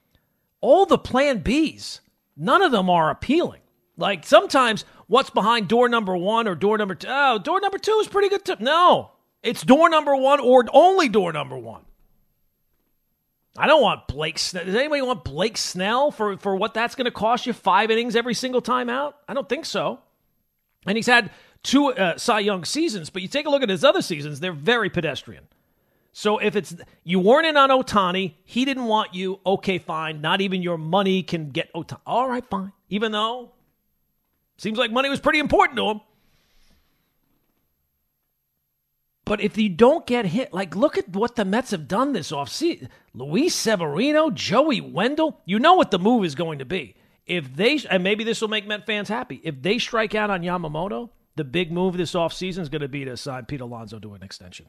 all 0.60 0.86
the 0.86 0.98
plan 0.98 1.42
Bs, 1.42 2.00
none 2.36 2.62
of 2.62 2.72
them 2.72 2.90
are 2.90 3.10
appealing. 3.10 3.60
Like 3.96 4.24
sometimes 4.26 4.84
what's 5.06 5.30
behind 5.30 5.68
door 5.68 5.88
number 5.88 6.16
one 6.16 6.48
or 6.48 6.54
door 6.54 6.78
number 6.78 6.94
two? 6.94 7.08
Oh, 7.10 7.38
door 7.38 7.60
number 7.60 7.78
two 7.78 7.98
is 8.00 8.08
pretty 8.08 8.28
good 8.28 8.44
too. 8.44 8.56
No, 8.60 9.12
it's 9.42 9.62
door 9.62 9.88
number 9.88 10.14
one 10.14 10.40
or 10.40 10.64
only 10.72 11.08
door 11.08 11.32
number 11.32 11.56
one. 11.56 11.82
I 13.58 13.66
don't 13.66 13.82
want 13.82 14.06
Blake. 14.06 14.38
Snell. 14.38 14.64
Does 14.64 14.74
anybody 14.74 15.02
want 15.02 15.24
Blake 15.24 15.56
Snell 15.56 16.10
for, 16.10 16.36
for 16.36 16.56
what 16.56 16.74
that's 16.74 16.94
going 16.94 17.06
to 17.06 17.10
cost 17.10 17.46
you? 17.46 17.52
Five 17.52 17.90
innings 17.90 18.16
every 18.16 18.34
single 18.34 18.60
time 18.60 18.90
out? 18.90 19.16
I 19.28 19.34
don't 19.34 19.48
think 19.48 19.64
so. 19.64 20.00
And 20.86 20.96
he's 20.96 21.06
had 21.06 21.30
two 21.62 21.92
uh, 21.92 22.18
Cy 22.18 22.40
Young 22.40 22.64
seasons, 22.64 23.10
but 23.10 23.22
you 23.22 23.28
take 23.28 23.46
a 23.46 23.50
look 23.50 23.62
at 23.62 23.68
his 23.68 23.84
other 23.84 24.02
seasons; 24.02 24.40
they're 24.40 24.52
very 24.52 24.90
pedestrian. 24.90 25.44
So 26.18 26.38
if 26.38 26.56
it's 26.56 26.74
you 27.04 27.20
weren't 27.20 27.44
in 27.44 27.58
on 27.58 27.68
Ohtani, 27.68 28.36
he 28.42 28.64
didn't 28.64 28.86
want 28.86 29.12
you. 29.12 29.38
Okay, 29.44 29.76
fine. 29.76 30.22
Not 30.22 30.40
even 30.40 30.62
your 30.62 30.78
money 30.78 31.22
can 31.22 31.50
get 31.50 31.70
Ohtani. 31.74 32.00
All 32.06 32.26
right, 32.26 32.42
fine. 32.48 32.72
Even 32.88 33.12
though 33.12 33.52
seems 34.56 34.78
like 34.78 34.90
money 34.90 35.10
was 35.10 35.20
pretty 35.20 35.40
important 35.40 35.76
to 35.76 35.90
him. 35.90 36.00
But 39.26 39.42
if 39.42 39.58
you 39.58 39.68
don't 39.68 40.06
get 40.06 40.24
hit, 40.24 40.54
like 40.54 40.74
look 40.74 40.96
at 40.96 41.10
what 41.10 41.36
the 41.36 41.44
Mets 41.44 41.72
have 41.72 41.86
done 41.86 42.14
this 42.14 42.32
offseason. 42.32 42.88
Luis 43.12 43.54
Severino, 43.54 44.30
Joey 44.30 44.80
Wendle, 44.80 45.42
you 45.44 45.58
know 45.58 45.74
what 45.74 45.90
the 45.90 45.98
move 45.98 46.24
is 46.24 46.34
going 46.34 46.60
to 46.60 46.64
be. 46.64 46.94
If 47.26 47.54
they 47.54 47.78
and 47.90 48.02
maybe 48.02 48.24
this 48.24 48.40
will 48.40 48.48
make 48.48 48.66
Met 48.66 48.86
fans 48.86 49.10
happy. 49.10 49.38
If 49.44 49.60
they 49.60 49.78
strike 49.78 50.14
out 50.14 50.30
on 50.30 50.40
Yamamoto, 50.40 51.10
the 51.34 51.44
big 51.44 51.70
move 51.70 51.98
this 51.98 52.14
offseason 52.14 52.60
is 52.60 52.70
going 52.70 52.80
to 52.80 52.88
be 52.88 53.04
to 53.04 53.18
sign 53.18 53.44
Pete 53.44 53.60
Alonso 53.60 53.98
to 53.98 54.14
an 54.14 54.22
extension. 54.22 54.68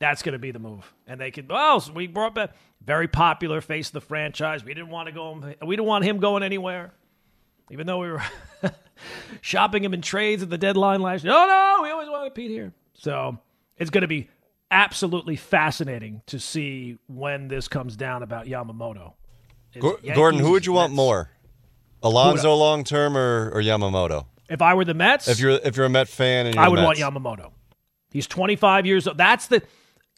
That's 0.00 0.22
going 0.22 0.32
to 0.32 0.38
be 0.38 0.50
the 0.50 0.58
move. 0.58 0.92
And 1.06 1.20
they 1.20 1.30
could, 1.30 1.46
oh, 1.50 1.78
so 1.78 1.92
we 1.92 2.06
brought 2.06 2.34
back 2.34 2.54
very 2.82 3.06
popular 3.06 3.60
face 3.60 3.88
of 3.88 3.92
the 3.92 4.00
franchise. 4.00 4.64
We 4.64 4.72
didn't 4.72 4.88
want 4.88 5.08
to 5.08 5.12
go, 5.12 5.54
we 5.64 5.76
didn't 5.76 5.86
want 5.86 6.04
him 6.04 6.18
going 6.18 6.42
anywhere. 6.42 6.92
Even 7.70 7.86
though 7.86 7.98
we 7.98 8.10
were 8.10 8.22
shopping 9.42 9.84
him 9.84 9.94
in 9.94 10.02
trades 10.02 10.42
at 10.42 10.50
the 10.50 10.58
deadline 10.58 11.02
last 11.02 11.22
year. 11.22 11.32
No, 11.32 11.46
no, 11.46 11.80
we 11.82 11.90
always 11.90 12.08
wanted 12.08 12.34
Pete 12.34 12.50
here. 12.50 12.72
So 12.94 13.38
it's 13.76 13.90
going 13.90 14.02
to 14.02 14.08
be 14.08 14.28
absolutely 14.70 15.36
fascinating 15.36 16.22
to 16.26 16.40
see 16.40 16.98
when 17.06 17.48
this 17.48 17.68
comes 17.68 17.94
down 17.94 18.22
about 18.22 18.46
Yamamoto. 18.46 19.12
Gordon, 19.78 20.40
who 20.40 20.52
would 20.52 20.66
you 20.66 20.72
want 20.72 20.92
more? 20.92 21.30
Alonso 22.02 22.54
long 22.54 22.84
term 22.84 23.16
or, 23.16 23.50
or 23.50 23.60
Yamamoto? 23.60 24.26
If 24.48 24.62
I 24.62 24.74
were 24.74 24.84
the 24.84 24.94
Mets, 24.94 25.28
if 25.28 25.38
you're 25.38 25.52
if 25.52 25.76
you're 25.76 25.86
a 25.86 25.90
Met 25.90 26.08
fan, 26.08 26.46
and 26.46 26.58
I 26.58 26.68
would 26.68 26.80
want 26.80 26.98
Yamamoto. 26.98 27.52
He's 28.10 28.26
25 28.26 28.86
years 28.86 29.06
old. 29.06 29.16
That's 29.16 29.46
the 29.46 29.62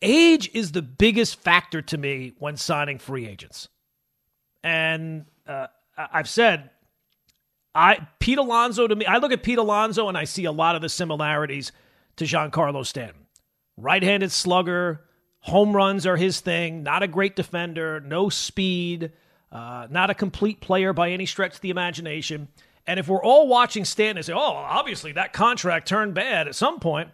age 0.03 0.51
is 0.53 0.73
the 0.73 0.83
biggest 0.83 1.41
factor 1.41 1.81
to 1.83 1.97
me 1.97 2.33
when 2.39 2.57
signing 2.57 2.99
free 2.99 3.27
agents. 3.27 3.69
And 4.63 5.27
uh, 5.47 5.69
I've 5.97 6.29
said, 6.29 6.71
I 7.75 8.07
Pete 8.19 8.39
Alonso 8.39 8.87
to 8.87 8.95
me. 8.95 9.07
I 9.07 9.19
look 9.19 9.33
at 9.33 9.43
Pete 9.43 9.59
Alonso 9.59 10.09
and 10.09 10.19
I 10.19 10.25
see 10.25 10.45
a 10.45 10.53
lot 10.53 10.77
of 10.77 10.83
the 10.83 10.89
similarities 10.89 11.73
to 12.17 12.25
Giancarlo 12.25 12.85
Stanton. 12.85 13.27
Right-handed 13.77 14.31
slugger, 14.31 15.03
home 15.41 15.75
runs 15.75 16.07
are 16.07 16.17
his 16.17 16.41
thing. 16.41 16.83
Not 16.83 17.03
a 17.03 17.09
great 17.09 17.35
defender, 17.35 18.01
no 18.01 18.29
speed. 18.29 19.13
Uh, 19.51 19.87
not 19.91 20.11
a 20.11 20.15
complete 20.15 20.61
player 20.61 20.93
by 20.93 21.11
any 21.11 21.27
stretch 21.27 21.55
of 21.55 21.61
the 21.61 21.71
imagination. 21.71 22.49
And 22.87 22.99
if 22.99 23.09
we're 23.09 23.23
all 23.23 23.49
watching 23.49 23.85
Stanton 23.85 24.19
and 24.19 24.27
say, 24.27 24.33
oh, 24.33 24.39
obviously 24.39 25.13
that 25.13 25.33
contract 25.33 25.89
turned 25.89 26.15
bad 26.15 26.49
at 26.49 26.55
some 26.55 26.81
point, 26.81 27.11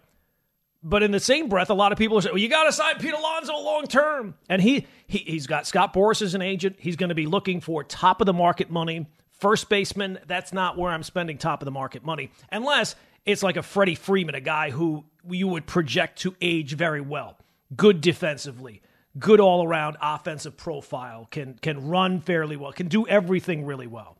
but 0.81 1.03
in 1.03 1.11
the 1.11 1.19
same 1.19 1.49
breath, 1.49 1.69
a 1.69 1.73
lot 1.73 1.91
of 1.91 1.97
people 1.97 2.17
are 2.17 2.21
saying, 2.21 2.33
well, 2.33 2.41
you 2.41 2.49
got 2.49 2.63
to 2.63 2.71
sign 2.71 2.95
Pete 2.99 3.13
Alonso 3.13 3.53
long 3.57 3.85
term. 3.87 4.35
And 4.47 4.61
he, 4.61 4.87
he, 5.07 5.19
he's 5.19 5.47
got 5.47 5.67
Scott 5.67 5.93
Boras 5.93 6.21
as 6.21 6.35
an 6.35 6.41
agent. 6.41 6.77
He's 6.79 6.95
going 6.95 7.09
to 7.09 7.15
be 7.15 7.25
looking 7.25 7.59
for 7.59 7.83
top 7.83 8.21
of 8.21 8.25
the 8.25 8.33
market 8.33 8.69
money. 8.69 9.07
First 9.31 9.69
baseman, 9.69 10.19
that's 10.27 10.53
not 10.53 10.77
where 10.77 10.91
I'm 10.91 11.03
spending 11.03 11.37
top 11.37 11.61
of 11.61 11.65
the 11.65 11.71
market 11.71 12.05
money. 12.05 12.31
Unless 12.51 12.95
it's 13.25 13.43
like 13.43 13.57
a 13.57 13.63
Freddie 13.63 13.95
Freeman, 13.95 14.35
a 14.35 14.41
guy 14.41 14.69
who 14.69 15.05
you 15.29 15.47
would 15.47 15.65
project 15.65 16.19
to 16.19 16.35
age 16.41 16.73
very 16.75 17.01
well. 17.01 17.37
Good 17.75 18.01
defensively, 18.01 18.81
good 19.17 19.39
all 19.39 19.65
around 19.65 19.97
offensive 20.01 20.57
profile, 20.57 21.27
can 21.29 21.53
can 21.61 21.87
run 21.87 22.21
fairly 22.21 22.55
well, 22.55 22.71
can 22.71 22.87
do 22.87 23.07
everything 23.07 23.65
really 23.65 23.87
well. 23.87 24.17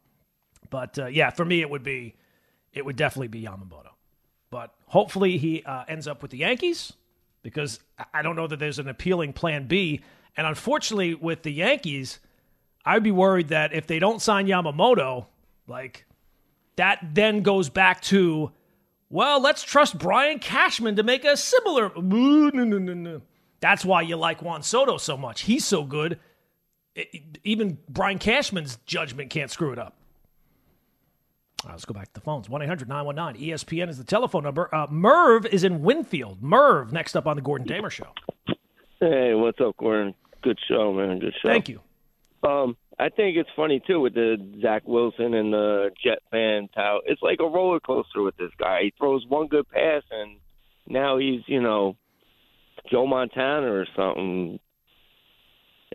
But 0.69 0.99
uh, 0.99 1.07
yeah, 1.07 1.31
for 1.31 1.45
me, 1.45 1.61
it 1.61 1.69
would 1.69 1.83
be, 1.83 2.15
it 2.73 2.85
would 2.85 2.95
definitely 2.95 3.29
be 3.29 3.43
Yamamoto. 3.43 3.89
Hopefully 4.89 5.37
he 5.37 5.63
uh, 5.63 5.83
ends 5.87 6.07
up 6.07 6.21
with 6.21 6.31
the 6.31 6.39
Yankees 6.39 6.93
because 7.43 7.79
I 8.11 8.23
don't 8.23 8.35
know 8.35 8.47
that 8.47 8.57
there's 8.57 8.79
an 8.79 8.87
appealing 8.87 9.33
plan 9.33 9.67
B. 9.67 10.01
And 10.35 10.47
unfortunately, 10.47 11.13
with 11.13 11.43
the 11.43 11.51
Yankees, 11.51 12.19
I'd 12.85 13.03
be 13.03 13.11
worried 13.11 13.49
that 13.49 13.71
if 13.71 13.85
they 13.85 13.99
don't 13.99 14.19
sign 14.19 14.47
Yamamoto, 14.47 15.27
like 15.67 16.05
that 16.75 16.99
then 17.13 17.43
goes 17.43 17.69
back 17.69 18.01
to, 18.03 18.51
well, 19.09 19.39
let's 19.39 19.61
trust 19.61 19.97
Brian 19.97 20.39
Cashman 20.39 20.95
to 20.95 21.03
make 21.03 21.23
a 21.23 21.37
similar. 21.37 21.91
That's 23.59 23.85
why 23.85 24.01
you 24.01 24.15
like 24.15 24.41
Juan 24.41 24.63
Soto 24.63 24.97
so 24.97 25.15
much. 25.17 25.41
He's 25.41 25.65
so 25.65 25.83
good. 25.83 26.19
It, 26.95 27.37
even 27.43 27.77
Brian 27.87 28.17
Cashman's 28.17 28.79
judgment 28.87 29.29
can't 29.29 29.51
screw 29.51 29.71
it 29.71 29.77
up. 29.77 29.98
Right, 31.69 31.75
let's 31.75 31.85
go 31.85 31.93
back 31.93 32.07
to 32.07 32.13
the 32.15 32.21
phones. 32.21 32.49
1 32.49 32.63
800 32.63 32.89
919 32.89 33.47
ESPN 33.47 33.89
is 33.89 33.99
the 33.99 34.03
telephone 34.03 34.41
number. 34.41 34.73
Uh, 34.73 34.87
Merv 34.89 35.45
is 35.45 35.63
in 35.63 35.83
Winfield. 35.83 36.41
Merv, 36.41 36.91
next 36.91 37.15
up 37.15 37.27
on 37.27 37.35
the 37.35 37.43
Gordon 37.43 37.67
Damer 37.67 37.91
Show. 37.91 38.07
Hey, 38.99 39.35
what's 39.35 39.61
up, 39.61 39.77
Gordon? 39.77 40.15
Good 40.41 40.57
show, 40.67 40.91
man. 40.93 41.19
Good 41.19 41.35
show. 41.39 41.47
Thank 41.47 41.69
you. 41.69 41.79
Um, 42.41 42.75
I 42.97 43.09
think 43.09 43.37
it's 43.37 43.51
funny, 43.55 43.83
too, 43.85 43.99
with 43.99 44.15
the 44.15 44.37
Zach 44.63 44.81
Wilson 44.87 45.35
and 45.35 45.53
the 45.53 45.91
Jet 46.03 46.23
fans, 46.31 46.69
how 46.75 47.01
it's 47.05 47.21
like 47.21 47.37
a 47.39 47.47
roller 47.47 47.79
coaster 47.79 48.23
with 48.23 48.35
this 48.37 48.51
guy. 48.57 48.85
He 48.85 48.93
throws 48.97 49.23
one 49.27 49.45
good 49.45 49.69
pass, 49.69 50.01
and 50.09 50.37
now 50.87 51.19
he's, 51.19 51.41
you 51.45 51.61
know, 51.61 51.97
Joe 52.89 53.05
Montana 53.05 53.71
or 53.71 53.85
something. 53.95 54.59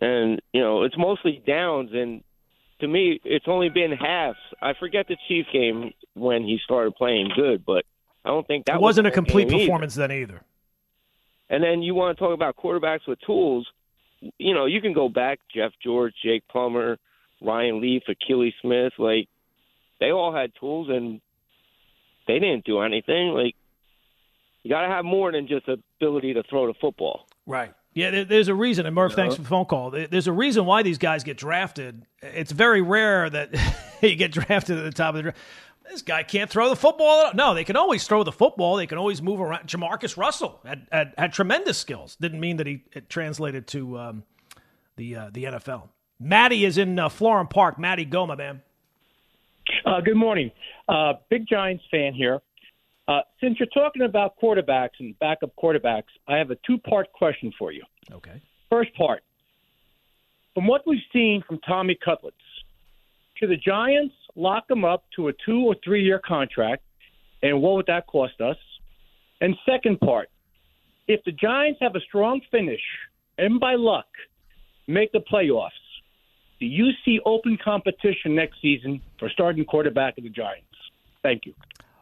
And, 0.01 0.41
you 0.53 0.61
know, 0.61 0.83
it's 0.83 0.97
mostly 0.97 1.43
downs, 1.45 1.89
and 1.93 2.23
to 2.79 2.87
me, 2.87 3.19
it's 3.23 3.45
only 3.47 3.69
been 3.69 3.91
halves. 3.91 4.37
I 4.61 4.73
forget 4.73 5.07
the 5.07 5.17
Chief 5.27 5.45
game 5.51 5.91
when 6.13 6.43
he 6.43 6.59
started 6.63 6.95
playing 6.95 7.31
good, 7.35 7.65
but 7.65 7.85
I 8.23 8.29
don't 8.29 8.45
think 8.45 8.65
that 8.65 8.75
it 8.75 8.81
wasn't 8.81 9.05
was 9.05 9.13
a 9.13 9.15
complete 9.15 9.49
performance 9.49 9.97
either. 9.97 10.07
then 10.07 10.17
either. 10.17 10.41
And 11.49 11.63
then 11.63 11.81
you 11.81 11.93
want 11.93 12.17
to 12.17 12.23
talk 12.23 12.33
about 12.33 12.55
quarterbacks 12.55 13.07
with 13.07 13.19
tools. 13.25 13.67
You 14.39 14.53
know, 14.53 14.65
you 14.65 14.81
can 14.81 14.93
go 14.93 15.09
back 15.09 15.39
Jeff 15.53 15.71
George, 15.83 16.13
Jake 16.23 16.43
Plummer, 16.49 16.97
Ryan 17.41 17.81
Leaf, 17.81 18.03
Akili 18.09 18.51
Smith. 18.61 18.93
Like 18.97 19.29
they 19.99 20.11
all 20.11 20.33
had 20.33 20.51
tools, 20.59 20.89
and 20.89 21.21
they 22.27 22.39
didn't 22.39 22.65
do 22.65 22.81
anything. 22.81 23.29
Like 23.29 23.55
you 24.63 24.69
got 24.69 24.81
to 24.81 24.87
have 24.87 25.05
more 25.05 25.31
than 25.31 25.47
just 25.47 25.67
ability 25.67 26.33
to 26.33 26.43
throw 26.49 26.67
the 26.67 26.73
football. 26.81 27.27
Right. 27.45 27.71
Yeah, 27.95 28.25
there's 28.25 28.49
a 28.49 28.53
reason, 28.53 28.85
and 28.85 28.93
Murph, 28.93 29.13
thanks 29.13 29.35
for 29.35 29.41
the 29.41 29.47
phone 29.47 29.65
call. 29.65 29.89
There's 29.89 30.27
a 30.27 30.33
reason 30.33 30.65
why 30.65 30.83
these 30.83 30.97
guys 30.97 31.23
get 31.23 31.37
drafted. 31.37 32.05
It's 32.21 32.51
very 32.51 32.81
rare 32.81 33.29
that 33.29 33.55
you 34.01 34.17
get 34.17 34.33
drafted 34.33 34.77
at 34.77 34.83
the 34.83 34.91
top 34.91 35.09
of 35.09 35.15
the 35.15 35.21
draft. 35.23 35.37
This 35.89 36.01
guy 36.01 36.23
can't 36.23 36.49
throw 36.49 36.67
the 36.67 36.75
football. 36.75 37.31
No, 37.33 37.53
they 37.53 37.63
can 37.63 37.77
always 37.77 38.05
throw 38.05 38.23
the 38.23 38.33
football. 38.33 38.75
They 38.75 38.85
can 38.85 38.97
always 38.97 39.21
move 39.21 39.39
around. 39.39 39.67
Jamarcus 39.67 40.17
Russell 40.17 40.59
had, 40.65 40.87
had, 40.91 41.13
had 41.17 41.31
tremendous 41.31 41.77
skills. 41.77 42.17
Didn't 42.17 42.41
mean 42.41 42.57
that 42.57 42.67
he 42.67 42.83
it 42.91 43.09
translated 43.09 43.65
to 43.67 43.97
um, 43.97 44.23
the 44.97 45.15
uh, 45.15 45.29
the 45.31 45.45
NFL. 45.45 45.87
Maddie 46.19 46.65
is 46.65 46.77
in 46.77 46.99
uh, 46.99 47.07
Florham 47.07 47.49
Park. 47.49 47.79
Maddie 47.79 48.05
Goma, 48.05 48.37
man. 48.37 48.61
Uh, 49.85 50.01
good 50.01 50.17
morning. 50.17 50.51
Uh, 50.89 51.13
big 51.29 51.47
Giants 51.47 51.83
fan 51.89 52.13
here. 52.13 52.41
Uh, 53.07 53.21
since 53.39 53.59
you're 53.59 53.67
talking 53.67 54.01
about 54.01 54.33
quarterbacks 54.41 54.99
and 54.99 55.17
backup 55.19 55.51
quarterbacks, 55.61 56.03
I 56.27 56.37
have 56.37 56.51
a 56.51 56.57
two 56.65 56.77
part 56.77 57.11
question 57.13 57.51
for 57.57 57.71
you. 57.71 57.83
Okay. 58.11 58.41
First 58.69 58.93
part 58.95 59.23
From 60.53 60.67
what 60.67 60.81
we've 60.87 61.03
seen 61.13 61.43
from 61.47 61.59
Tommy 61.59 61.97
Cutlets, 62.03 62.35
should 63.35 63.49
the 63.49 63.57
Giants 63.57 64.15
lock 64.35 64.69
him 64.69 64.83
up 64.83 65.03
to 65.15 65.27
a 65.27 65.33
two 65.45 65.61
or 65.65 65.75
three 65.83 66.03
year 66.03 66.19
contract, 66.19 66.83
and 67.43 67.61
what 67.61 67.75
would 67.75 67.85
that 67.87 68.07
cost 68.07 68.41
us? 68.41 68.57
And 69.41 69.55
second 69.65 69.99
part 69.99 70.29
if 71.07 71.23
the 71.23 71.31
Giants 71.31 71.79
have 71.81 71.95
a 71.95 71.99
strong 72.01 72.41
finish 72.49 72.81
and 73.37 73.59
by 73.59 73.75
luck 73.75 74.07
make 74.87 75.11
the 75.11 75.19
playoffs, 75.19 75.69
do 76.59 76.65
you 76.65 76.91
see 77.03 77.19
open 77.25 77.57
competition 77.63 78.33
next 78.33 78.61
season 78.61 79.01
for 79.19 79.29
starting 79.29 79.65
quarterback 79.65 80.17
of 80.17 80.23
the 80.23 80.29
Giants? 80.29 80.65
Thank 81.21 81.45
you. 81.45 81.53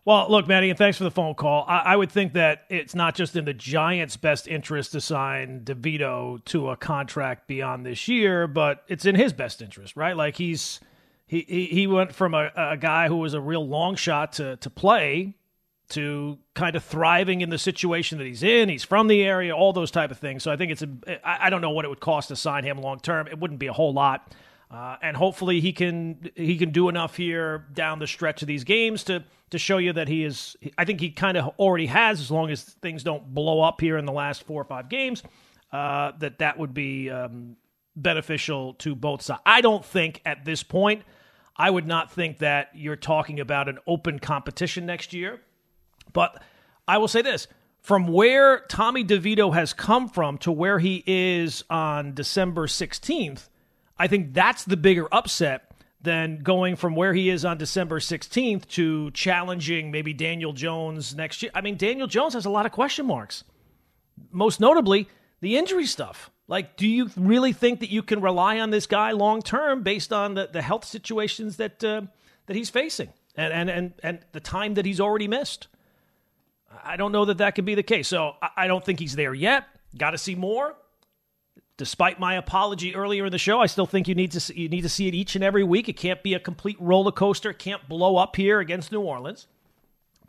Well, 0.06 0.30
look, 0.30 0.48
Maddie, 0.48 0.70
and 0.70 0.78
thanks 0.78 0.98
for 0.98 1.06
the 1.06 1.12
phone 1.12 1.34
call. 1.34 1.64
I, 1.66 1.80
I, 1.80 1.96
would 1.96 2.12
think 2.12 2.34
that 2.34 2.66
it's 2.70 2.94
not 2.94 3.16
just 3.16 3.38
in 3.38 3.46
the 3.46 3.54
Giants' 3.54 4.18
best 4.18 4.50
interest 4.50 4.92
to 4.92 5.02
sign 5.02 5.62
DeVito 5.64 6.44
to 6.46 6.72
a 6.72 6.76
contract 6.76 7.48
beyond 7.48 7.86
this 7.86 8.10
year, 8.10 8.46
but 8.46 8.84
it's 8.90 9.06
in 9.06 9.16
his 9.16 9.32
best 9.32 9.62
interest, 9.62 9.96
right? 9.96 10.18
Like 10.18 10.36
he's 10.36 10.82
he 11.26 11.46
he, 11.48 11.66
he 11.68 11.88
went 11.88 12.14
from 12.14 12.34
a, 12.34 12.52
a 12.56 12.76
guy 12.76 13.08
who 13.08 13.16
was 13.16 13.34
a 13.34 13.40
real 13.40 13.66
long 13.66 13.96
shot 13.96 14.34
to 14.34 14.58
to 14.58 14.70
play 14.70 15.36
to 15.90 16.38
kind 16.54 16.76
of 16.76 16.84
thriving 16.84 17.42
in 17.42 17.50
the 17.50 17.58
situation 17.58 18.18
that 18.18 18.26
he's 18.26 18.44
in. 18.44 18.68
He's 18.68 18.84
from 18.84 19.08
the 19.08 19.24
area, 19.24 19.56
all 19.56 19.72
those 19.72 19.92
type 19.92 20.12
of 20.12 20.18
things. 20.18 20.44
So 20.44 20.52
I 20.52 20.58
think 20.58 20.74
it's 20.74 20.82
a. 20.82 20.90
I, 21.26 21.48
I 21.48 21.50
don't 21.50 21.62
know 21.62 21.72
what 21.72 21.86
it 21.86 21.88
would 21.88 22.02
cost 22.02 22.28
to 22.28 22.36
sign 22.36 22.66
him 22.66 22.82
long 22.82 23.00
term. 23.00 23.28
It 23.28 23.40
wouldn't 23.40 23.60
be 23.60 23.68
a 23.68 23.74
whole 23.74 23.94
lot. 23.94 24.34
Uh, 24.70 24.98
and 25.04 25.16
hopefully 25.16 25.62
he 25.62 25.72
can 25.72 26.32
he 26.36 26.58
can 26.58 26.72
do 26.72 26.90
enough 26.90 27.16
here 27.16 27.68
down 27.74 28.00
the 28.00 28.08
stretch 28.08 28.42
of 28.42 28.48
these 28.48 28.64
games 28.64 29.04
to 29.04 29.24
to 29.54 29.60
show 29.60 29.78
you 29.78 29.94
that 29.94 30.08
he 30.08 30.24
is. 30.24 30.58
I 30.78 30.86
think 30.86 31.00
he 31.00 31.10
kind 31.10 31.38
of 31.38 31.56
already 31.58 31.88
has, 31.88 32.20
as 32.20 32.30
long 32.30 32.52
as 32.52 32.64
things 32.64 33.04
don't 33.04 33.34
blow 33.34 33.62
up 33.62 33.80
here 33.80 33.98
in 33.98 34.06
the 34.06 34.12
last 34.12 34.44
four 34.44 34.62
or 34.62 34.66
five 34.66 34.90
games. 34.90 35.24
Uh, 35.72 36.12
that 36.20 36.38
that 36.40 36.60
would 36.60 36.74
be 36.74 37.10
um, 37.10 37.56
beneficial 37.96 38.76
to 38.76 38.94
both 38.94 39.24
sides. 39.24 39.42
I 39.46 39.62
don't 39.62 39.84
think 39.84 40.22
at 40.26 40.46
this 40.46 40.62
point. 40.62 41.04
I 41.56 41.70
would 41.70 41.86
not 41.86 42.12
think 42.12 42.40
that 42.40 42.70
you're 42.74 42.96
talking 42.96 43.40
about 43.40 43.70
an 43.70 43.78
open 43.86 44.20
competition 44.20 44.86
next 44.86 45.14
year. 45.14 45.40
But 46.12 46.42
I 46.88 46.98
will 46.98 47.08
say 47.08 47.22
this 47.22 47.48
from 47.80 48.08
where 48.08 48.62
Tommy 48.70 49.04
DeVito 49.04 49.54
has 49.54 49.74
come 49.74 50.10
from 50.10 50.38
to 50.40 50.52
where 50.52 50.80
he 50.80 51.04
is 51.06 51.64
on 51.70 52.14
December 52.14 52.66
16th, 52.66 53.50
I 54.00 54.08
think 54.08 54.34
that's 54.34 54.64
the 54.64 54.78
bigger 54.78 55.08
upset 55.12 55.73
than 56.04 56.40
going 56.44 56.76
from 56.76 56.96
where 56.96 57.14
he 57.14 57.30
is 57.30 57.46
on 57.46 57.58
December 57.58 58.00
16th 58.00 58.68
to 58.68 59.10
challenging 59.12 59.90
maybe 59.90 60.14
Daniel 60.14 60.54
Jones 60.54 61.16
next 61.16 61.42
year. 61.42 61.52
I 61.56 61.62
mean, 61.62 61.78
Daniel 61.78 62.08
Jones 62.08 62.34
has 62.34 62.46
a 62.46 62.50
lot 62.50 62.66
of 62.66 62.72
question 62.72 63.06
marks. 63.06 63.44
Most 64.32 64.60
notably, 64.60 65.08
the 65.40 65.58
injury 65.58 65.86
stuff. 65.86 66.30
Like, 66.48 66.76
do 66.76 66.88
you 66.88 67.10
really 67.16 67.54
think 67.54 67.80
that 67.80 67.90
you 67.90 68.04
can 68.04 68.22
rely 68.22 68.60
on 68.60 68.70
this 68.70 68.86
guy 68.86 69.12
long 69.12 69.42
term 69.42 69.82
based 69.82 70.12
on 70.12 70.34
the, 70.34 70.50
the 70.52 70.62
health 70.62 70.84
situations 70.84 71.58
that 71.58 71.84
uh, 71.84 72.02
that 72.48 72.56
he's 72.56 72.70
facing 72.70 73.10
and, 73.36 73.54
and 73.54 73.70
and 73.70 73.94
and 74.04 74.20
the 74.34 74.42
time 74.42 74.74
that 74.74 74.86
he's 74.86 75.00
already 75.00 75.30
missed? 75.30 75.68
I 76.84 76.98
don't 76.98 77.14
know 77.14 77.26
that 77.26 77.38
that 77.38 77.56
could 77.56 77.66
be 77.66 77.76
the 77.76 77.84
case. 77.84 78.10
So 78.10 78.34
I 78.58 78.68
don't 78.68 78.84
think 78.84 79.00
he's 79.00 79.16
there 79.16 79.34
yet. 79.34 79.68
Got 79.98 80.12
to 80.12 80.18
see 80.18 80.36
more 80.36 80.76
despite 81.78 82.20
my 82.20 82.36
apology 82.36 82.96
earlier 82.96 83.26
in 83.26 83.32
the 83.32 83.38
show, 83.38 83.60
I 83.60 83.66
still 83.66 83.86
think 83.86 84.08
you 84.08 84.16
need 84.16 84.32
to 84.32 84.40
see, 84.40 84.54
you 84.54 84.70
need 84.70 84.82
to 84.82 84.90
see 84.90 85.08
it 85.08 85.16
each 85.16 85.36
and 85.36 85.44
every 85.44 85.64
week. 85.64 85.90
It 85.90 85.98
can't 85.98 86.22
be 86.22 86.34
a 86.34 86.40
complete 86.40 86.78
roller 86.80 87.12
coaster. 87.12 87.50
It 87.50 87.60
can't 87.60 87.88
blow 87.90 88.18
up 88.18 88.36
here 88.36 88.60
against 88.60 88.92
New 88.92 89.02
Orleans. 89.02 89.48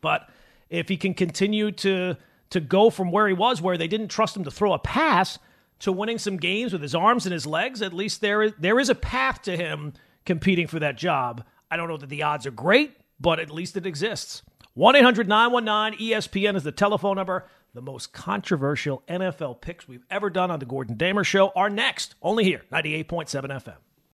But 0.01 0.29
if 0.71 0.89
he 0.89 0.97
can 0.97 1.15
continue 1.15 1.71
to 1.73 2.17
to 2.51 2.61
go 2.61 2.89
from 2.89 3.11
where 3.11 3.27
he 3.27 3.35
was, 3.35 3.61
where 3.61 3.77
they 3.77 3.89
didn't 3.89 4.09
trust 4.09 4.37
him 4.37 4.45
to 4.45 4.51
throw 4.51 4.75
a 4.75 4.79
pass, 4.79 5.39
to 5.81 5.91
winning 5.91 6.19
some 6.19 6.37
games 6.37 6.73
with 6.73 6.83
his 6.83 6.95
arms 6.95 7.27
and 7.27 7.33
his 7.33 7.47
legs, 7.47 7.83
at 7.83 7.93
least 7.93 8.21
there 8.21 8.43
is 8.43 8.53
there 8.59 8.79
is 8.79 8.89
a 8.89 8.95
path 8.95 9.43
to 9.43 9.57
him 9.57 9.93
competing 10.25 10.67
for 10.67 10.79
that 10.79 10.97
job. 10.97 11.45
I 11.71 11.77
don't 11.77 11.89
know 11.89 11.97
that 11.97 12.09
the 12.09 12.23
odds 12.23 12.47
are 12.47 12.53
great, 12.53 12.97
but 13.21 13.41
at 13.41 13.51
least 13.51 13.77
it 13.77 13.87
exists. 13.87 14.43
1 14.75 14.97
800 14.97 15.29
919 15.29 16.11
ESPN 16.11 16.57
is 16.57 16.65
the 16.65 16.73
telephone 16.73 17.17
number. 17.17 17.47
The 17.75 17.83
most 17.83 18.13
controversial 18.13 19.03
NFL 19.09 19.61
picks 19.61 19.89
we've 19.89 20.07
ever 20.09 20.31
done 20.31 20.49
on 20.49 20.61
the 20.61 20.65
Gordon 20.65 20.97
Damer 20.97 21.25
Show 21.25 21.51
are 21.57 21.69
next, 21.69 22.15
only 22.23 22.45
here, 22.45 22.63
98.7 22.71 23.27
FM. 23.51 23.75